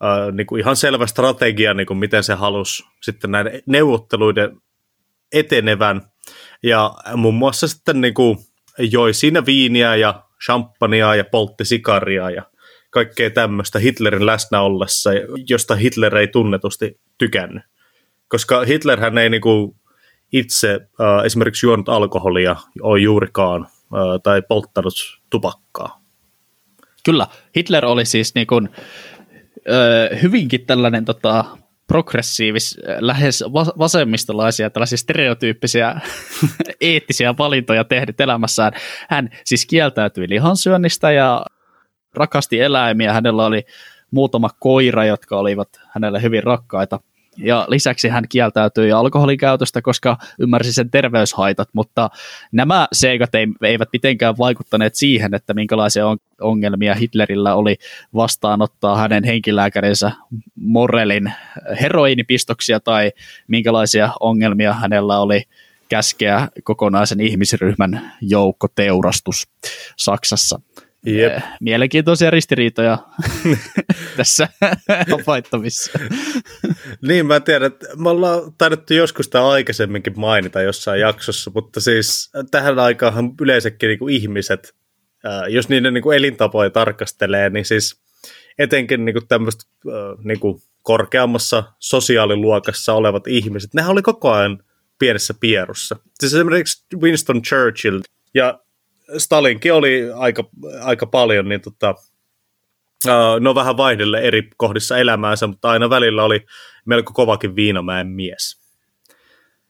ää, 0.00 0.30
niin 0.30 0.46
kuin 0.46 0.60
ihan 0.60 0.76
selvä 0.76 1.06
strategia, 1.06 1.74
niin 1.74 1.86
kuin 1.86 1.98
miten 1.98 2.24
se 2.24 2.34
halusi 2.34 2.84
sitten 3.02 3.30
näiden 3.30 3.62
neuvotteluiden 3.66 4.60
etenevän. 5.32 6.02
Ja 6.62 6.94
muun 7.16 7.34
muassa 7.34 7.68
sitten 7.68 8.00
niin 8.00 8.14
kuin, 8.14 8.38
joi 8.78 9.14
siinä 9.14 9.46
viiniä 9.46 9.96
ja 9.96 10.24
champagnea 10.44 11.14
ja 11.14 11.24
poltti 11.24 11.64
sikaria 11.64 12.30
ja 12.30 12.42
kaikkea 12.94 13.30
tämmöistä 13.30 13.78
Hitlerin 13.78 14.26
läsnä 14.26 14.60
ollessa, 14.60 15.10
josta 15.48 15.74
Hitler 15.74 16.16
ei 16.16 16.28
tunnetusti 16.28 17.00
tykännyt. 17.18 17.62
Koska 18.28 18.64
Hitlerhän 18.64 19.18
ei 19.18 19.30
niinku 19.30 19.76
itse 20.32 20.74
äh, 20.74 21.24
esimerkiksi 21.24 21.66
juonut 21.66 21.88
alkoholia 21.88 22.56
ole 22.82 23.00
juurikaan 23.00 23.62
äh, 23.62 24.20
tai 24.22 24.42
polttanut 24.42 24.94
tupakkaa. 25.30 26.00
Kyllä, 27.04 27.26
Hitler 27.56 27.86
oli 27.86 28.04
siis 28.04 28.34
niin 28.34 28.46
kuin, 28.46 28.68
äh, 29.70 30.22
hyvinkin 30.22 30.66
tällainen 30.66 31.04
tota, 31.04 31.44
progressiivis, 31.86 32.78
lähes 33.00 33.44
vasemmistolaisia, 33.78 34.70
tällaisia 34.70 34.98
stereotyyppisiä 34.98 36.00
eettisiä 36.80 37.34
valintoja 37.38 37.84
tehnyt 37.84 38.20
elämässään. 38.20 38.72
Hän 39.10 39.30
siis 39.44 39.66
kieltäytyi 39.66 40.28
lihansyönnistä 40.28 41.12
ja 41.12 41.46
rakasti 42.16 42.60
eläimiä. 42.60 43.12
Hänellä 43.12 43.46
oli 43.46 43.66
muutama 44.10 44.50
koira, 44.58 45.04
jotka 45.04 45.38
olivat 45.38 45.68
hänelle 45.88 46.22
hyvin 46.22 46.42
rakkaita. 46.42 47.00
Ja 47.36 47.66
lisäksi 47.68 48.08
hän 48.08 48.24
kieltäytyi 48.28 48.92
alkoholin 48.92 49.38
käytöstä, 49.38 49.82
koska 49.82 50.16
ymmärsi 50.38 50.72
sen 50.72 50.90
terveyshaitat, 50.90 51.68
mutta 51.72 52.10
nämä 52.52 52.88
seikat 52.92 53.30
eivät 53.64 53.88
mitenkään 53.92 54.38
vaikuttaneet 54.38 54.94
siihen, 54.94 55.34
että 55.34 55.54
minkälaisia 55.54 56.04
ongelmia 56.40 56.94
Hitlerillä 56.94 57.54
oli 57.54 57.76
vastaanottaa 58.14 58.96
hänen 58.96 59.24
henkilääkärinsä 59.24 60.12
Morelin 60.54 61.32
heroinipistoksia 61.80 62.80
tai 62.80 63.12
minkälaisia 63.48 64.10
ongelmia 64.20 64.72
hänellä 64.72 65.18
oli 65.18 65.42
käskeä 65.88 66.48
kokonaisen 66.64 67.20
ihmisryhmän 67.20 68.12
joukkoteurastus 68.20 69.48
Saksassa. 69.96 70.60
Jep. 71.06 71.32
Eh, 71.32 71.42
mielenkiintoisia 71.60 72.30
ristiriitoja 72.30 72.98
tässä 74.16 74.48
havaittamissa. 75.10 75.98
niin, 77.02 77.26
mä 77.26 77.40
tiedän, 77.40 77.66
että 77.66 77.86
me 77.96 78.08
ollaan 78.10 78.52
taidettu 78.58 78.94
joskus 78.94 79.28
tämä 79.28 79.48
aikaisemminkin 79.48 80.20
mainita 80.20 80.62
jossain 80.62 81.00
jaksossa, 81.00 81.50
mutta 81.54 81.80
siis 81.80 82.32
tähän 82.50 82.78
aikaan 82.78 83.32
yleensäkin 83.40 83.88
niin 83.88 83.98
kuin 83.98 84.14
ihmiset, 84.14 84.74
jos 85.48 85.68
niiden 85.68 85.94
niin 85.94 86.02
kuin 86.02 86.16
elintapoja 86.16 86.70
tarkastelee, 86.70 87.50
niin 87.50 87.64
siis 87.64 88.00
etenkin 88.58 89.04
niin 89.04 89.14
kuin 89.14 89.28
tämmöistä 89.28 89.64
niin 90.24 90.40
kuin 90.40 90.62
korkeammassa 90.82 91.64
sosiaaliluokassa 91.78 92.92
olevat 92.94 93.26
ihmiset, 93.26 93.74
nehän 93.74 93.90
oli 93.90 94.02
koko 94.02 94.30
ajan 94.30 94.62
pienessä 94.98 95.34
pierussa. 95.40 95.96
Siis 96.20 96.34
esimerkiksi 96.34 96.86
Winston 96.96 97.42
Churchill 97.42 98.00
ja 98.34 98.63
Stalinkin 99.18 99.72
oli 99.72 100.12
aika, 100.14 100.44
aika 100.82 101.06
paljon, 101.06 101.48
niin 101.48 101.60
tota, 101.60 101.94
no 103.40 103.54
vähän 103.54 103.76
vaihdelle 103.76 104.20
eri 104.20 104.50
kohdissa 104.56 104.98
elämäänsä, 104.98 105.46
mutta 105.46 105.70
aina 105.70 105.90
välillä 105.90 106.24
oli 106.24 106.46
melko 106.84 107.12
kovakin 107.12 107.56
viinamäen 107.56 108.06
mies. 108.06 108.64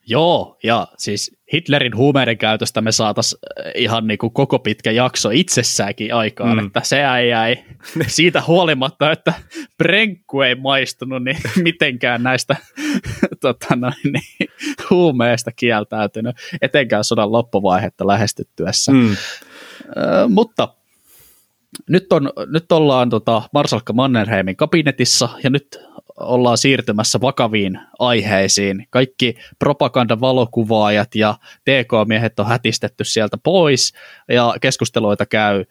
Joo, 0.07 0.57
ja 0.63 0.87
siis 0.97 1.37
Hitlerin 1.55 1.95
huumeiden 1.95 2.37
käytöstä 2.37 2.81
me 2.81 2.91
saataisiin 2.91 3.39
äh, 3.59 3.71
ihan 3.75 4.07
niin 4.07 4.17
kuin 4.17 4.33
koko 4.33 4.59
pitkä 4.59 4.91
jakso 4.91 5.29
itsessäänkin 5.33 6.13
aikaan, 6.13 6.57
mm. 6.57 6.65
että 6.65 6.81
se 6.83 6.99
jäi 7.29 7.63
siitä 8.07 8.43
huolimatta, 8.47 9.11
että 9.11 9.33
prenkku 9.77 10.41
ei 10.41 10.55
maistunut, 10.55 11.23
niin 11.23 11.37
mitenkään 11.63 12.23
näistä 12.23 12.55
tota 13.41 13.75
noin, 13.75 13.93
niin, 14.03 14.49
huumeista 14.89 15.51
kieltäytynyt, 15.51 16.35
etenkään 16.61 17.03
sodan 17.03 17.31
loppuvaihetta 17.31 18.07
lähestyttyessä. 18.07 18.91
Mm. 18.91 19.11
Äh, 19.11 20.29
mutta 20.29 20.67
nyt, 21.89 22.13
on, 22.13 22.31
nyt 22.47 22.71
ollaan 22.71 23.09
tota 23.09 23.41
Marsalkka 23.53 23.93
Mannerheimin 23.93 24.55
kabinetissa 24.55 25.29
ja 25.43 25.49
nyt 25.49 25.79
ollaan 26.15 26.57
siirtymässä 26.57 27.21
vakaviin 27.21 27.79
aiheisiin. 27.99 28.87
Kaikki 28.89 29.35
propagandavalokuvaajat 29.59 31.15
ja 31.15 31.37
TK-miehet 31.61 32.39
on 32.39 32.47
hätistetty 32.47 33.03
sieltä 33.03 33.37
pois 33.43 33.93
ja 34.29 34.55
keskusteluita 34.61 35.25
käy 35.25 35.65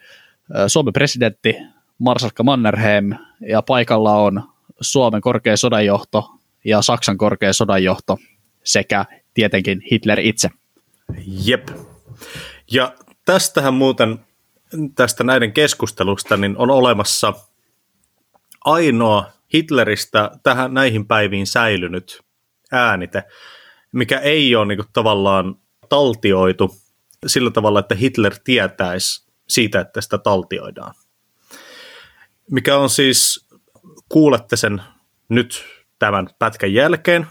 Suomen 0.66 0.92
presidentti 0.92 1.56
Marsalkka 1.98 2.42
Mannerheim 2.42 3.14
ja 3.48 3.62
paikalla 3.62 4.12
on 4.12 4.42
Suomen 4.80 5.20
korkea 5.20 5.56
sodanjohto 5.56 6.30
ja 6.64 6.82
Saksan 6.82 7.18
korkea 7.18 7.52
sodanjohto 7.52 8.18
sekä 8.64 9.04
tietenkin 9.34 9.82
Hitler 9.90 10.20
itse. 10.20 10.50
Jep. 11.26 11.68
Ja 12.70 12.92
tästähän 13.24 13.74
muuten 13.74 14.18
tästä 14.94 15.24
näiden 15.24 15.52
keskustelusta 15.52 16.36
niin 16.36 16.56
on 16.58 16.70
olemassa 16.70 17.34
ainoa 18.64 19.33
Hitleristä 19.54 20.30
tähän 20.42 20.74
näihin 20.74 21.06
päiviin 21.06 21.46
säilynyt 21.46 22.20
äänite, 22.72 23.24
mikä 23.92 24.18
ei 24.18 24.56
ole 24.56 24.66
niin 24.66 24.78
kuin, 24.78 24.88
tavallaan 24.92 25.56
taltioitu 25.88 26.76
sillä 27.26 27.50
tavalla, 27.50 27.80
että 27.80 27.94
Hitler 27.94 28.34
tietäisi 28.44 29.26
siitä, 29.48 29.80
että 29.80 30.00
sitä 30.00 30.18
taltioidaan. 30.18 30.94
Mikä 32.50 32.76
on 32.78 32.90
siis, 32.90 33.48
kuulette 34.08 34.56
sen 34.56 34.82
nyt 35.28 35.64
tämän 35.98 36.28
pätkän 36.38 36.74
jälkeen, 36.74 37.26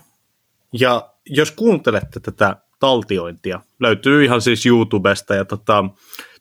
ja 0.74 1.14
jos 1.26 1.52
kuuntelette 1.52 2.20
tätä 2.20 2.56
taltiointia, 2.80 3.62
löytyy 3.80 4.24
ihan 4.24 4.42
siis 4.42 4.66
YouTubesta 4.66 5.36
ja 5.36 5.46
tota, 5.46 5.86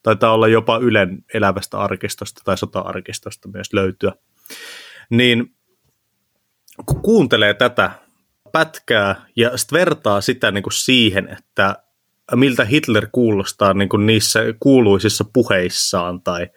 taitaa 0.03 0.33
olla 0.33 0.47
jopa 0.47 0.77
Ylen 0.77 1.25
elävästä 1.33 1.77
arkistosta 1.77 2.41
tai 2.45 2.57
sota-arkistosta 2.57 3.49
myös 3.49 3.73
löytyä, 3.73 4.11
niin 5.09 5.55
kun 6.85 7.01
kuuntelee 7.01 7.53
tätä 7.53 7.91
pätkää 8.51 9.25
ja 9.35 9.57
sitten 9.57 9.79
vertaa 9.79 10.21
sitä 10.21 10.51
niin 10.51 10.63
kuin 10.63 10.73
siihen, 10.73 11.37
että 11.37 11.75
miltä 12.35 12.65
Hitler 12.65 13.07
kuulostaa 13.11 13.73
niin 13.73 13.89
kuin 13.89 14.05
niissä 14.05 14.39
kuuluisissa 14.59 15.25
puheissaan 15.33 16.21
tai 16.21 16.47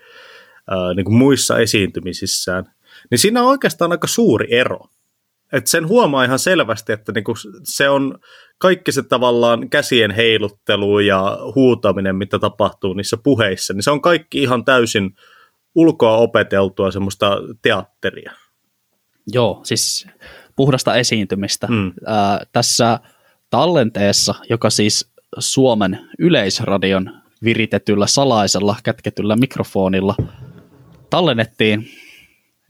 niin 0.97 1.05
kuin 1.05 1.17
muissa 1.17 1.59
esiintymisissään, 1.59 2.65
niin 3.11 3.19
siinä 3.19 3.43
on 3.43 3.49
oikeastaan 3.49 3.93
aika 3.93 4.07
suuri 4.07 4.55
ero. 4.55 4.81
Et 5.53 5.67
sen 5.67 5.89
huomaa 5.89 6.25
ihan 6.25 6.39
selvästi, 6.39 6.93
että 6.93 7.13
niinku 7.13 7.35
se 7.63 7.89
on 7.89 8.19
kaikki 8.59 8.93
se 8.93 9.03
tavallaan 9.03 9.71
käsien 9.71 10.11
heiluttelu 10.11 10.99
ja 10.99 11.39
huutaminen, 11.55 12.17
mitä 12.17 12.39
tapahtuu 12.39 12.95
niissä 12.95 13.17
puheissa, 13.17 13.75
niin 13.75 13.83
se 13.83 13.91
on 13.91 14.01
kaikki 14.01 14.43
ihan 14.43 14.65
täysin 14.65 15.17
ulkoa 15.75 16.17
opeteltua 16.17 16.91
semmoista 16.91 17.39
teatteria. 17.63 18.33
Joo, 19.33 19.61
siis 19.65 20.07
puhdasta 20.57 20.95
esiintymistä. 20.95 21.67
Mm. 21.67 21.93
Ää, 22.07 22.41
tässä 22.53 23.01
tallenteessa, 23.51 24.35
joka 24.51 24.71
siis 24.71 25.13
Suomen 25.39 26.09
yleisradion 26.19 27.23
viritetyllä 27.45 28.07
salaisella 28.07 28.77
kätketyllä 28.85 29.37
mikrofonilla 29.37 30.15
tallennettiin, 31.11 31.89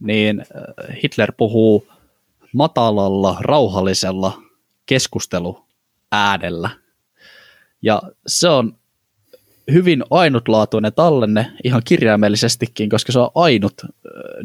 niin 0.00 0.44
Hitler 1.02 1.32
puhuu 1.36 1.88
matalalla, 2.52 3.36
rauhallisella 3.40 4.42
keskusteluäänellä. 4.86 6.70
Ja 7.82 8.02
se 8.26 8.48
on 8.48 8.76
hyvin 9.72 10.04
ainutlaatuinen 10.10 10.92
tallenne 10.92 11.52
ihan 11.64 11.82
kirjaimellisestikin, 11.84 12.88
koska 12.90 13.12
se 13.12 13.18
on 13.18 13.30
ainut 13.34 13.74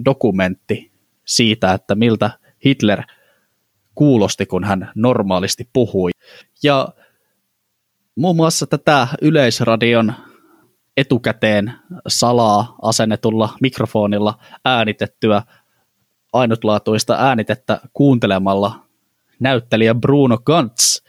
dokumentti 0.05 0.90
siitä, 1.31 1.73
että 1.73 1.95
miltä 1.95 2.29
Hitler 2.65 3.03
kuulosti, 3.95 4.45
kun 4.45 4.63
hän 4.63 4.91
normaalisti 4.95 5.69
puhui. 5.73 6.11
Ja 6.63 6.87
muun 8.15 8.35
muassa 8.35 8.67
tätä 8.67 9.07
Yleisradion 9.21 10.13
etukäteen 10.97 11.73
salaa 12.07 12.75
asennetulla 12.81 13.49
mikrofonilla 13.61 14.33
äänitettyä 14.65 15.43
ainutlaatuista 16.33 17.15
äänitettä 17.19 17.79
kuuntelemalla 17.93 18.79
näyttelijä 19.39 19.95
Bruno 19.95 20.37
Gantz 20.37 21.01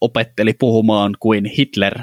opetteli 0.00 0.54
puhumaan 0.54 1.16
kuin 1.20 1.44
Hitler 1.44 1.98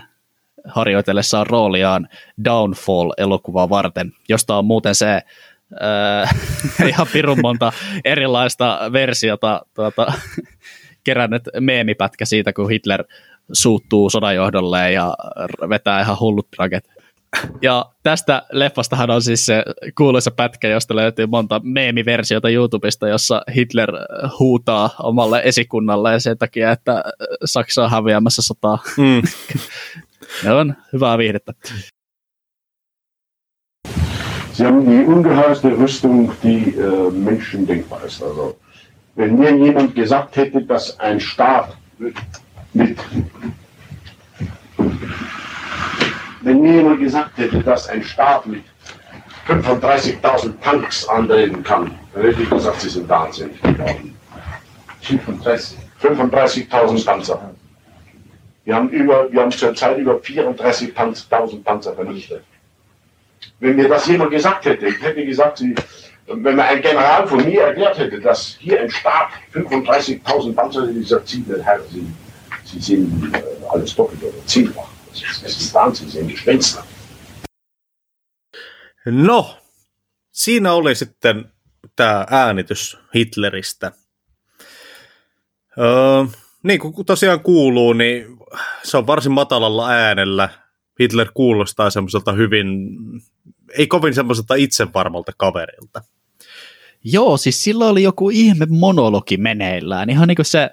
harjoitellessaan 0.66 1.48
rooliaan 1.48 2.08
Downfall-elokuvaa 2.46 3.70
varten, 3.70 4.12
josta 4.30 4.58
on 4.58 4.66
muuten 4.66 4.96
se 4.96 5.22
ihan 6.90 7.08
pirun 7.14 7.42
monta 7.42 7.74
erilaista 8.06 8.80
versiota 8.94 9.62
tuota, 9.74 10.14
kerännyt 11.04 11.44
meemipätkä 11.60 12.26
siitä, 12.26 12.54
kun 12.54 12.70
Hitler 12.70 13.04
suuttuu 13.54 14.10
sodanjohdolle 14.10 14.92
ja 14.92 15.16
vetää 15.70 16.02
ihan 16.02 16.20
hullut 16.20 16.52
traget. 16.56 16.98
Ja 17.62 17.86
tästä 18.04 18.44
leffastahan 18.52 19.10
on 19.10 19.22
siis 19.22 19.46
se 19.46 19.64
kuuluisa 19.98 20.32
pätkä, 20.32 20.68
josta 20.68 20.96
löytyy 20.96 21.26
monta 21.26 21.62
meemiversiota 21.64 22.50
YouTubesta, 22.50 23.08
jossa 23.08 23.42
Hitler 23.56 23.92
huutaa 24.40 24.90
omalle 25.04 25.42
esikunnalle 25.44 26.12
ja 26.12 26.20
sen 26.20 26.38
takia, 26.38 26.72
että 26.72 27.04
Saksa 27.46 27.84
on 27.84 27.92
häviämässä 27.92 28.42
sotaa. 28.42 28.84
Mm. 28.98 29.22
ne 30.44 30.52
on 30.54 30.76
hyvää 30.94 31.18
viihdettä. 31.18 31.54
Sie 34.58 34.66
haben 34.66 34.90
die 34.90 35.06
ungeheurste 35.06 35.78
Rüstung, 35.78 36.32
die 36.42 36.74
äh, 36.76 37.12
Menschen 37.12 37.68
denkbar 37.68 38.04
ist. 38.04 38.24
Also, 38.24 38.58
wenn 39.14 39.38
mir 39.38 39.56
jemand 39.56 39.94
gesagt 39.94 40.36
hätte, 40.36 40.64
dass 40.64 41.00
ein 41.00 41.20
Staat 41.20 41.78
mit 42.74 42.98
wenn 46.42 46.62
mir 46.64 46.74
jemand 46.74 47.00
gesagt 47.00 47.38
hätte, 47.38 47.60
dass 47.60 47.88
ein 47.88 48.02
Staat 48.02 48.48
mit 48.48 48.64
35.000 49.48 50.54
Tanks 50.64 51.08
antreten 51.08 51.62
kann, 51.62 51.92
dann 52.16 52.24
hätte 52.24 52.42
ich 52.42 52.50
gesagt, 52.50 52.82
sie 52.82 52.90
sind 52.90 53.08
wahnsinnig 53.08 53.62
geworden. 53.62 54.16
35.000 55.04 55.76
35 56.00 56.68
Panzer. 57.06 57.52
Wir 58.66 58.74
haben, 58.76 58.90
über, 58.90 59.32
wir 59.32 59.40
haben 59.40 59.52
zurzeit 59.52 60.00
über 60.00 60.16
34.000 60.16 61.64
Panzer 61.64 61.94
vernichtet. 61.94 62.44
Wenn 63.60 63.76
mir 63.76 63.90
das 63.90 64.08
jemand 64.08 64.32
gesagt 64.32 64.66
hätte, 64.66 64.88
ich 64.88 65.02
hätte 65.02 65.26
gesagt, 65.26 65.58
sie, 65.58 65.76
wenn 66.28 66.56
mir 66.56 66.64
ein 66.64 66.82
General 66.82 67.28
von 67.28 67.44
mir 67.44 67.62
erklärt 67.64 67.98
hätte, 67.98 68.20
dass 68.20 68.58
hier 68.60 68.82
ein 68.82 68.92
Staat 68.92 69.30
35.000 69.54 70.54
Panzer, 70.54 70.90
ich 70.90 70.96
gesagt, 70.96 71.28
Sie, 71.28 71.44
Herr, 71.64 71.80
Sie, 71.90 72.06
Sie 72.64 72.80
sind 72.80 73.36
äh, 73.36 73.42
alles 73.70 73.96
doppelt 73.96 74.24
oder 74.24 74.46
zehnfach. 74.46 74.98
No, 79.06 79.58
siinä 80.32 80.74
oli 80.74 80.96
sitten 80.96 81.52
tämä 81.96 82.26
äänitys 82.30 82.98
Hitleristä. 83.16 83.92
Öö, 85.78 86.26
niin 86.64 86.80
kuin 86.80 87.06
tosiaan 87.06 87.40
kuuluu, 87.40 87.94
niin 87.94 88.26
se 88.84 88.98
on 88.98 89.08
varsin 89.08 89.32
matalalla 89.32 89.90
äänellä. 89.90 90.50
Hitler 91.00 91.28
kuulostaa 91.34 91.90
semmoiselta 91.90 92.32
hyvin, 92.32 92.90
ei 93.78 93.88
kovin 93.88 94.14
semmoiselta 94.14 94.56
itsevarmalta 94.56 95.32
kaverilta. 95.38 96.02
Joo, 97.04 97.38
siis 97.38 97.64
sillä 97.64 97.86
oli 97.86 98.04
joku 98.04 98.30
ihme 98.30 98.66
monologi 98.70 99.38
meneillään. 99.38 100.10
Ihan 100.10 100.28
niin 100.28 100.36
kuin 100.36 100.46
se 100.46 100.70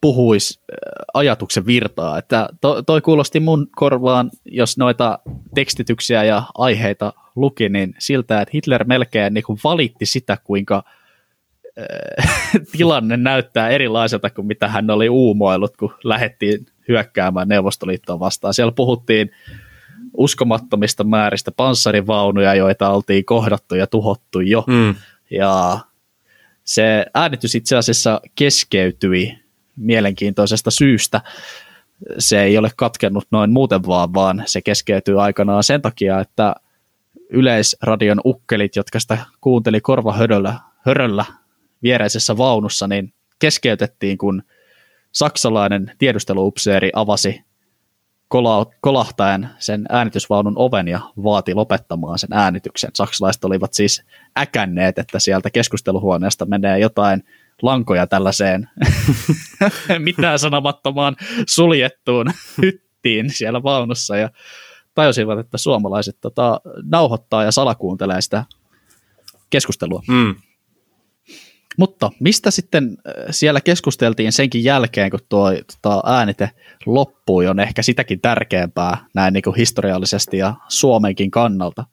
puhuisi 0.00 0.60
äh, 0.60 0.76
ajatuksen 1.14 1.66
virtaa. 1.66 2.18
Että 2.18 2.48
to, 2.60 2.82
toi 2.82 3.00
kuulosti 3.00 3.40
mun 3.40 3.68
korvaan, 3.76 4.30
jos 4.44 4.78
noita 4.78 5.18
tekstityksiä 5.54 6.24
ja 6.24 6.42
aiheita 6.58 7.12
luki, 7.36 7.68
niin 7.68 7.94
siltä, 7.98 8.40
että 8.40 8.50
Hitler 8.54 8.84
melkein 8.84 9.34
niin 9.34 9.44
kuin 9.44 9.58
valitti 9.64 10.06
sitä, 10.06 10.38
kuinka 10.44 10.82
äh, 11.78 12.62
tilanne 12.76 13.16
näyttää 13.16 13.68
erilaiselta 13.68 14.30
kuin 14.30 14.46
mitä 14.46 14.68
hän 14.68 14.90
oli 14.90 15.08
uumoillut, 15.08 15.76
kun 15.76 15.94
lähdettiin 16.04 16.66
hyökkäämään 16.88 17.48
Neuvostoliittoa 17.48 18.20
vastaan. 18.20 18.54
Siellä 18.54 18.72
puhuttiin 18.72 19.30
uskomattomista 20.16 21.04
määristä 21.04 21.52
panssarivaunuja, 21.52 22.54
joita 22.54 22.90
oltiin 22.90 23.24
kohdattu 23.24 23.74
ja 23.74 23.86
tuhottu 23.86 24.40
jo. 24.40 24.64
Mm. 24.66 24.94
Ja 25.30 25.78
se 26.64 27.06
äänitys 27.14 27.54
itse 27.54 27.76
asiassa 27.76 28.20
keskeytyi 28.34 29.38
mielenkiintoisesta 29.76 30.70
syystä. 30.70 31.20
Se 32.18 32.42
ei 32.42 32.58
ole 32.58 32.70
katkennut 32.76 33.26
noin 33.30 33.50
muuten 33.50 33.86
vaan, 33.86 34.14
vaan 34.14 34.42
se 34.46 34.62
keskeytyy 34.62 35.22
aikanaan 35.22 35.64
sen 35.64 35.82
takia, 35.82 36.20
että 36.20 36.54
yleisradion 37.30 38.20
ukkelit, 38.24 38.76
jotka 38.76 39.00
sitä 39.00 39.18
kuunteli 39.40 39.80
korvahöröllä 39.80 40.54
höröllä 40.86 41.24
viereisessä 41.82 42.36
vaunussa, 42.36 42.88
niin 42.88 43.12
keskeytettiin, 43.38 44.18
kun 44.18 44.42
saksalainen 45.14 45.92
tiedusteluupseeri 45.98 46.90
avasi 46.94 47.40
kolahtaen 48.80 49.48
sen 49.58 49.86
äänitysvaunun 49.88 50.54
oven 50.56 50.88
ja 50.88 51.00
vaati 51.24 51.54
lopettamaan 51.54 52.18
sen 52.18 52.32
äänityksen. 52.32 52.90
Saksalaiset 52.94 53.44
olivat 53.44 53.74
siis 53.74 54.02
äkänneet, 54.38 54.98
että 54.98 55.18
sieltä 55.18 55.50
keskusteluhuoneesta 55.50 56.46
menee 56.46 56.78
jotain 56.78 57.24
lankoja 57.62 58.06
tällaiseen 58.06 58.68
mitään 59.98 60.38
sanomattomaan 60.38 61.16
suljettuun 61.48 62.26
hyttiin 62.62 63.30
siellä 63.30 63.62
vaunussa 63.62 64.16
ja 64.16 64.30
tajusivat, 64.94 65.38
että 65.38 65.58
suomalaiset 65.58 66.16
tota, 66.20 66.60
nauhoittaa 66.82 67.44
ja 67.44 67.52
salakuuntelee 67.52 68.20
sitä 68.20 68.44
keskustelua. 69.50 70.02
Mm. 70.08 70.34
Mutta 71.78 72.10
mistä 72.20 72.50
sitten 72.50 72.84
äh, 73.08 73.12
siellä 73.30 73.60
keskusteltiin 73.60 74.32
senkin 74.32 74.64
jälkeen, 74.64 75.10
kun 75.10 75.20
tuo 75.28 75.50
tota, 75.82 76.02
äänite 76.06 76.50
loppui, 76.86 77.46
on 77.46 77.60
ehkä 77.60 77.82
sitäkin 77.82 78.20
tärkeämpää 78.20 79.06
näin 79.14 79.32
niin 79.32 79.42
kuin 79.42 79.56
historiallisesti 79.56 80.38
ja 80.38 80.54
Suomenkin 80.68 81.30
kannalta. 81.30 81.84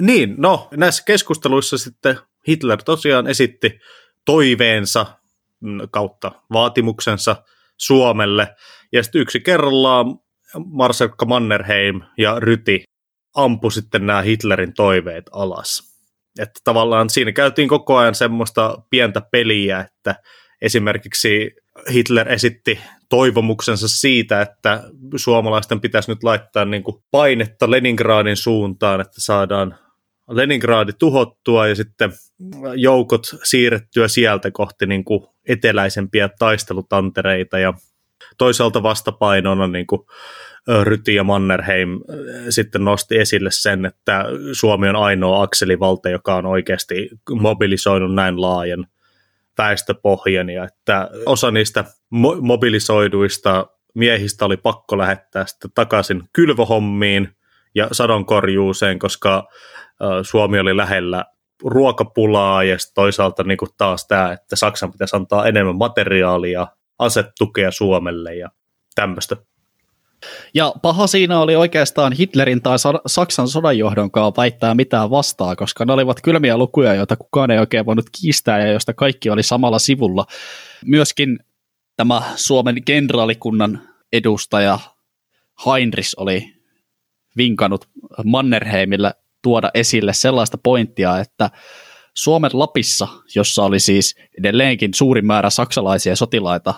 Niin, 0.00 0.34
no 0.38 0.68
näissä 0.76 1.02
keskusteluissa 1.06 1.78
sitten 1.78 2.18
Hitler 2.48 2.82
tosiaan 2.82 3.26
esitti 3.26 3.80
toiveensa 4.24 5.06
mm, 5.60 5.80
kautta 5.90 6.32
vaatimuksensa 6.52 7.36
Suomelle, 7.76 8.54
ja 8.92 9.02
sitten 9.02 9.20
yksi 9.20 9.40
kerrallaan 9.40 10.06
Marsalkka 10.64 11.26
Mannerheim 11.26 12.00
ja 12.18 12.40
Ryti 12.40 12.84
ampu 13.34 13.70
sitten 13.70 14.06
nämä 14.06 14.22
Hitlerin 14.22 14.74
toiveet 14.74 15.24
alas. 15.32 15.89
Että 16.38 16.60
tavallaan 16.64 17.10
siinä 17.10 17.32
käytiin 17.32 17.68
koko 17.68 17.96
ajan 17.96 18.14
semmoista 18.14 18.82
pientä 18.90 19.22
peliä, 19.30 19.80
että 19.80 20.14
esimerkiksi 20.62 21.50
Hitler 21.92 22.32
esitti 22.32 22.78
toivomuksensa 23.08 23.88
siitä, 23.88 24.42
että 24.42 24.82
suomalaisten 25.16 25.80
pitäisi 25.80 26.10
nyt 26.10 26.22
laittaa 26.22 26.64
niin 26.64 26.82
kuin 26.82 27.02
painetta 27.10 27.70
Leningradin 27.70 28.36
suuntaan, 28.36 29.00
että 29.00 29.20
saadaan 29.20 29.78
Leningradi 30.30 30.92
tuhottua 30.98 31.68
ja 31.68 31.74
sitten 31.74 32.12
joukot 32.76 33.22
siirrettyä 33.42 34.08
sieltä 34.08 34.50
kohti 34.50 34.86
niin 34.86 35.04
kuin 35.04 35.26
eteläisempiä 35.48 36.28
taistelutantereita 36.38 37.58
ja 37.58 37.74
toisaalta 38.38 38.82
vastapainona 38.82 39.66
niin 39.66 39.86
kuin 39.86 40.00
Ryti 40.82 41.14
ja 41.14 41.24
Mannerheim 41.24 42.00
sitten 42.50 42.84
nosti 42.84 43.18
esille 43.18 43.50
sen, 43.52 43.86
että 43.86 44.24
Suomi 44.52 44.88
on 44.88 44.96
ainoa 44.96 45.42
akselivalta, 45.42 46.08
joka 46.08 46.36
on 46.36 46.46
oikeasti 46.46 47.10
mobilisoinut 47.40 48.14
näin 48.14 48.40
laajan 48.40 48.86
väestöpohjan 49.58 50.50
ja 50.50 50.64
että 50.64 51.10
osa 51.26 51.50
niistä 51.50 51.84
mo- 52.14 52.40
mobilisoiduista 52.40 53.66
miehistä 53.94 54.44
oli 54.44 54.56
pakko 54.56 54.98
lähettää 54.98 55.46
sitten 55.46 55.70
takaisin 55.74 56.22
kylvohommiin 56.32 57.28
ja 57.74 57.88
sadonkorjuuseen, 57.92 58.98
koska 58.98 59.48
Suomi 60.22 60.58
oli 60.58 60.76
lähellä 60.76 61.24
ruokapulaa 61.64 62.64
ja 62.64 62.76
toisaalta 62.94 63.42
niin 63.42 63.58
kuin 63.58 63.70
taas 63.78 64.06
tämä, 64.06 64.32
että 64.32 64.56
Saksan 64.56 64.92
pitäisi 64.92 65.16
antaa 65.16 65.46
enemmän 65.46 65.76
materiaalia, 65.76 66.66
asetukea 66.98 67.70
Suomelle 67.70 68.34
ja 68.34 68.48
tämmöistä. 68.94 69.36
Ja 70.54 70.74
paha 70.82 71.06
siinä 71.06 71.40
oli 71.40 71.56
oikeastaan 71.56 72.12
Hitlerin 72.12 72.62
tai 72.62 72.76
Saksan 73.06 73.48
sodanjohdonkaan 73.48 74.32
väittää 74.36 74.74
mitään 74.74 75.10
vastaa, 75.10 75.56
koska 75.56 75.84
ne 75.84 75.92
olivat 75.92 76.20
kylmiä 76.22 76.56
lukuja, 76.56 76.94
joita 76.94 77.16
kukaan 77.16 77.50
ei 77.50 77.58
oikein 77.58 77.86
voinut 77.86 78.06
kiistää 78.20 78.60
ja 78.60 78.72
joista 78.72 78.94
kaikki 78.94 79.30
oli 79.30 79.42
samalla 79.42 79.78
sivulla. 79.78 80.26
Myöskin 80.84 81.38
tämä 81.96 82.22
Suomen 82.36 82.84
kenraalikunnan 82.84 83.82
edustaja 84.12 84.78
Heinrich 85.66 86.14
oli 86.16 86.54
vinkannut 87.36 87.88
Mannerheimille 88.24 89.14
tuoda 89.42 89.70
esille 89.74 90.12
sellaista 90.12 90.58
pointtia, 90.62 91.18
että 91.18 91.50
Suomen 92.14 92.50
Lapissa, 92.54 93.08
jossa 93.34 93.62
oli 93.62 93.80
siis 93.80 94.16
edelleenkin 94.38 94.94
suuri 94.94 95.22
määrä 95.22 95.50
saksalaisia 95.50 96.16
sotilaita 96.16 96.74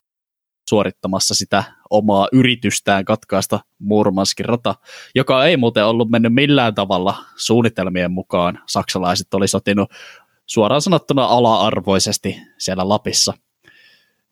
suorittamassa 0.69 1.35
sitä 1.35 1.65
omaa 1.91 2.29
yritystään 2.33 3.05
katkaista 3.05 3.61
Murmanskin 3.79 4.47
rata, 4.47 4.75
joka 5.15 5.45
ei 5.45 5.57
muuten 5.57 5.87
ollut 5.87 6.11
mennyt 6.11 6.35
millään 6.35 6.75
tavalla 6.75 7.15
suunnitelmien 7.37 8.13
mukaan. 8.13 8.59
Saksalaiset 8.67 9.35
oli 9.35 9.49
sotinut 9.49 9.91
suoraan 10.47 10.83
sanottuna 10.83 11.25
ala-arvoisesti 11.25 12.37
siellä 12.59 12.89
Lapissa. 12.89 13.35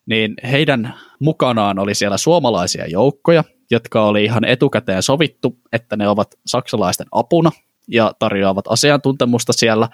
Niin 0.05 0.33
heidän 0.51 0.93
mukanaan 1.19 1.79
oli 1.79 1.95
siellä 1.95 2.17
suomalaisia 2.17 2.87
joukkoja, 2.87 3.43
jotka 3.71 4.05
oli 4.05 4.23
ihan 4.23 4.45
etukäteen 4.45 5.03
sovittu, 5.03 5.59
että 5.73 5.95
ne 5.97 6.07
ovat 6.07 6.35
saksalaisten 6.45 7.07
apuna 7.11 7.51
ja 7.87 8.13
tarjoavat 8.19 8.65
asiantuntemusta 8.67 9.53
siellä 9.53 9.89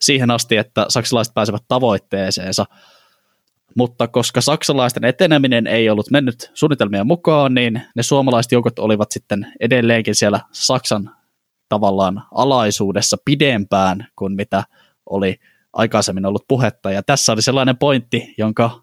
siihen 0.00 0.30
asti, 0.30 0.56
että 0.56 0.86
saksalaiset 0.88 1.34
pääsevät 1.34 1.62
tavoitteeseensa– 1.68 2.66
mutta 3.76 4.08
koska 4.08 4.40
saksalaisten 4.40 5.04
eteneminen 5.04 5.66
ei 5.66 5.90
ollut 5.90 6.10
mennyt 6.10 6.50
suunnitelmien 6.54 7.06
mukaan, 7.06 7.54
niin 7.54 7.82
ne 7.96 8.02
suomalaiset 8.02 8.52
joukot 8.52 8.78
olivat 8.78 9.10
sitten 9.10 9.52
edelleenkin 9.60 10.14
siellä 10.14 10.40
Saksan 10.52 11.10
tavallaan 11.68 12.22
alaisuudessa 12.34 13.16
pidempään 13.24 14.06
kuin 14.16 14.32
mitä 14.32 14.64
oli 15.10 15.36
aikaisemmin 15.72 16.26
ollut 16.26 16.44
puhetta. 16.48 16.90
Ja 16.90 17.02
tässä 17.02 17.32
oli 17.32 17.42
sellainen 17.42 17.76
pointti, 17.76 18.34
jonka 18.38 18.82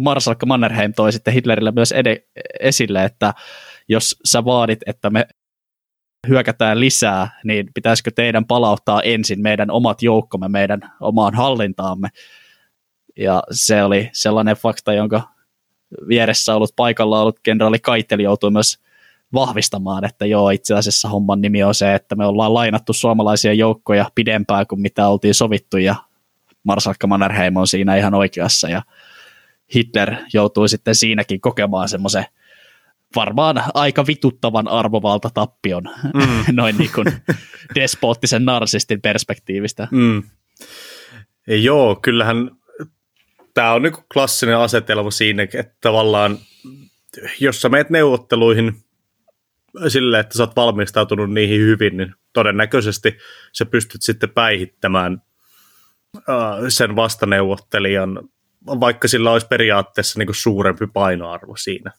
Marsalkka 0.00 0.46
Mannerheim 0.46 0.92
toi 0.96 1.12
sitten 1.12 1.34
Hitlerille 1.34 1.72
myös 1.72 1.92
ed- 1.92 2.26
esille, 2.60 3.04
että 3.04 3.34
jos 3.88 4.16
sä 4.24 4.44
vaadit, 4.44 4.78
että 4.86 5.10
me 5.10 5.26
hyökätään 6.28 6.80
lisää, 6.80 7.40
niin 7.44 7.70
pitäisikö 7.74 8.10
teidän 8.14 8.44
palauttaa 8.44 9.02
ensin 9.02 9.42
meidän 9.42 9.70
omat 9.70 10.02
joukkomme 10.02 10.48
meidän 10.48 10.80
omaan 11.00 11.34
hallintaamme. 11.34 12.08
Ja 13.16 13.42
se 13.50 13.82
oli 13.82 14.10
sellainen 14.12 14.56
fakta, 14.56 14.92
jonka 14.92 15.22
vieressä 16.08 16.54
ollut 16.54 16.76
paikalla 16.76 17.20
ollut 17.20 17.40
kenraali 17.42 17.78
Kaitteli 17.78 18.22
joutui 18.22 18.50
myös 18.50 18.78
vahvistamaan, 19.34 20.04
että 20.04 20.26
joo, 20.26 20.50
itse 20.50 20.74
asiassa 20.74 21.08
homman 21.08 21.40
nimi 21.40 21.62
on 21.62 21.74
se, 21.74 21.94
että 21.94 22.14
me 22.14 22.26
ollaan 22.26 22.54
lainattu 22.54 22.92
suomalaisia 22.92 23.52
joukkoja 23.52 24.10
pidempään 24.14 24.66
kuin 24.66 24.80
mitä 24.80 25.08
oltiin 25.08 25.34
sovittu, 25.34 25.76
ja 25.76 25.94
Marsalkka 26.64 27.06
Mannerheim 27.06 27.56
on 27.56 27.66
siinä 27.66 27.96
ihan 27.96 28.14
oikeassa, 28.14 28.68
ja 28.68 28.82
Hitler 29.74 30.14
joutui 30.32 30.68
sitten 30.68 30.94
siinäkin 30.94 31.40
kokemaan 31.40 31.88
semmoisen 31.88 32.24
varmaan 33.16 33.62
aika 33.74 34.06
vituttavan 34.06 34.68
arvovalta 34.68 35.30
tappion 35.34 35.82
mm. 36.14 36.44
noin 36.56 36.78
niin 36.78 36.90
kuin 36.94 37.06
despoottisen 37.74 38.44
narsistin 38.44 39.00
perspektiivistä. 39.00 39.88
Mm. 39.90 40.22
Joo, 41.46 41.96
kyllähän 42.02 42.50
tämä 43.54 43.72
on 43.72 43.82
niin 43.82 43.94
klassinen 44.12 44.56
asetelma 44.56 45.10
siinä, 45.10 45.42
että 45.42 45.74
tavallaan 45.80 46.38
jos 47.40 47.60
sä 47.60 47.68
meet 47.68 47.90
neuvotteluihin 47.90 48.84
sille, 49.88 50.20
että 50.20 50.38
sä 50.38 50.42
oot 50.42 50.56
valmistautunut 50.56 51.32
niihin 51.32 51.60
hyvin, 51.60 51.96
niin 51.96 52.14
todennäköisesti 52.32 53.18
sä 53.52 53.66
pystyt 53.66 54.02
sitten 54.02 54.30
päihittämään 54.30 55.22
sen 56.68 56.96
vastaneuvottelijan, 56.96 58.28
vaikka 58.66 59.08
sillä 59.08 59.30
olisi 59.32 59.46
periaatteessa 59.46 60.18
niin 60.18 60.34
suurempi 60.34 60.86
painoarvo 60.86 61.56
siinä. 61.56 61.92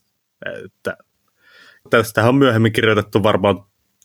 Että, 0.65 0.97
tästähän 1.89 2.29
on 2.29 2.35
myöhemmin 2.35 2.73
kirjoitettu 2.73 3.23
varmaan 3.23 3.63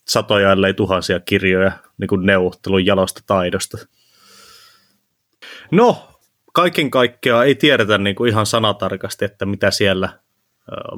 satoja, 0.08 0.52
ellei 0.52 0.74
tuhansia 0.74 1.20
kirjoja 1.20 1.72
niin 1.98 2.26
neuvottelun 2.26 2.86
jalosta 2.86 3.20
taidosta. 3.26 3.78
No, 5.70 6.09
kaiken 6.52 6.90
kaikkiaan 6.90 7.46
ei 7.46 7.54
tiedetä 7.54 7.98
niin 7.98 8.16
kuin 8.16 8.30
ihan 8.30 8.46
sanatarkasti, 8.46 9.24
että 9.24 9.46
mitä 9.46 9.70
siellä 9.70 10.08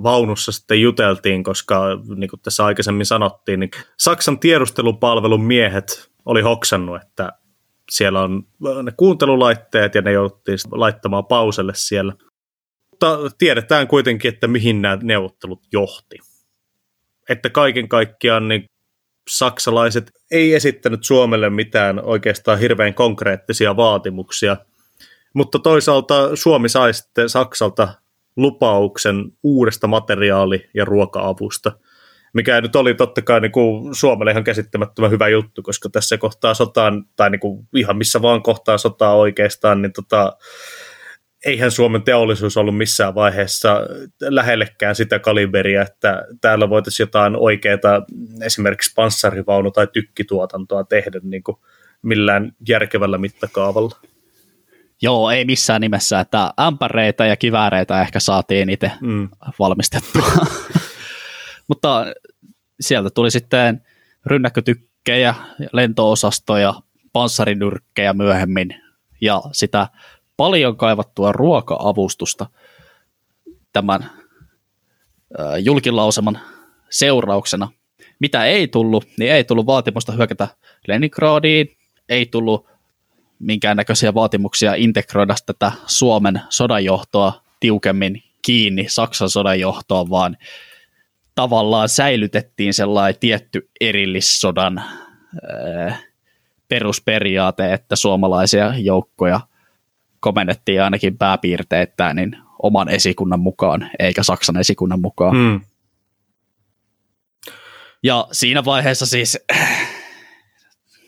vaunussa 0.03 0.53
sitten 0.53 0.81
juteltiin, 0.81 1.45
koska 1.45 1.85
niin 2.17 2.31
kuin 2.31 2.41
tässä 2.41 2.65
aikaisemmin 2.65 3.07
sanottiin, 3.07 3.61
niin 3.61 3.71
Saksan 3.99 4.39
tiedustelupalvelun 4.39 5.45
miehet 5.45 6.11
oli 6.25 6.41
hoksannut, 6.41 7.03
että 7.03 7.33
siellä 7.91 8.21
on 8.21 8.47
ne 8.83 8.93
kuuntelulaitteet 8.97 9.95
ja 9.95 10.03
ne 10.03 10.13
jouduttiin 10.13 10.59
laittamaan 10.71 11.27
pauselle 11.27 11.73
siellä. 11.77 12.15
Mutta 12.91 13.19
tiedetään 13.39 13.89
kuitenkin, 13.89 14.35
että 14.35 14.49
mihin 14.49 14.83
nämä 14.83 14.99
neuvottelut 15.03 15.63
johti. 15.73 16.19
Että 17.29 17.51
kaiken 17.51 17.89
kaikkiaan 17.89 18.49
niin 18.49 18.65
saksalaiset 19.31 20.11
ei 20.31 20.55
esittänyt 20.55 21.05
Suomelle 21.05 21.51
mitään 21.51 22.05
oikeastaan 22.05 22.59
hirveän 22.59 22.95
konkreettisia 22.95 23.77
vaatimuksia– 23.77 24.57
mutta 25.35 25.59
toisaalta 25.59 26.37
Suomi 26.37 26.69
sai 26.69 26.95
sitten 26.95 27.29
Saksalta 27.29 27.89
lupauksen 28.37 29.25
uudesta 29.43 29.87
materiaali- 29.87 30.71
ja 30.75 30.85
ruoka-avusta, 30.85 31.73
mikä 32.33 32.61
nyt 32.61 32.77
oli 32.77 32.95
totta 32.95 33.23
kai 33.23 33.41
niin 33.41 33.53
kuin 33.53 33.95
Suomelle 33.95 34.31
ihan 34.31 34.45
käsittämättömän 34.45 35.11
hyvä 35.11 35.29
juttu, 35.29 35.63
koska 35.63 35.89
tässä 35.89 36.19
kohtaa 36.19 36.55
sotaan, 36.55 37.05
tai 37.17 37.31
niin 37.31 37.41
kuin 37.41 37.69
ihan 37.77 37.97
missä 37.97 38.23
vaan 38.23 38.43
kohtaa 38.43 38.79
sotaa 38.79 39.17
oikeastaan, 39.17 39.83
niin 39.83 39.93
tota, 39.93 40.37
eihän 41.45 41.71
Suomen 41.71 42.03
teollisuus 42.03 42.57
ollut 42.57 42.77
missään 42.77 43.15
vaiheessa 43.15 43.81
lähellekään 44.21 44.95
sitä 44.95 45.19
kaliberia, 45.19 45.83
että 45.83 46.25
täällä 46.41 46.71
voitaisiin 46.71 47.05
jotain 47.05 47.37
oikeaa 47.37 48.07
esimerkiksi 48.43 48.93
panssarivaunu- 48.95 49.71
tai 49.71 49.87
tykkituotantoa 49.93 50.85
tehdä 50.85 51.21
niin 51.23 51.43
kuin 51.43 51.57
millään 52.03 52.53
järkevällä 52.69 53.19
mittakaavalla. 53.19 53.97
Joo, 55.03 55.31
ei 55.31 55.45
missään 55.45 55.81
nimessä, 55.81 56.21
että 56.21 56.55
ämpäreitä 56.61 57.27
ja 57.27 57.37
kivääreitä 57.37 58.03
ehkä 58.03 58.21
saatiin 58.21 58.71
itse 58.71 58.93
mm. 59.01 59.29
valmistettua. 59.59 60.27
Mutta 61.69 62.07
sieltä 62.81 63.11
tuli 63.11 63.31
sitten 63.31 63.87
rynnäkkötykkejä, 64.27 65.35
lentoosastoja, 65.73 66.75
panssarinyrkkejä 67.13 68.13
myöhemmin 68.13 68.75
ja 69.21 69.43
sitä 69.53 69.89
paljon 70.37 70.77
kaivattua 70.77 71.33
ruoka-avustusta 71.33 72.47
tämän 73.73 74.11
julkilauseman 75.63 76.41
seurauksena. 76.91 77.69
Mitä 78.19 78.45
ei 78.45 78.69
tullut, 78.69 79.05
niin 79.19 79.33
ei 79.33 79.45
tullut 79.45 79.67
vaatimusta 79.67 80.13
hyökätä 80.13 80.49
Leningradiin, 80.89 81.77
ei 82.09 82.27
tullut 82.27 82.72
minkäännäköisiä 83.43 84.15
vaatimuksia 84.15 84.75
integroida 84.75 85.35
tätä 85.47 85.73
Suomen 85.87 86.41
sodanjohtoa 86.49 87.43
tiukemmin 87.61 88.23
kiinni 88.43 88.87
Saksan 88.89 89.31
sodanjohtoon, 89.31 90.11
vaan 90.11 90.37
tavallaan 91.35 91.89
säilytettiin 91.89 92.75
sellainen 92.75 93.21
tietty 93.21 93.69
erillissodan 93.81 94.79
äh, 94.79 96.05
perusperiaate, 96.69 97.73
että 97.73 97.97
suomalaisia 97.97 98.75
joukkoja 98.79 99.41
komennettiin 100.21 100.83
ainakin 100.83 101.19
pääpiirteittäin 101.19 102.17
niin 102.17 102.37
oman 102.63 102.89
esikunnan 102.89 103.41
mukaan, 103.41 103.91
eikä 103.99 104.23
Saksan 104.23 104.57
esikunnan 104.57 105.01
mukaan. 105.01 105.37
Hmm. 105.37 105.61
Ja 108.03 108.29
siinä 108.33 108.65
vaiheessa 108.65 109.07
siis, 109.07 109.39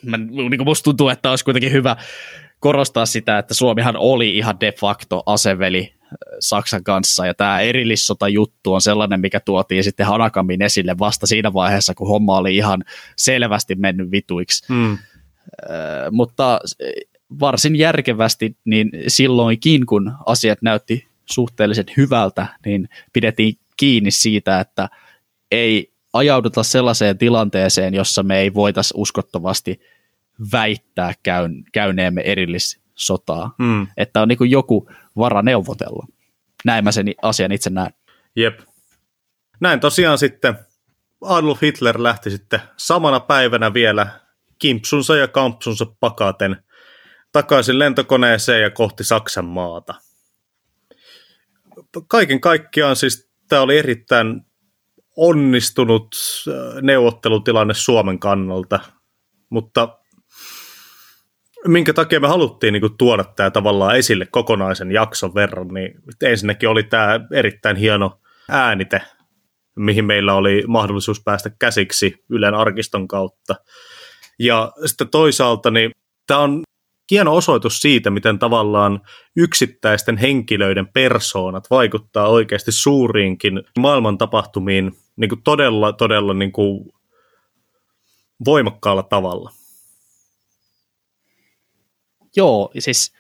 mä, 0.05 0.17
niin 0.17 0.57
kuin 0.57 0.65
musta 0.65 0.85
tuntuu, 0.85 1.09
että 1.09 1.31
olisi 1.31 1.45
kuitenkin 1.45 1.73
hyvä 1.73 1.97
korostaa 2.61 3.07
sitä, 3.07 3.39
että 3.39 3.55
Suomihan 3.55 3.97
oli 3.97 4.37
ihan 4.39 4.61
de 4.61 4.73
facto 4.73 5.23
aseveli 5.27 5.95
Saksan 6.41 6.85
kanssa, 6.85 7.27
ja 7.27 7.35
tämä 7.35 7.61
erillissota 7.61 8.29
juttu 8.29 8.75
on 8.75 8.81
sellainen, 8.81 9.21
mikä 9.21 9.41
tuotiin 9.41 9.85
sitten 9.85 10.07
Hanakamin 10.07 10.63
esille 10.63 10.99
vasta 10.99 11.27
siinä 11.27 11.53
vaiheessa, 11.53 11.95
kun 11.95 12.09
homma 12.09 12.37
oli 12.37 12.57
ihan 12.57 12.85
selvästi 13.17 13.75
mennyt 13.75 14.11
vituiksi. 14.11 14.69
Hmm. 14.69 14.93
Äh, 14.93 14.99
mutta 16.11 16.61
varsin 17.41 17.77
järkevästi, 17.77 18.57
niin 18.65 18.91
silloinkin, 19.09 19.87
kun 19.87 20.13
asiat 20.27 20.63
näytti 20.63 21.07
suhteellisen 21.25 21.87
hyvältä, 21.97 22.47
niin 22.67 22.89
pidettiin 23.13 23.59
kiinni 23.77 24.11
siitä, 24.11 24.61
että 24.61 24.89
ei 25.51 25.93
ajauduta 26.13 26.63
sellaiseen 26.63 27.19
tilanteeseen, 27.19 27.95
jossa 27.95 28.23
me 28.23 28.39
ei 28.39 28.55
voitaisi 28.55 28.95
uskottavasti 28.97 29.81
väittää 30.53 31.13
käyn, 31.23 31.65
käyneemme 31.73 32.21
erillissotaa. 32.21 33.55
Mm. 33.59 33.87
Että 33.97 34.23
on 34.23 34.29
niin 34.29 34.51
joku 34.51 34.91
vara 35.17 35.43
neuvotella. 35.43 36.07
Näin 36.65 36.85
mä 36.85 36.93
sen 36.93 37.07
asian 37.23 37.53
itse 37.53 37.71
näen. 37.71 37.95
Jep. 38.37 38.61
Näin 39.61 39.81
tosiaan 39.81 40.19
sitten 40.19 40.59
Adolf 41.21 41.63
Hitler 41.63 42.03
lähti 42.03 42.31
sitten 42.31 42.61
samana 42.77 43.21
päivänä 43.21 43.75
vielä 43.75 44.07
kimpsunsa 44.59 45.17
ja 45.17 45.29
kampsunsa 45.29 45.87
pakaten 46.01 46.57
takaisin 47.33 47.79
lentokoneeseen 47.79 48.63
ja 48.63 48.71
kohti 48.71 49.05
Saksan 49.05 49.45
maata. 49.45 49.95
Kaiken 52.09 52.41
kaikkiaan 52.41 52.97
siis 52.97 53.31
tämä 53.49 53.63
oli 53.63 53.79
erittäin 53.79 54.41
onnistunut 55.17 56.15
äh, 56.49 56.83
neuvottelutilanne 56.83 57.75
Suomen 57.75 58.19
kannalta, 58.19 58.81
mutta 59.51 59.99
minkä 61.67 61.93
takia 61.93 62.21
me 62.21 62.29
haluttiin 62.29 62.73
niin 62.73 62.81
kuin, 62.81 62.97
tuoda 62.99 63.25
tämä 63.25 63.51
tavallaan 63.51 63.97
esille 63.97 64.27
kokonaisen 64.27 64.93
jakson 64.93 65.35
verran, 65.35 65.69
niin 65.69 65.95
ensinnäkin 66.23 66.69
oli 66.69 66.83
tämä 66.83 67.21
erittäin 67.33 67.77
hieno 67.77 68.21
äänite, 68.49 69.03
mihin 69.77 70.05
meillä 70.05 70.35
oli 70.35 70.65
mahdollisuus 70.67 71.23
päästä 71.25 71.51
käsiksi 71.59 72.25
Ylen 72.29 72.55
arkiston 72.55 73.09
kautta. 73.09 73.55
Ja 74.39 74.73
sitten 74.87 75.09
toisaalta 75.09 75.71
niin 75.71 75.91
tämä 76.27 76.41
on 76.41 76.63
hieno 77.11 77.35
osoitus 77.35 77.81
siitä, 77.81 78.11
miten 78.11 78.39
tavallaan 78.39 79.01
yksittäisten 79.37 80.17
henkilöiden 80.17 80.89
persoonat 80.89 81.71
vaikuttaa 81.71 82.29
oikeasti 82.29 82.73
suuriinkin 82.73 83.63
maailman 83.79 84.19
tapahtumiin 84.19 84.93
niin 85.17 85.29
kuin 85.29 85.43
todella, 85.43 85.93
todella 85.93 86.35
niin 86.35 86.53
kuin 86.53 86.93
voimakkaalla 88.45 89.03
tavalla. 89.03 89.51
Joo, 92.37 92.71
siis 92.79 93.13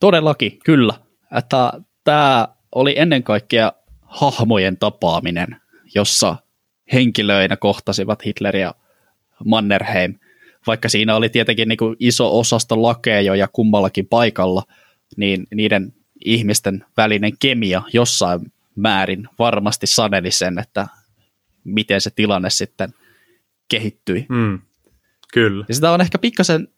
todellakin, 0.00 0.58
kyllä. 0.64 0.94
Että 1.38 1.72
tämä 2.04 2.48
oli 2.74 2.94
ennen 2.98 3.22
kaikkea 3.22 3.72
hahmojen 4.02 4.76
tapaaminen, 4.76 5.56
jossa 5.94 6.36
henkilöinä 6.92 7.56
kohtasivat 7.56 8.24
Hitler 8.24 8.56
ja 8.56 8.74
Mannerheim– 9.44 10.14
vaikka 10.66 10.88
siinä 10.88 11.16
oli 11.16 11.28
tietenkin 11.28 11.68
niin 11.68 11.76
kuin 11.76 11.96
iso 12.00 12.38
osasto 12.38 12.82
lakeja 12.82 13.48
kummallakin 13.52 14.06
paikalla, 14.06 14.62
niin 15.16 15.46
niiden 15.54 15.92
ihmisten 16.24 16.84
välinen 16.96 17.32
kemia 17.38 17.82
jossain 17.92 18.52
määrin 18.76 19.28
varmasti 19.38 19.86
saneli 19.86 20.30
sen, 20.30 20.58
että 20.58 20.86
miten 21.64 22.00
se 22.00 22.10
tilanne 22.10 22.50
sitten 22.50 22.94
kehittyi. 23.68 24.26
Mm, 24.28 24.58
kyllä. 25.32 25.64
Ja 25.68 25.74
sitä 25.74 25.90
on 25.90 26.00
ehkä 26.00 26.18
pikkasen 26.18 26.68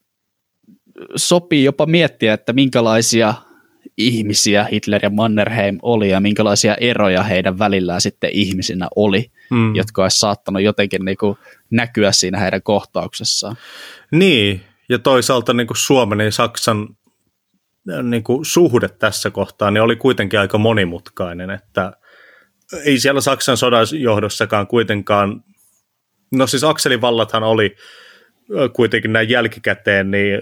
sopii 1.17 1.65
jopa 1.65 1.87
miettiä, 1.87 2.35
että 2.35 2.53
minkälaisia 2.53 3.35
ihmisiä 3.97 4.65
Hitler 4.65 5.01
ja 5.03 5.11
Mannerheim 5.11 5.79
oli 5.83 6.11
ja 6.11 6.21
minkälaisia 6.21 6.75
eroja 6.75 7.23
heidän 7.23 7.59
välillään 7.59 8.01
sitten 8.01 8.31
ihmisinä 8.33 8.89
oli, 8.97 9.31
mm. 9.51 9.75
jotka 9.75 10.03
olisi 10.03 10.19
saattanut 10.19 10.63
jotenkin 10.63 11.05
niin 11.05 11.17
kuin 11.17 11.39
näkyä 11.71 12.13
siinä 12.13 12.39
heidän 12.39 12.63
kohtauksessaan. 12.63 13.57
Niin, 14.11 14.61
ja 14.89 14.99
toisaalta 14.99 15.53
niin 15.53 15.67
kuin 15.67 15.77
Suomen 15.77 16.21
ja 16.21 16.33
Saksan 16.33 16.89
niin 18.03 18.25
kuin 18.25 18.45
suhde 18.45 18.89
tässä 18.89 19.31
kohtaa 19.31 19.71
niin 19.71 19.83
oli 19.83 19.97
kuitenkin 19.97 20.41
aika 20.41 20.59
monimutkainen, 20.59 21.51
että 21.51 21.93
ei 22.85 23.01
siellä 23.01 23.21
Saksan 23.21 23.57
sodan 23.57 23.87
johdossakaan 23.93 24.67
kuitenkaan, 24.67 25.45
no 26.33 26.47
siis 26.47 26.65
Akselin 26.65 27.01
vallathan 27.01 27.43
oli 27.43 27.77
kuitenkin 28.73 29.13
näin 29.13 29.29
jälkikäteen 29.29 30.11
niin 30.11 30.41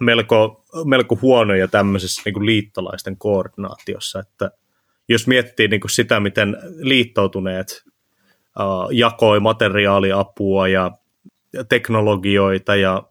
melko, 0.00 0.64
melko 0.84 1.18
huonoja 1.22 1.68
tämmöisessä 1.68 2.22
niin 2.24 2.34
kuin 2.34 2.46
liittolaisten 2.46 3.18
koordinaatiossa, 3.18 4.20
että 4.20 4.50
jos 5.08 5.26
miettii 5.26 5.68
niin 5.68 5.80
kuin 5.80 5.90
sitä, 5.90 6.20
miten 6.20 6.56
liittoutuneet 6.76 7.82
uh, 8.60 8.90
jakoi 8.90 9.40
materiaaliapua 9.40 10.68
ja 10.68 10.90
teknologioita 11.68 12.76
ja 12.76 13.02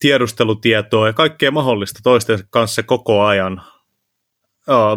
tiedustelutietoa 0.00 1.06
ja 1.06 1.12
kaikkea 1.12 1.50
mahdollista 1.50 2.00
toisten 2.02 2.38
kanssa 2.50 2.82
koko 2.82 3.22
ajan 3.22 3.62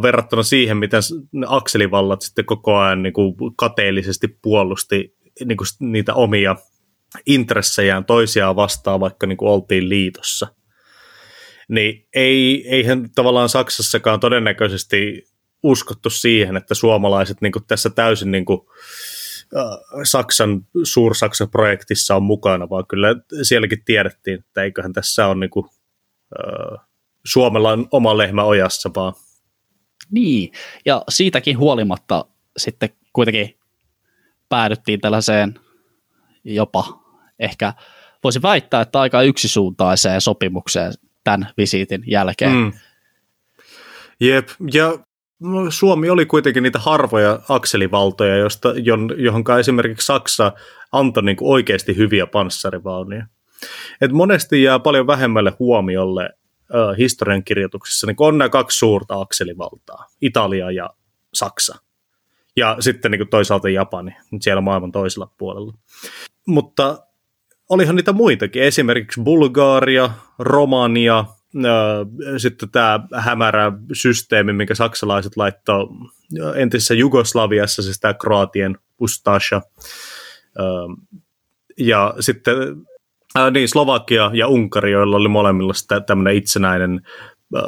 verrattuna 0.01 0.43
siihen, 0.43 0.77
miten 0.77 1.01
akselivallat 1.47 2.21
sitten 2.21 2.45
koko 2.45 2.77
ajan 2.77 3.03
niin 3.03 3.13
kuin 3.13 3.35
kateellisesti 3.55 4.27
puolusti 4.41 5.15
niin 5.45 5.57
kuin 5.57 5.67
niitä 5.79 6.13
omia 6.13 6.55
intressejään 7.25 8.05
toisiaan 8.05 8.55
vastaan, 8.55 8.99
vaikka 8.99 9.27
niin 9.27 9.37
kuin 9.37 9.49
oltiin 9.49 9.89
liitossa– 9.89 10.47
niin 11.67 12.07
ei, 12.15 12.67
eihän 12.69 13.09
tavallaan 13.15 13.49
Saksassakaan 13.49 14.19
todennäköisesti 14.19 15.27
uskottu 15.63 16.09
siihen, 16.09 16.57
että 16.57 16.73
suomalaiset 16.73 17.41
niin 17.41 17.51
kuin 17.51 17.65
tässä 17.67 17.89
täysin 17.89 18.31
niin 18.31 18.45
kuin, 18.45 18.59
äh, 19.57 20.01
Saksan, 20.03 20.67
Suur-Saksan 20.83 21.49
projektissa 21.49 22.15
on 22.15 22.23
mukana, 22.23 22.69
vaan 22.69 22.87
kyllä 22.87 23.15
sielläkin 23.43 23.85
tiedettiin, 23.85 24.39
että 24.39 24.63
eiköhän 24.63 24.93
tässä 24.93 25.27
on 25.27 25.39
niin 25.39 25.49
kuin, 25.49 25.65
äh, 26.39 26.85
Suomella 27.25 27.71
on 27.71 27.87
oma 27.91 28.17
lehmä 28.17 28.43
ojassa 28.43 28.89
vaan. 28.95 29.13
Niin, 30.11 30.51
ja 30.85 31.03
siitäkin 31.09 31.57
huolimatta 31.57 32.25
sitten 32.57 32.89
kuitenkin 33.13 33.57
päädyttiin 34.49 35.01
tällaiseen 35.01 35.59
jopa 36.43 37.02
ehkä 37.39 37.73
voisi 38.23 38.41
väittää, 38.41 38.81
että 38.81 38.99
aika 38.99 39.21
yksisuuntaiseen 39.21 40.21
sopimukseen 40.21 40.93
tämän 41.23 41.49
visiitin 41.57 42.03
jälkeen. 42.07 42.51
Mm. 42.51 42.73
Jep, 44.19 44.49
ja 44.73 44.97
Suomi 45.69 46.09
oli 46.09 46.25
kuitenkin 46.25 46.63
niitä 46.63 46.79
harvoja 46.79 47.39
akselivaltoja, 47.49 48.37
josta, 48.37 48.73
johon 49.17 49.43
esimerkiksi 49.59 50.05
Saksa 50.05 50.51
antoi 50.91 51.23
niin 51.23 51.37
oikeasti 51.41 51.97
hyviä 51.97 52.27
panssarivaunuja. 52.27 53.25
Et 54.01 54.11
monesti 54.11 54.63
jää 54.63 54.79
paljon 54.79 55.07
vähemmälle 55.07 55.53
huomiolle 55.59 56.29
ö, 56.73 56.95
historiankirjoituksissa, 56.97 58.07
niin 58.07 58.15
on 58.19 58.37
nämä 58.37 58.49
kaksi 58.49 58.77
suurta 58.77 59.21
akselivaltaa, 59.21 60.07
Italia 60.21 60.71
ja 60.71 60.89
Saksa. 61.33 61.75
Ja 62.55 62.77
sitten 62.79 63.11
niin 63.11 63.27
toisaalta 63.29 63.69
Japani, 63.69 64.15
siellä 64.41 64.61
maailman 64.61 64.91
toisella 64.91 65.31
puolella. 65.37 65.73
Mutta 66.47 66.97
olihan 67.73 67.95
niitä 67.95 68.13
muitakin, 68.13 68.63
esimerkiksi 68.63 69.21
Bulgaria, 69.21 70.09
Romania, 70.39 71.25
sitten 72.37 72.69
tämä 72.69 72.99
hämärä 73.15 73.71
systeemi, 73.93 74.53
minkä 74.53 74.75
saksalaiset 74.75 75.37
laittoi 75.37 75.87
entisessä 76.55 76.93
Jugoslaviassa, 76.93 77.81
siis 77.81 77.99
tämä 77.99 78.13
Kroatien 78.13 78.77
Ustasha. 78.99 79.61
Ja 81.77 82.13
sitten 82.19 82.55
niin, 83.51 83.69
Slovakia 83.69 84.31
ja 84.33 84.47
Unkari, 84.47 84.91
joilla 84.91 85.17
oli 85.17 85.29
molemmilla 85.29 85.73
tämmöinen 86.05 86.35
itsenäinen 86.35 87.01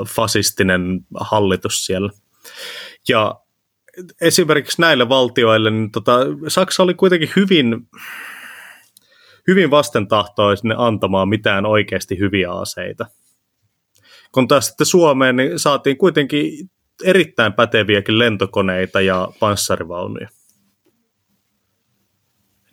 fasistinen 0.07 0.99
hallitus 1.19 1.85
siellä. 1.85 2.09
Ja 3.09 3.35
esimerkiksi 4.21 4.81
näille 4.81 5.09
valtioille, 5.09 5.71
niin 5.71 5.91
tota, 5.91 6.19
Saksa 6.47 6.83
oli 6.83 6.93
kuitenkin 6.93 7.29
hyvin, 7.35 7.87
hyvin 9.47 9.71
vastentahtoinen 9.71 10.79
antamaan 10.79 11.29
mitään 11.29 11.65
oikeasti 11.65 12.19
hyviä 12.19 12.51
aseita. 12.51 13.05
Kun 14.31 14.47
taas 14.47 14.67
sitten 14.67 14.87
Suomeen 14.87 15.35
niin 15.35 15.59
saatiin 15.59 15.97
kuitenkin 15.97 16.69
erittäin 17.03 17.53
päteviäkin 17.53 18.19
lentokoneita 18.19 19.01
ja 19.01 19.27
panssarivaunuja. 19.39 20.29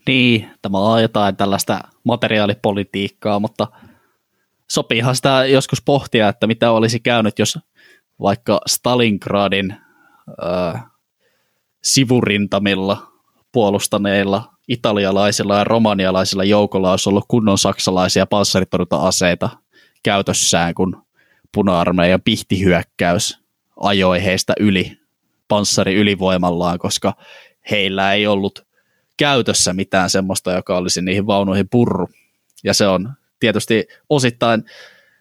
Niin, 0.06 0.50
tämä 0.62 0.78
on 0.78 1.02
jotain 1.02 1.36
tällaista 1.36 1.80
materiaalipolitiikkaa, 2.04 3.38
mutta 3.40 3.68
sopiihan 4.70 5.16
sitä 5.16 5.44
joskus 5.46 5.82
pohtia, 5.82 6.28
että 6.28 6.46
mitä 6.46 6.70
olisi 6.70 7.00
käynyt, 7.00 7.38
jos 7.38 7.58
vaikka 8.20 8.60
Stalingradin 8.66 9.76
äh, 10.44 10.84
sivurintamilla 11.82 13.11
puolustaneilla 13.52 14.52
italialaisilla 14.68 15.58
ja 15.58 15.64
romanialaisilla 15.64 16.44
joukolla 16.44 16.90
olisi 16.90 17.08
ollut 17.08 17.24
kunnon 17.28 17.58
saksalaisia 17.58 18.26
panssaritorjunta-aseita 18.26 19.50
käytössään, 20.02 20.74
kun 20.74 21.02
puna-armeijan 21.54 22.22
pihtihyökkäys 22.22 23.38
ajoi 23.80 24.24
heistä 24.24 24.52
yli 24.60 24.98
panssari 25.48 25.94
ylivoimallaan, 25.94 26.78
koska 26.78 27.14
heillä 27.70 28.12
ei 28.12 28.26
ollut 28.26 28.66
käytössä 29.16 29.72
mitään 29.72 30.10
semmoista, 30.10 30.52
joka 30.52 30.76
olisi 30.76 31.02
niihin 31.02 31.26
vaunuihin 31.26 31.68
purru. 31.68 32.08
Ja 32.64 32.74
se 32.74 32.88
on 32.88 33.12
tietysti 33.40 33.86
osittain 34.08 34.64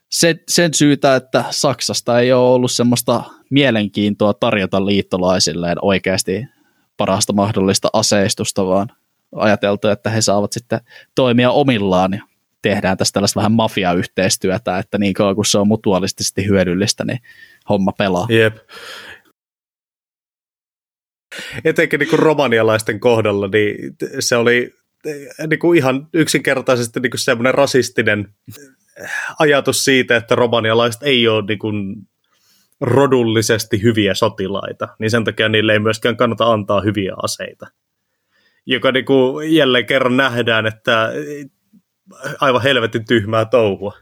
sen, 0.09 0.39
sen 0.49 0.73
syytä, 0.73 1.15
että 1.15 1.43
Saksasta 1.49 2.19
ei 2.19 2.33
ole 2.33 2.53
ollut 2.53 2.71
semmoista 2.71 3.23
mielenkiintoa 3.49 4.33
tarjota 4.33 4.85
liittolaisilleen 4.85 5.77
oikeasti 5.81 6.45
parasta 7.01 7.33
mahdollista 7.33 7.89
aseistusta, 7.93 8.65
vaan 8.65 8.87
ajateltu, 9.35 9.87
että 9.87 10.09
he 10.09 10.21
saavat 10.21 10.53
sitten 10.53 10.79
toimia 11.15 11.51
omillaan 11.51 12.13
ja 12.13 12.23
tehdään 12.61 12.97
tästä 12.97 13.13
tällaista 13.13 13.39
vähän 13.39 13.51
mafiayhteistyötä, 13.51 14.77
että 14.77 14.97
niin 14.97 15.13
kauan 15.13 15.35
kun 15.35 15.45
se 15.45 15.57
on 15.57 15.67
mutuaalisesti 15.67 16.47
hyödyllistä, 16.47 17.05
niin 17.05 17.19
homma 17.69 17.91
pelaa. 17.91 18.27
Jep. 18.29 18.57
Etenkin 21.65 21.99
niin 21.99 22.09
kuin 22.09 22.19
romanialaisten 22.19 22.99
kohdalla, 22.99 23.47
niin 23.47 23.75
se 24.19 24.35
oli 24.35 24.73
niin 25.47 25.59
kuin 25.59 25.77
ihan 25.77 26.07
yksinkertaisesti 26.13 26.99
niin 26.99 27.11
kuin 27.11 27.19
semmoinen 27.19 27.53
rasistinen 27.53 28.33
ajatus 29.39 29.85
siitä, 29.85 30.15
että 30.15 30.35
romanialaiset 30.35 31.03
ei 31.03 31.27
ole 31.27 31.45
niin 31.47 31.59
kuin 31.59 31.95
rodullisesti 32.81 33.81
hyviä 33.81 34.13
sotilaita, 34.13 34.87
niin 34.99 35.11
sen 35.11 35.23
takia 35.23 35.49
niille 35.49 35.73
ei 35.73 35.79
myöskään 35.79 36.17
kannata 36.17 36.51
antaa 36.51 36.81
hyviä 36.81 37.13
aseita. 37.23 37.67
Joka 38.65 38.91
niin 38.91 39.05
kuin 39.05 39.55
jälleen 39.55 39.85
kerran 39.85 40.17
nähdään, 40.17 40.65
että 40.65 41.09
aivan 42.41 42.61
helvetin 42.61 43.05
tyhmää 43.05 43.45
touhua. 43.45 43.93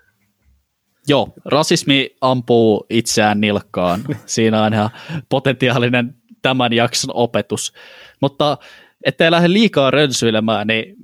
Joo, 1.08 1.34
rasismi 1.46 2.16
ampuu 2.22 2.86
itseään 2.90 3.42
nilkkaan. 3.42 4.02
Siinä 4.26 4.64
on 4.64 4.74
ihan 4.74 4.90
potentiaalinen 5.30 6.16
tämän 6.42 6.74
jakson 6.74 7.12
opetus. 7.14 7.74
Mutta 8.22 8.58
ettei 9.06 9.32
lähde 9.32 9.54
liikaa 9.54 9.92
rönsyilemään, 9.92 10.68
niin 10.68 10.96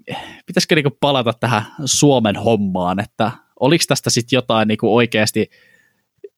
pitäisikö 0.46 0.76
niinku 0.76 0.98
palata 1.02 1.34
tähän 1.40 1.66
Suomen 1.86 2.36
hommaan, 2.36 3.00
että 3.00 3.32
oliko 3.60 3.84
tästä 3.88 4.10
sitten 4.10 4.38
jotain 4.38 4.68
niinku 4.68 4.96
oikeasti 4.96 5.50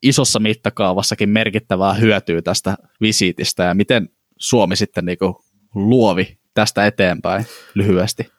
isossa 0.01 0.39
mittakaavassakin 0.39 1.29
merkittävää 1.29 1.93
hyötyä 1.93 2.41
tästä 2.41 2.75
visiitistä 3.01 3.63
ja 3.63 3.73
miten 3.73 4.09
Suomi 4.37 4.75
sitten 4.75 5.05
niinku 5.05 5.41
luovi 5.75 6.37
tästä 6.53 6.85
eteenpäin 6.85 7.45
lyhyesti? 7.73 8.31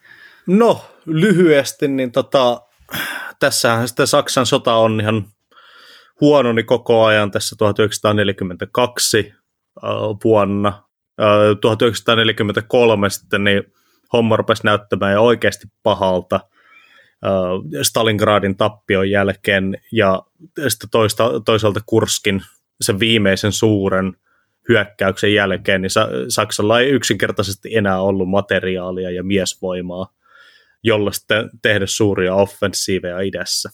No, 0.46 0.84
lyhyesti, 1.06 1.88
niin 1.88 2.12
tota, 2.12 2.60
tässähän 3.40 3.88
sitten 3.88 4.06
Saksan 4.06 4.46
sota 4.46 4.74
on 4.74 5.00
ihan 5.00 5.26
huononi 6.20 6.62
koko 6.62 7.04
ajan 7.04 7.30
tässä 7.30 7.56
1942 7.58 9.34
vuonna. 10.24 10.82
1943 11.60 13.10
sitten 13.10 13.44
niin 13.44 13.62
homma 14.12 14.36
rupesi 14.36 14.64
näyttämään 14.64 15.12
jo 15.12 15.22
oikeasti 15.22 15.66
pahalta 15.82 16.40
Stalingradin 17.82 18.56
tappion 18.56 19.10
jälkeen 19.10 19.80
ja 19.92 20.22
sitten 20.68 20.90
toista, 20.90 21.30
toisaalta 21.44 21.80
Kurskin 21.86 22.42
sen 22.80 22.98
viimeisen 22.98 23.52
suuren 23.52 24.16
hyökkäyksen 24.68 25.34
jälkeen, 25.34 25.82
niin 25.82 25.90
Saksalla 26.28 26.80
ei 26.80 26.90
yksinkertaisesti 26.90 27.76
enää 27.76 28.00
ollut 28.00 28.30
materiaalia 28.30 29.10
ja 29.10 29.22
miesvoimaa, 29.22 30.14
jolla 30.82 31.12
sitten 31.12 31.50
tehdä 31.62 31.86
suuria 31.86 32.34
offensiiveja 32.34 33.20
idässä. 33.20 33.70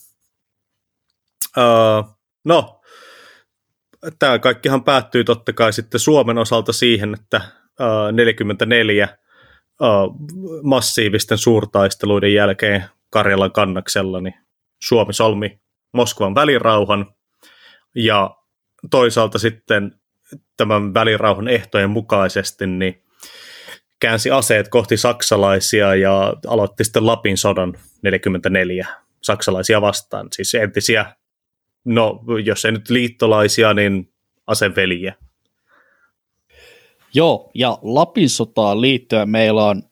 Uh, 1.57 2.19
no, 2.45 2.81
tämä 4.19 4.39
kaikkihan 4.39 4.85
päättyy 4.85 5.25
totta 5.25 5.53
kai 5.53 5.73
sitten 5.73 6.01
Suomen 6.01 6.39
osalta 6.39 6.73
siihen, 6.73 7.15
että 7.15 7.41
uh, 7.81 8.13
44 8.13 9.19
uh, 9.81 10.15
massiivisten 10.63 11.39
suurtaisteluiden 11.39 12.35
jälkeen 12.35 12.85
Karjalan 13.15 13.53
kannaksella 13.53 14.21
niin 14.21 14.35
Suomi 14.83 15.13
solmi 15.13 15.61
Moskovan 15.93 16.35
välirauhan 16.35 17.15
ja 17.95 18.37
toisaalta 18.91 19.39
sitten 19.39 20.01
tämän 20.57 20.95
välirauhan 20.95 21.49
ehtojen 21.49 21.91
mukaisesti 21.91 22.67
niin 22.67 23.03
käänsi 24.01 24.31
aseet 24.31 24.69
kohti 24.69 24.97
saksalaisia 24.97 25.95
ja 25.95 26.35
aloitti 26.47 26.85
sitten 26.85 27.07
Lapin 27.07 27.39
sodan 27.39 27.75
44 28.03 28.87
saksalaisia 29.23 29.81
vastaan. 29.81 30.29
Siis 30.33 30.55
entisiä, 30.55 31.17
no 31.85 32.21
jos 32.45 32.65
ei 32.65 32.73
nyt 32.73 32.91
liittolaisia, 32.91 33.75
niin 33.75 34.13
aseveliä. 34.47 35.15
Joo, 37.15 37.51
ja 37.55 37.79
Lapin 37.83 38.31
sotaan 38.31 38.81
liittyen 38.81 39.29
meillä 39.29 39.65
on 39.65 39.83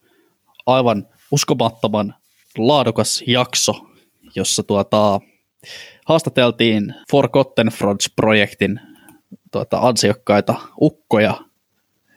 aivan 0.66 1.08
uskomattoman 1.30 2.14
laadukas 2.58 3.24
jakso, 3.26 3.72
jossa 4.34 4.62
tuota, 4.62 5.20
haastateltiin 6.06 6.94
Forgotten 7.10 7.66
Fronts-projektin 7.66 8.80
tuota, 9.52 9.78
ansiokkaita 9.78 10.54
ukkoja. 10.80 11.34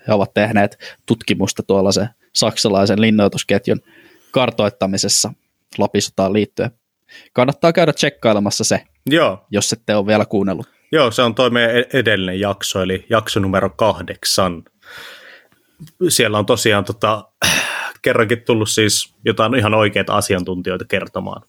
He 0.08 0.14
ovat 0.14 0.34
tehneet 0.34 0.78
tutkimusta 1.06 1.64
tuolla 1.64 1.92
se 1.92 2.08
saksalaisen 2.36 3.02
linnoitusketjun 3.02 3.82
kartoittamisessa 4.32 5.34
Lapisotaan 5.78 6.34
liittyen. 6.34 6.72
Kannattaa 7.34 7.74
käydä 7.74 7.94
tsekkailemassa 7.94 8.64
se, 8.64 8.82
Joo. 9.06 9.46
jos 9.52 9.74
ette 9.74 9.96
ole 9.96 10.08
vielä 10.08 10.26
kuunnellut. 10.26 10.68
Joo, 10.92 11.12
se 11.12 11.22
on 11.22 11.36
toi 11.36 11.50
meidän 11.50 11.76
e- 11.76 11.88
edellinen 11.94 12.40
jakso, 12.40 12.82
eli 12.82 13.06
jakso 13.10 13.40
numero 13.40 13.70
kahdeksan. 13.70 14.64
Siellä 16.10 16.40
on 16.40 16.46
tosiaan 16.46 16.86
tota, 16.86 17.24
kerrankin 18.06 18.42
tullut 18.42 18.70
siis 18.70 19.14
jotain 19.26 19.56
ihan 19.56 19.74
oikeita 19.74 20.16
asiantuntijoita 20.16 20.86
kertomaan. 20.86 21.42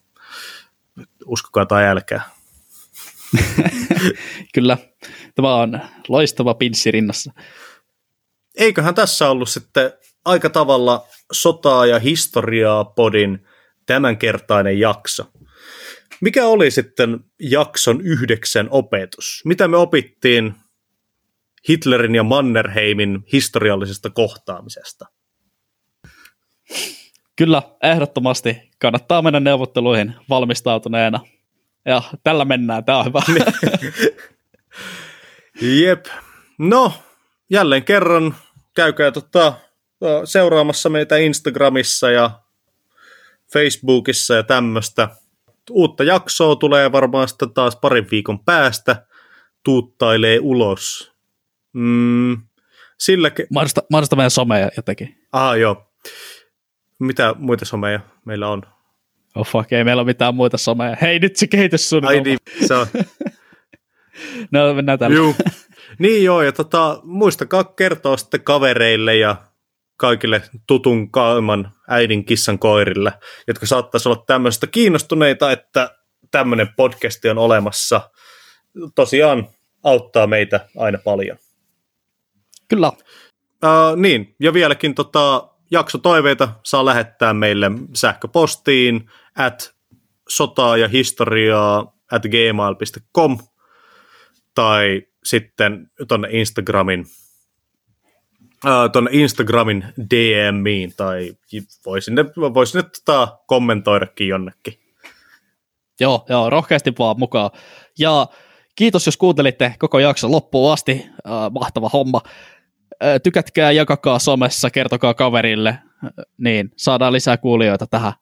Uskokaa 1.25 1.65
tai 1.65 1.87
älkää. 1.87 2.29
Kyllä, 4.53 4.77
tämä 5.35 5.55
on 5.55 5.79
loistava 6.07 6.53
pinssi 6.53 6.91
rinnassa. 6.91 7.31
Eiköhän 8.55 8.95
tässä 8.95 9.29
ollut 9.29 9.49
sitten 9.49 9.91
aika 10.25 10.49
tavalla 10.49 11.05
sotaa 11.31 11.85
ja 11.85 11.99
historiaa 11.99 12.85
podin 12.85 13.47
tämänkertainen 13.85 14.79
jakso. 14.79 15.23
Mikä 16.21 16.45
oli 16.45 16.71
sitten 16.71 17.19
jakson 17.39 18.01
yhdeksän 18.01 18.67
opetus? 18.71 19.41
Mitä 19.45 19.67
me 19.67 19.77
opittiin 19.77 20.53
Hitlerin 21.69 22.15
ja 22.15 22.23
Mannerheimin 22.23 23.23
historiallisesta 23.33 24.09
kohtaamisesta. 24.09 25.05
Kyllä, 27.37 27.61
ehdottomasti 27.83 28.69
kannattaa 28.79 29.21
mennä 29.21 29.39
neuvotteluihin 29.39 30.15
valmistautuneena. 30.29 31.19
Ja 31.85 32.01
tällä 32.23 32.45
mennään, 32.45 32.85
tämä 32.85 32.97
on 32.97 33.05
hyvä. 33.05 33.21
Jep. 35.81 36.05
No, 36.57 36.93
jälleen 37.49 37.83
kerran 37.83 38.35
käykää 38.75 39.11
tota, 39.11 39.53
seuraamassa 40.25 40.89
meitä 40.89 41.17
Instagramissa 41.17 42.11
ja 42.11 42.31
Facebookissa 43.53 44.35
ja 44.35 44.43
tämmöistä. 44.43 45.09
Uutta 45.71 46.03
jaksoa 46.03 46.55
tulee 46.55 46.91
varmaan 46.91 47.27
sitten 47.27 47.53
taas 47.53 47.75
parin 47.75 48.07
viikon 48.11 48.45
päästä. 48.45 49.05
Tuuttailee 49.63 50.39
ulos. 50.41 51.11
Mm, 51.73 52.37
sillä 52.97 53.29
ke- 53.29 53.47
Mahdollista, 53.49 53.83
mahdollista 53.89 54.15
meidän 54.15 54.31
someja 54.31 54.69
jotenkin. 54.77 55.17
Ah, 55.31 55.57
joo. 55.57 55.91
Mitä 56.99 57.35
muita 57.37 57.65
someja 57.65 57.99
meillä 58.25 58.47
on? 58.47 58.61
Oh 59.35 59.47
fuck, 59.47 59.73
ei 59.73 59.83
meillä 59.83 60.01
ole 60.01 60.07
mitään 60.07 60.35
muita 60.35 60.57
someja. 60.57 60.97
Hei, 61.01 61.19
nyt 61.19 61.35
se 61.35 61.47
kehitys 61.47 61.89
sun. 61.89 62.05
Ai 62.05 62.21
niin, 62.21 62.37
se 62.67 62.73
on. 62.73 62.87
No, 64.51 64.73
mennään 64.73 64.99
tällä. 64.99 65.15
Juu. 65.17 65.35
Niin 65.99 66.23
joo, 66.23 66.41
ja 66.41 66.51
tota, 66.51 66.99
muistakaa 67.03 67.63
kertoa 67.63 68.17
sitten 68.17 68.43
kavereille 68.43 69.15
ja 69.15 69.35
kaikille 69.97 70.41
tutun 70.67 71.11
kaaman 71.11 71.71
äidin 71.87 72.25
kissan 72.25 72.59
koirille, 72.59 73.13
jotka 73.47 73.65
saattaisi 73.65 74.09
olla 74.09 74.23
tämmöistä 74.27 74.67
kiinnostuneita, 74.67 75.51
että 75.51 75.97
tämmöinen 76.31 76.67
podcast 76.77 77.25
on 77.25 77.37
olemassa. 77.37 78.09
Tosiaan 78.95 79.47
auttaa 79.83 80.27
meitä 80.27 80.69
aina 80.77 80.97
paljon. 81.03 81.37
Kyllä. 82.67 82.87
Uh, 82.87 83.95
niin, 83.95 84.35
ja 84.39 84.53
vieläkin 84.53 84.95
tota, 84.95 85.49
jaksotoiveita 85.71 86.49
saa 86.63 86.85
lähettää 86.85 87.33
meille 87.33 87.71
sähköpostiin 87.93 89.09
at 89.35 89.75
sotaa 90.29 90.77
ja 90.77 90.87
historiaa 90.87 91.93
at 92.11 92.23
gmail.com 92.23 93.37
tai 94.55 95.01
sitten 95.23 95.91
tuonne 96.07 96.27
Instagramin 96.31 97.05
tonne 98.91 99.09
Instagramin 99.13 99.85
DMiin 100.09 100.93
tai 100.97 101.33
voi 101.85 102.01
sinne, 102.01 102.25
voi 102.53 102.67
sinne 102.67 102.83
tota 102.83 103.37
kommentoidakin 103.47 104.27
jonnekin. 104.27 104.73
Joo, 105.99 106.25
joo, 106.29 106.49
rohkeasti 106.49 106.93
vaan 106.99 107.19
mukaan. 107.19 107.49
Ja 107.99 108.27
kiitos, 108.75 109.05
jos 109.05 109.17
kuuntelitte 109.17 109.75
koko 109.79 109.99
jakson 109.99 110.31
loppuun 110.31 110.73
asti. 110.73 111.05
Äh, 111.27 111.51
mahtava 111.51 111.89
homma. 111.89 112.21
Tykätkää, 113.23 113.71
jakakaa 113.71 114.19
somessa, 114.19 114.69
kertokaa 114.69 115.13
kaverille, 115.13 115.79
niin 116.37 116.71
saadaan 116.77 117.13
lisää 117.13 117.37
kuulijoita 117.37 117.87
tähän 117.87 118.13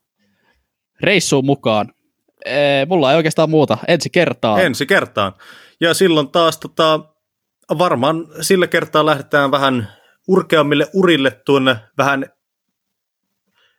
reissuun 1.02 1.46
mukaan. 1.46 1.94
Mulla 2.88 3.12
ei 3.12 3.18
oikeastaan 3.18 3.50
muuta. 3.50 3.78
Ensi 3.88 4.10
kertaa. 4.10 4.62
Ensi 4.62 4.86
kertaan. 4.86 5.34
Ja 5.82 5.94
silloin 5.94 6.32
taas 6.32 6.58
tota, 6.58 7.00
varmaan 7.78 8.28
sillä 8.42 8.68
kertaa 8.68 9.06
lähdetään 9.06 9.52
vähän 9.52 9.88
urkeammille 10.28 10.88
urille 10.94 11.32
tuonne 11.46 11.76
vähän 11.98 12.26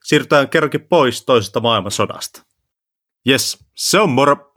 siirrytään 0.04 0.48
kerrankin 0.48 0.88
pois 0.88 1.24
toisesta 1.24 1.60
maailmansodasta. 1.60 2.42
Yes, 3.28 3.58
se 3.74 4.00
on 4.00 4.10
moro! 4.10 4.52